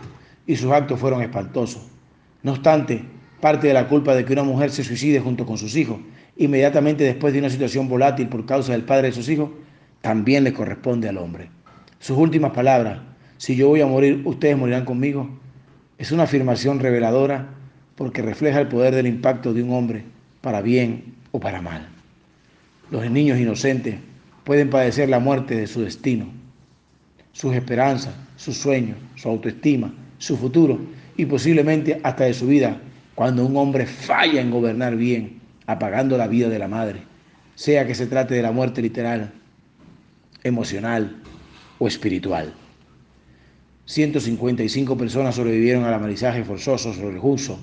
y 0.47 0.55
sus 0.55 0.71
actos 0.71 0.99
fueron 0.99 1.21
espantosos. 1.21 1.83
No 2.41 2.53
obstante, 2.53 3.03
parte 3.39 3.67
de 3.67 3.73
la 3.75 3.87
culpa 3.87 4.15
de 4.15 4.25
que 4.25 4.33
una 4.33 4.41
mujer 4.41 4.71
se 4.71 4.83
suicide 4.83 5.19
junto 5.19 5.45
con 5.45 5.59
sus 5.59 5.75
hijos, 5.75 5.99
inmediatamente 6.37 7.03
después 7.03 7.33
de 7.33 7.39
una 7.39 7.51
situación 7.51 7.87
volátil 7.87 8.29
por 8.29 8.47
causa 8.47 8.71
del 8.71 8.81
padre 8.81 9.09
de 9.09 9.13
sus 9.13 9.29
hijos, 9.29 9.51
también 10.01 10.43
le 10.43 10.53
corresponde 10.53 11.07
al 11.07 11.19
hombre. 11.19 11.51
Sus 11.99 12.17
últimas 12.17 12.51
palabras, 12.51 12.97
si 13.37 13.55
yo 13.55 13.67
voy 13.67 13.81
a 13.81 13.85
morir, 13.85 14.23
ustedes 14.25 14.57
morirán 14.57 14.85
conmigo, 14.85 15.29
es 15.99 16.11
una 16.11 16.23
afirmación 16.23 16.79
reveladora 16.79 17.49
porque 17.95 18.23
refleja 18.23 18.59
el 18.59 18.69
poder 18.69 18.95
del 18.95 19.05
impacto 19.05 19.53
de 19.53 19.61
un 19.61 19.71
hombre 19.71 20.03
para 20.41 20.63
bien 20.63 21.13
o 21.31 21.39
para 21.39 21.61
mal. 21.61 21.89
Los 22.89 23.07
niños 23.11 23.37
inocentes 23.37 23.97
pueden 24.43 24.71
padecer 24.71 25.09
la 25.09 25.19
muerte 25.19 25.55
de 25.55 25.67
su 25.67 25.81
destino, 25.81 26.25
sus 27.35 27.53
esperanzas, 27.53 28.13
sus 28.37 28.55
sueños, 28.55 28.97
su 29.15 29.27
autoestima, 29.27 29.93
su 30.19 30.37
futuro 30.37 30.79
y 31.17 31.25
posiblemente 31.25 31.99
hasta 32.01 32.23
de 32.23 32.33
su 32.33 32.47
vida 32.47 32.79
cuando 33.13 33.45
un 33.45 33.57
hombre 33.57 33.85
falla 33.85 34.39
en 34.39 34.51
gobernar 34.51 34.95
bien, 34.95 35.41
apagando 35.67 36.17
la 36.17 36.27
vida 36.27 36.47
de 36.47 36.59
la 36.59 36.69
madre, 36.69 37.01
sea 37.55 37.85
que 37.85 37.93
se 37.93 38.07
trate 38.07 38.35
de 38.35 38.41
la 38.41 38.53
muerte 38.53 38.81
literal, 38.81 39.33
emocional 40.45 41.17
o 41.77 41.89
espiritual. 41.89 42.53
155 43.83 44.97
personas 44.97 45.35
sobrevivieron 45.35 45.83
al 45.83 45.93
amarizaje 45.93 46.45
forzoso 46.45 46.93
sobre 46.93 47.17
el 47.17 47.19
Hudson 47.21 47.59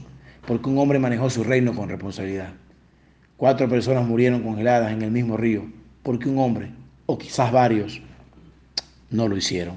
porque 0.46 0.68
un 0.68 0.76
hombre 0.76 0.98
manejó 0.98 1.30
su 1.30 1.44
reino 1.44 1.74
con 1.74 1.88
responsabilidad. 1.88 2.52
Cuatro 3.38 3.70
personas 3.70 4.06
murieron 4.06 4.42
congeladas 4.42 4.92
en 4.92 5.00
el 5.00 5.10
mismo 5.10 5.38
río 5.38 5.64
porque 6.02 6.28
un 6.28 6.38
hombre, 6.38 6.68
o 7.06 7.16
quizás 7.16 7.50
varios, 7.50 8.02
no 9.12 9.28
lo 9.28 9.36
hicieron. 9.36 9.76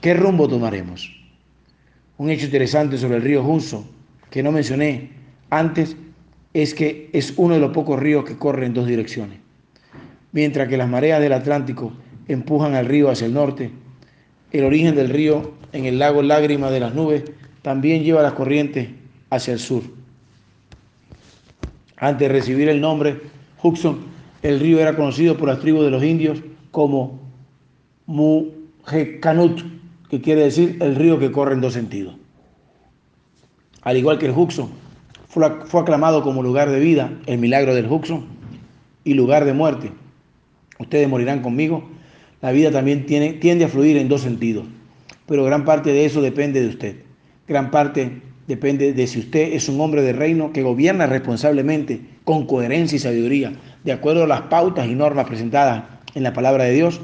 ¿Qué 0.00 0.14
rumbo 0.14 0.48
tomaremos? 0.48 1.14
Un 2.18 2.30
hecho 2.30 2.46
interesante 2.46 2.98
sobre 2.98 3.16
el 3.16 3.22
río 3.22 3.42
Hudson 3.44 3.86
que 4.30 4.42
no 4.42 4.52
mencioné 4.52 5.10
antes 5.50 5.96
es 6.54 6.74
que 6.74 7.10
es 7.12 7.34
uno 7.36 7.54
de 7.54 7.60
los 7.60 7.72
pocos 7.72 8.00
ríos 8.00 8.24
que 8.24 8.36
corre 8.36 8.66
en 8.66 8.74
dos 8.74 8.86
direcciones. 8.86 9.38
Mientras 10.32 10.68
que 10.68 10.76
las 10.76 10.88
mareas 10.88 11.20
del 11.20 11.32
Atlántico 11.32 11.92
empujan 12.28 12.74
al 12.74 12.86
río 12.86 13.10
hacia 13.10 13.26
el 13.26 13.34
norte, 13.34 13.70
el 14.52 14.64
origen 14.64 14.94
del 14.94 15.10
río 15.10 15.54
en 15.72 15.84
el 15.84 15.98
lago 15.98 16.22
Lágrima 16.22 16.70
de 16.70 16.80
las 16.80 16.94
Nubes 16.94 17.24
también 17.62 18.02
lleva 18.02 18.22
las 18.22 18.32
corrientes 18.32 18.88
hacia 19.30 19.52
el 19.52 19.58
sur. 19.58 19.82
Antes 21.96 22.28
de 22.28 22.34
recibir 22.34 22.68
el 22.68 22.80
nombre 22.80 23.20
Hudson, 23.62 23.98
el 24.42 24.60
río 24.60 24.80
era 24.80 24.96
conocido 24.96 25.36
por 25.36 25.48
las 25.48 25.60
tribus 25.60 25.84
de 25.84 25.90
los 25.90 26.04
indios 26.04 26.38
como 26.70 27.25
Mujecanut, 28.06 29.62
que 30.08 30.20
quiere 30.20 30.44
decir 30.44 30.78
el 30.80 30.94
río 30.94 31.18
que 31.18 31.32
corre 31.32 31.54
en 31.54 31.60
dos 31.60 31.72
sentidos. 31.72 32.16
Al 33.82 33.96
igual 33.96 34.18
que 34.18 34.26
el 34.26 34.32
Hudson, 34.32 34.70
fue, 35.28 35.80
aclamado 35.80 36.22
como 36.22 36.42
lugar 36.42 36.70
de 36.70 36.80
vida, 36.80 37.12
el 37.26 37.38
milagro 37.38 37.74
del 37.74 37.90
Hudson, 37.90 38.24
y 39.04 39.14
lugar 39.14 39.44
de 39.44 39.52
muerte. 39.52 39.92
Ustedes 40.78 41.08
morirán 41.08 41.42
conmigo. 41.42 41.88
La 42.40 42.52
vida 42.52 42.70
también 42.70 43.06
tiene, 43.06 43.34
tiende 43.34 43.64
a 43.64 43.68
fluir 43.68 43.96
en 43.96 44.08
dos 44.08 44.22
sentidos, 44.22 44.66
pero 45.26 45.44
gran 45.44 45.64
parte 45.64 45.92
de 45.92 46.04
eso 46.04 46.22
depende 46.22 46.60
de 46.60 46.68
usted. 46.68 46.96
Gran 47.46 47.70
parte 47.70 48.22
depende 48.46 48.92
de 48.92 49.06
si 49.06 49.18
usted 49.18 49.52
es 49.52 49.68
un 49.68 49.80
hombre 49.80 50.02
de 50.02 50.12
reino 50.12 50.52
que 50.52 50.62
gobierna 50.62 51.06
responsablemente, 51.06 52.00
con 52.24 52.46
coherencia 52.46 52.96
y 52.96 53.00
sabiduría, 53.00 53.52
de 53.84 53.92
acuerdo 53.92 54.24
a 54.24 54.28
las 54.28 54.42
pautas 54.42 54.86
y 54.86 54.94
normas 54.94 55.26
presentadas 55.26 55.84
en 56.14 56.22
la 56.22 56.32
palabra 56.32 56.64
de 56.64 56.72
Dios, 56.72 57.00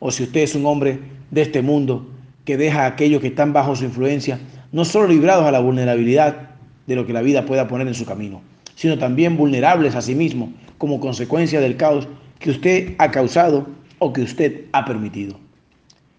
o 0.00 0.10
si 0.10 0.24
usted 0.24 0.40
es 0.40 0.56
un 0.56 0.66
hombre 0.66 0.98
de 1.30 1.42
este 1.42 1.62
mundo 1.62 2.10
que 2.44 2.56
deja 2.56 2.82
a 2.82 2.86
aquellos 2.86 3.20
que 3.20 3.28
están 3.28 3.52
bajo 3.52 3.76
su 3.76 3.84
influencia 3.84 4.40
no 4.72 4.84
solo 4.84 5.06
librados 5.06 5.44
a 5.44 5.52
la 5.52 5.60
vulnerabilidad 5.60 6.50
de 6.86 6.96
lo 6.96 7.06
que 7.06 7.12
la 7.12 7.22
vida 7.22 7.46
pueda 7.46 7.68
poner 7.68 7.86
en 7.86 7.94
su 7.94 8.04
camino, 8.04 8.42
sino 8.74 8.98
también 8.98 9.36
vulnerables 9.36 9.94
a 9.94 10.02
sí 10.02 10.14
mismos 10.14 10.50
como 10.78 10.98
consecuencia 10.98 11.60
del 11.60 11.76
caos 11.76 12.08
que 12.38 12.50
usted 12.50 12.94
ha 12.98 13.10
causado 13.10 13.68
o 13.98 14.12
que 14.12 14.22
usted 14.22 14.64
ha 14.72 14.84
permitido. 14.84 15.38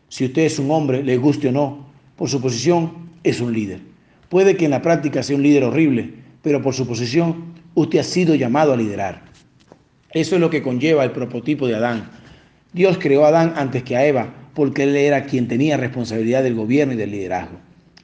Si 0.07 0.25
usted 0.25 0.43
es 0.43 0.59
un 0.59 0.69
hombre, 0.71 1.03
le 1.03 1.17
guste 1.17 1.49
o 1.49 1.51
no, 1.51 1.87
por 2.15 2.29
su 2.29 2.41
posición 2.41 2.91
es 3.23 3.41
un 3.41 3.53
líder. 3.53 3.79
Puede 4.29 4.55
que 4.55 4.65
en 4.65 4.71
la 4.71 4.81
práctica 4.81 5.23
sea 5.23 5.35
un 5.35 5.43
líder 5.43 5.63
horrible, 5.63 6.13
pero 6.41 6.61
por 6.61 6.73
su 6.73 6.87
posición 6.87 7.53
usted 7.73 7.99
ha 7.99 8.03
sido 8.03 8.35
llamado 8.35 8.73
a 8.73 8.77
liderar. 8.77 9.23
Eso 10.11 10.35
es 10.35 10.41
lo 10.41 10.49
que 10.49 10.61
conlleva 10.61 11.03
el 11.03 11.11
prototipo 11.11 11.67
de 11.67 11.75
Adán. 11.75 12.09
Dios 12.73 12.97
creó 12.99 13.25
a 13.25 13.29
Adán 13.29 13.53
antes 13.57 13.83
que 13.83 13.97
a 13.97 14.05
Eva, 14.05 14.33
porque 14.53 14.83
él 14.83 14.95
era 14.95 15.25
quien 15.25 15.49
tenía 15.49 15.75
responsabilidad 15.75 16.41
del 16.41 16.55
gobierno 16.55 16.93
y 16.93 16.97
del 16.97 17.11
liderazgo. 17.11 17.57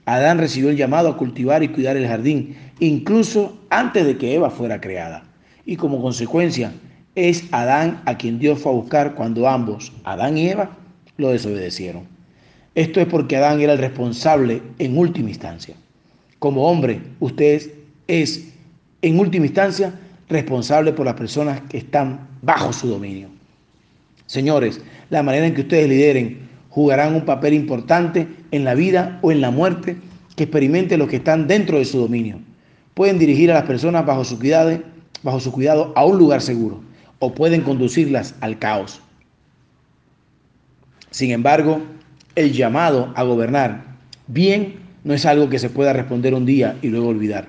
Adán 0.06 0.40
recibió 0.40 0.70
el 0.70 0.76
llamado 0.76 1.08
a 1.08 1.18
cultivar 1.18 1.64
y 1.64 1.70
cuidar 1.70 1.96
el 1.96 2.08
jardín, 2.08 2.56
incluso 2.80 3.58
antes 3.70 4.06
de 4.06 4.18
que 4.18 4.36
Eva 4.36 4.50
fuera 4.50 4.82
creada. 4.82 5.24
Y 5.66 5.78
como 5.78 6.02
consecuencia, 6.02 6.74
es 7.16 7.46
Adán 7.52 8.02
a 8.06 8.18
quien 8.18 8.40
Dios 8.40 8.60
fue 8.60 8.72
a 8.74 8.76
buscar 8.76 9.16
cuando 9.16 9.48
ambos, 9.48 9.94
Adán 10.04 10.38
y 10.38 10.50
Eva, 10.50 10.78
lo 11.18 11.30
desobedecieron. 11.30 12.04
Esto 12.76 13.00
es 13.00 13.08
porque 13.08 13.38
Adán 13.38 13.62
era 13.62 13.74
el 13.74 13.80
responsable 13.80 14.62
en 14.80 14.98
última 14.98 15.30
instancia. 15.30 15.76
Como 16.40 16.70
hombre, 16.70 17.02
usted 17.20 17.72
es, 18.08 18.50
en 19.02 19.18
última 19.18 19.46
instancia, 19.46 19.94
responsable 20.30 20.92
por 20.92 21.06
las 21.06 21.16
personas 21.16 21.62
que 21.70 21.78
están 21.78 22.28
bajo 22.42 22.72
su 22.72 22.88
dominio. 22.88 23.37
Señores, 24.28 24.82
la 25.10 25.24
manera 25.24 25.48
en 25.48 25.56
que 25.56 25.62
ustedes 25.62 25.90
lideren 25.90 26.48
jugarán 26.70 27.16
un 27.16 27.26
papel 27.26 27.54
importante 27.54 28.28
en 28.52 28.66
la 28.66 28.76
vida 28.76 29.20
o 29.22 29.32
en 29.32 29.42
la 29.42 29.52
muerte 29.52 29.98
que 30.36 30.44
experimenten 30.44 31.00
los 31.00 31.08
que 31.08 31.16
están 31.16 31.48
dentro 31.48 31.80
de 31.80 31.86
su 31.86 31.98
dominio. 31.98 32.40
Pueden 32.94 33.18
dirigir 33.18 33.50
a 33.50 33.56
las 33.56 33.64
personas 33.64 34.06
bajo 34.06 34.26
su 34.26 34.38
cuidado, 34.38 34.80
bajo 35.24 35.40
su 35.40 35.52
cuidado 35.52 35.94
a 35.96 36.06
un 36.06 36.18
lugar 36.18 36.42
seguro 36.42 36.84
o 37.20 37.34
pueden 37.34 37.62
conducirlas 37.62 38.36
al 38.42 38.60
caos. 38.60 39.02
Sin 41.10 41.32
embargo, 41.32 41.82
el 42.36 42.52
llamado 42.52 43.14
a 43.16 43.24
gobernar 43.24 43.86
bien 44.28 44.76
no 45.04 45.14
es 45.14 45.26
algo 45.26 45.50
que 45.50 45.58
se 45.58 45.70
pueda 45.70 45.94
responder 45.94 46.34
un 46.34 46.46
día 46.46 46.78
y 46.82 46.90
luego 46.90 47.08
olvidar. 47.08 47.48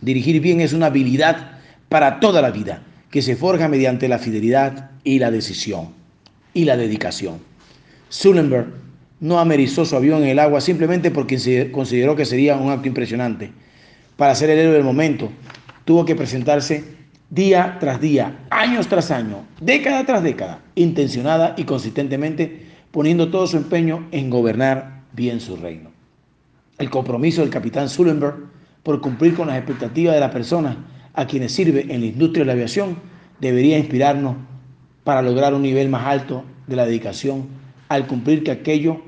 Dirigir 0.00 0.40
bien 0.40 0.60
es 0.60 0.72
una 0.72 0.86
habilidad 0.86 1.58
para 1.88 2.20
toda 2.20 2.40
la 2.40 2.50
vida 2.50 2.82
que 3.14 3.22
se 3.22 3.36
forja 3.36 3.68
mediante 3.68 4.08
la 4.08 4.18
fidelidad 4.18 4.90
y 5.04 5.20
la 5.20 5.30
decisión 5.30 5.90
y 6.52 6.64
la 6.64 6.76
dedicación. 6.76 7.38
Sullenberg 8.08 8.66
no 9.20 9.38
amerizó 9.38 9.84
su 9.84 9.94
avión 9.94 10.24
en 10.24 10.30
el 10.30 10.40
agua 10.40 10.60
simplemente 10.60 11.12
porque 11.12 11.70
consideró 11.70 12.16
que 12.16 12.24
sería 12.24 12.56
un 12.56 12.72
acto 12.72 12.88
impresionante. 12.88 13.52
Para 14.16 14.34
ser 14.34 14.50
el 14.50 14.58
héroe 14.58 14.72
del 14.72 14.82
momento, 14.82 15.30
tuvo 15.84 16.04
que 16.04 16.16
presentarse 16.16 16.82
día 17.30 17.76
tras 17.78 18.00
día, 18.00 18.46
años 18.50 18.88
tras 18.88 19.12
año, 19.12 19.44
década 19.60 20.04
tras 20.04 20.24
década, 20.24 20.62
intencionada 20.74 21.54
y 21.56 21.62
consistentemente, 21.62 22.66
poniendo 22.90 23.30
todo 23.30 23.46
su 23.46 23.56
empeño 23.56 24.08
en 24.10 24.28
gobernar 24.28 25.02
bien 25.12 25.38
su 25.38 25.54
reino. 25.56 25.92
El 26.78 26.90
compromiso 26.90 27.42
del 27.42 27.50
capitán 27.50 27.88
Sullenberg 27.88 28.38
por 28.82 29.00
cumplir 29.00 29.36
con 29.36 29.46
las 29.46 29.56
expectativas 29.58 30.14
de 30.14 30.20
las 30.20 30.32
personas 30.32 30.78
a 31.14 31.26
quienes 31.26 31.52
sirve 31.52 31.86
en 31.88 32.00
la 32.00 32.06
industria 32.06 32.42
de 32.42 32.46
la 32.46 32.52
aviación 32.52 32.96
debería 33.40 33.78
inspirarnos 33.78 34.36
para 35.04 35.22
lograr 35.22 35.54
un 35.54 35.62
nivel 35.62 35.88
más 35.88 36.06
alto 36.06 36.44
de 36.66 36.76
la 36.76 36.86
dedicación 36.86 37.46
al 37.88 38.06
cumplir 38.06 38.42
que 38.42 38.50
aquello 38.50 39.02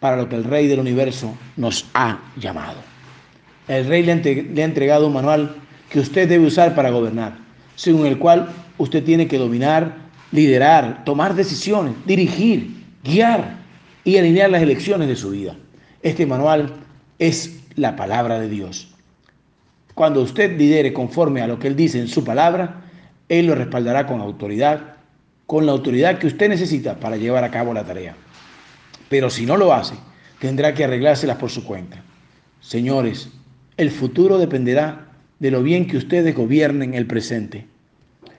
para 0.00 0.16
lo 0.16 0.28
que 0.28 0.36
el 0.36 0.44
Rey 0.44 0.66
del 0.66 0.80
Universo 0.80 1.34
nos 1.56 1.86
ha 1.94 2.20
llamado. 2.36 2.78
El 3.66 3.86
Rey 3.86 4.02
le 4.02 4.12
ha 4.62 4.64
entregado 4.64 5.06
un 5.08 5.12
manual 5.12 5.56
que 5.90 6.00
usted 6.00 6.28
debe 6.28 6.46
usar 6.46 6.74
para 6.74 6.90
gobernar, 6.90 7.38
según 7.74 8.06
el 8.06 8.18
cual 8.18 8.48
usted 8.76 9.02
tiene 9.02 9.26
que 9.26 9.38
dominar, 9.38 9.96
liderar, 10.32 11.04
tomar 11.04 11.34
decisiones, 11.34 11.94
dirigir, 12.06 12.84
guiar 13.02 13.56
y 14.04 14.16
alinear 14.16 14.50
las 14.50 14.62
elecciones 14.62 15.08
de 15.08 15.16
su 15.16 15.30
vida. 15.30 15.56
Este 16.02 16.26
manual 16.26 16.72
es 17.18 17.58
la 17.74 17.96
palabra 17.96 18.38
de 18.38 18.48
Dios. 18.48 18.87
Cuando 19.98 20.22
usted 20.22 20.56
lidere 20.56 20.92
conforme 20.92 21.42
a 21.42 21.48
lo 21.48 21.58
que 21.58 21.66
Él 21.66 21.74
dice 21.74 21.98
en 21.98 22.06
su 22.06 22.22
palabra, 22.22 22.82
Él 23.28 23.48
lo 23.48 23.56
respaldará 23.56 24.06
con 24.06 24.20
autoridad, 24.20 24.94
con 25.44 25.66
la 25.66 25.72
autoridad 25.72 26.18
que 26.18 26.28
usted 26.28 26.48
necesita 26.48 27.00
para 27.00 27.16
llevar 27.16 27.42
a 27.42 27.50
cabo 27.50 27.74
la 27.74 27.82
tarea. 27.82 28.14
Pero 29.08 29.28
si 29.28 29.44
no 29.44 29.56
lo 29.56 29.74
hace, 29.74 29.96
tendrá 30.38 30.72
que 30.72 30.84
arreglárselas 30.84 31.38
por 31.38 31.50
su 31.50 31.64
cuenta. 31.64 32.00
Señores, 32.60 33.30
el 33.76 33.90
futuro 33.90 34.38
dependerá 34.38 35.08
de 35.40 35.50
lo 35.50 35.64
bien 35.64 35.88
que 35.88 35.96
ustedes 35.96 36.32
gobiernen 36.32 36.94
el 36.94 37.08
presente. 37.08 37.66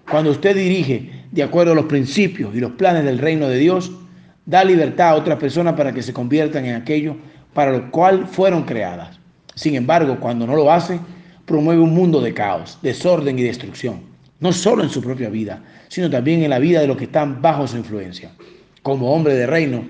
Cuando 0.10 0.32
usted 0.32 0.56
dirige 0.56 1.26
de 1.30 1.44
acuerdo 1.44 1.74
a 1.74 1.76
los 1.76 1.88
principios 1.88 2.56
y 2.56 2.62
los 2.62 2.72
planes 2.72 3.04
del 3.04 3.18
reino 3.18 3.50
de 3.50 3.58
Dios, 3.58 3.92
da 4.46 4.64
libertad 4.64 5.10
a 5.10 5.16
otras 5.16 5.38
personas 5.40 5.74
para 5.74 5.92
que 5.92 6.04
se 6.04 6.14
conviertan 6.14 6.64
en 6.64 6.76
aquello 6.76 7.18
para 7.54 7.74
lo 7.74 7.92
cual 7.92 8.28
fueron 8.28 8.64
creadas. 8.64 9.20
Sin 9.56 9.76
embargo, 9.76 10.22
cuando 10.22 10.48
no 10.48 10.56
lo 10.56 10.72
hace, 10.72 11.02
promueve 11.50 11.82
un 11.82 11.96
mundo 11.96 12.22
de 12.22 12.32
caos, 12.32 12.78
desorden 12.84 13.40
y 13.40 13.42
destrucción, 13.42 14.02
no 14.40 14.54
solo 14.54 14.84
en 14.84 14.90
su 14.92 15.02
propia 15.02 15.30
vida, 15.30 15.64
sino 15.88 16.08
también 16.08 16.44
en 16.44 16.52
la 16.52 16.60
vida 16.60 16.80
de 16.80 16.86
los 16.86 16.96
que 16.96 17.06
están 17.06 17.42
bajo 17.42 17.68
su 17.68 17.76
influencia. 17.76 18.30
Como 18.84 19.12
hombre 19.12 19.34
de 19.34 19.48
reino, 19.48 19.84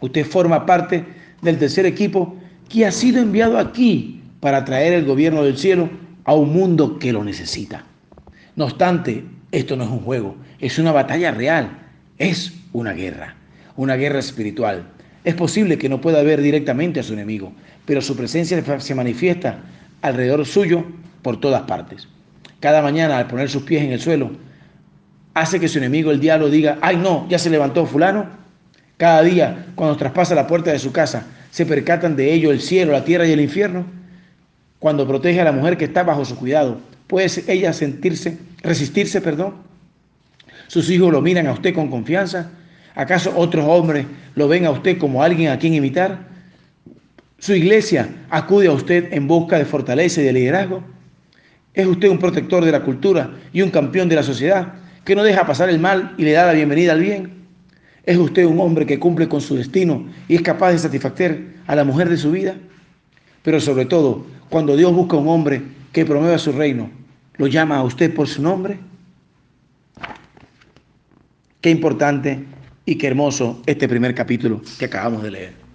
usted 0.00 0.24
forma 0.24 0.64
parte 0.64 1.04
del 1.42 1.58
tercer 1.58 1.86
equipo 1.86 2.36
que 2.68 2.86
ha 2.86 2.92
sido 2.92 3.20
enviado 3.20 3.58
aquí 3.58 4.22
para 4.38 4.64
traer 4.64 4.92
el 4.92 5.04
gobierno 5.04 5.42
del 5.42 5.58
cielo 5.58 5.90
a 6.22 6.34
un 6.34 6.52
mundo 6.52 7.00
que 7.00 7.12
lo 7.12 7.24
necesita. 7.24 7.84
No 8.54 8.66
obstante, 8.66 9.24
esto 9.50 9.74
no 9.74 9.82
es 9.82 9.90
un 9.90 10.00
juego, 10.00 10.36
es 10.60 10.78
una 10.78 10.92
batalla 10.92 11.32
real, 11.32 11.78
es 12.16 12.52
una 12.72 12.92
guerra, 12.92 13.34
una 13.74 13.96
guerra 13.96 14.20
espiritual. 14.20 14.86
Es 15.24 15.34
posible 15.34 15.78
que 15.78 15.88
no 15.88 16.00
pueda 16.00 16.22
ver 16.22 16.40
directamente 16.40 17.00
a 17.00 17.02
su 17.02 17.14
enemigo, 17.14 17.52
pero 17.86 18.00
su 18.00 18.16
presencia 18.16 18.62
se 18.78 18.94
manifiesta 18.94 19.64
alrededor 20.02 20.44
suyo 20.46 20.84
por 21.22 21.40
todas 21.40 21.62
partes. 21.62 22.08
Cada 22.60 22.82
mañana 22.82 23.18
al 23.18 23.26
poner 23.26 23.48
sus 23.48 23.62
pies 23.62 23.82
en 23.82 23.92
el 23.92 24.00
suelo, 24.00 24.30
hace 25.34 25.60
que 25.60 25.68
su 25.68 25.78
enemigo, 25.78 26.10
el 26.10 26.20
diablo, 26.20 26.48
diga, 26.48 26.78
ay 26.80 26.96
no, 26.96 27.26
ya 27.28 27.38
se 27.38 27.50
levantó 27.50 27.84
fulano. 27.86 28.26
Cada 28.96 29.22
día, 29.22 29.66
cuando 29.74 29.96
traspasa 29.96 30.34
la 30.34 30.46
puerta 30.46 30.72
de 30.72 30.78
su 30.78 30.92
casa, 30.92 31.26
se 31.50 31.66
percatan 31.66 32.16
de 32.16 32.32
ello 32.32 32.50
el 32.50 32.60
cielo, 32.60 32.92
la 32.92 33.04
tierra 33.04 33.26
y 33.26 33.32
el 33.32 33.40
infierno. 33.40 33.84
Cuando 34.78 35.06
protege 35.06 35.40
a 35.40 35.44
la 35.44 35.52
mujer 35.52 35.76
que 35.76 35.84
está 35.84 36.02
bajo 36.02 36.24
su 36.24 36.36
cuidado, 36.36 36.80
¿puede 37.06 37.28
ella 37.48 37.72
sentirse, 37.72 38.38
resistirse, 38.62 39.20
perdón? 39.20 39.54
Sus 40.68 40.90
hijos 40.90 41.12
lo 41.12 41.20
miran 41.20 41.46
a 41.46 41.52
usted 41.52 41.74
con 41.74 41.88
confianza. 41.88 42.50
¿Acaso 42.94 43.32
otros 43.36 43.66
hombres 43.68 44.06
lo 44.34 44.48
ven 44.48 44.64
a 44.64 44.70
usted 44.70 44.98
como 44.98 45.22
alguien 45.22 45.50
a 45.50 45.58
quien 45.58 45.74
imitar? 45.74 46.35
Su 47.38 47.54
iglesia 47.54 48.08
acude 48.30 48.68
a 48.68 48.72
usted 48.72 49.12
en 49.12 49.28
busca 49.28 49.58
de 49.58 49.66
fortaleza 49.66 50.20
y 50.20 50.24
de 50.24 50.32
liderazgo. 50.32 50.82
Es 51.74 51.86
usted 51.86 52.08
un 52.08 52.18
protector 52.18 52.64
de 52.64 52.72
la 52.72 52.82
cultura 52.82 53.34
y 53.52 53.60
un 53.60 53.70
campeón 53.70 54.08
de 54.08 54.16
la 54.16 54.22
sociedad 54.22 54.74
que 55.04 55.14
no 55.14 55.22
deja 55.22 55.46
pasar 55.46 55.68
el 55.68 55.78
mal 55.78 56.14
y 56.16 56.22
le 56.22 56.32
da 56.32 56.46
la 56.46 56.54
bienvenida 56.54 56.92
al 56.92 57.00
bien. 57.00 57.32
Es 58.04 58.16
usted 58.16 58.46
un 58.46 58.58
hombre 58.60 58.86
que 58.86 58.98
cumple 58.98 59.28
con 59.28 59.40
su 59.40 59.56
destino 59.56 60.06
y 60.28 60.36
es 60.36 60.42
capaz 60.42 60.72
de 60.72 60.78
satisfacer 60.78 61.56
a 61.66 61.76
la 61.76 61.84
mujer 61.84 62.08
de 62.08 62.16
su 62.16 62.30
vida. 62.30 62.56
Pero 63.42 63.60
sobre 63.60 63.84
todo, 63.84 64.26
cuando 64.48 64.76
Dios 64.76 64.94
busca 64.94 65.16
un 65.16 65.28
hombre 65.28 65.62
que 65.92 66.06
promueva 66.06 66.38
su 66.38 66.52
reino, 66.52 66.90
¿lo 67.36 67.46
llama 67.48 67.76
a 67.76 67.82
usted 67.82 68.14
por 68.14 68.28
su 68.28 68.40
nombre? 68.42 68.78
Qué 71.60 71.70
importante 71.70 72.44
y 72.86 72.96
qué 72.96 73.08
hermoso 73.08 73.60
este 73.66 73.88
primer 73.88 74.14
capítulo 74.14 74.62
que 74.78 74.86
acabamos 74.86 75.22
de 75.22 75.30
leer. 75.30 75.65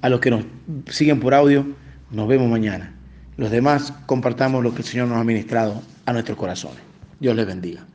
A 0.00 0.08
los 0.08 0.20
que 0.20 0.30
nos 0.30 0.44
siguen 0.88 1.18
por 1.20 1.34
audio, 1.34 1.66
nos 2.10 2.28
vemos 2.28 2.48
mañana. 2.48 2.94
Los 3.36 3.50
demás 3.50 3.92
compartamos 4.06 4.62
lo 4.62 4.72
que 4.72 4.78
el 4.78 4.84
Señor 4.84 5.08
nos 5.08 5.18
ha 5.18 5.24
ministrado 5.24 5.82
a 6.06 6.12
nuestros 6.12 6.38
corazones. 6.38 6.78
Dios 7.20 7.34
les 7.34 7.46
bendiga. 7.46 7.87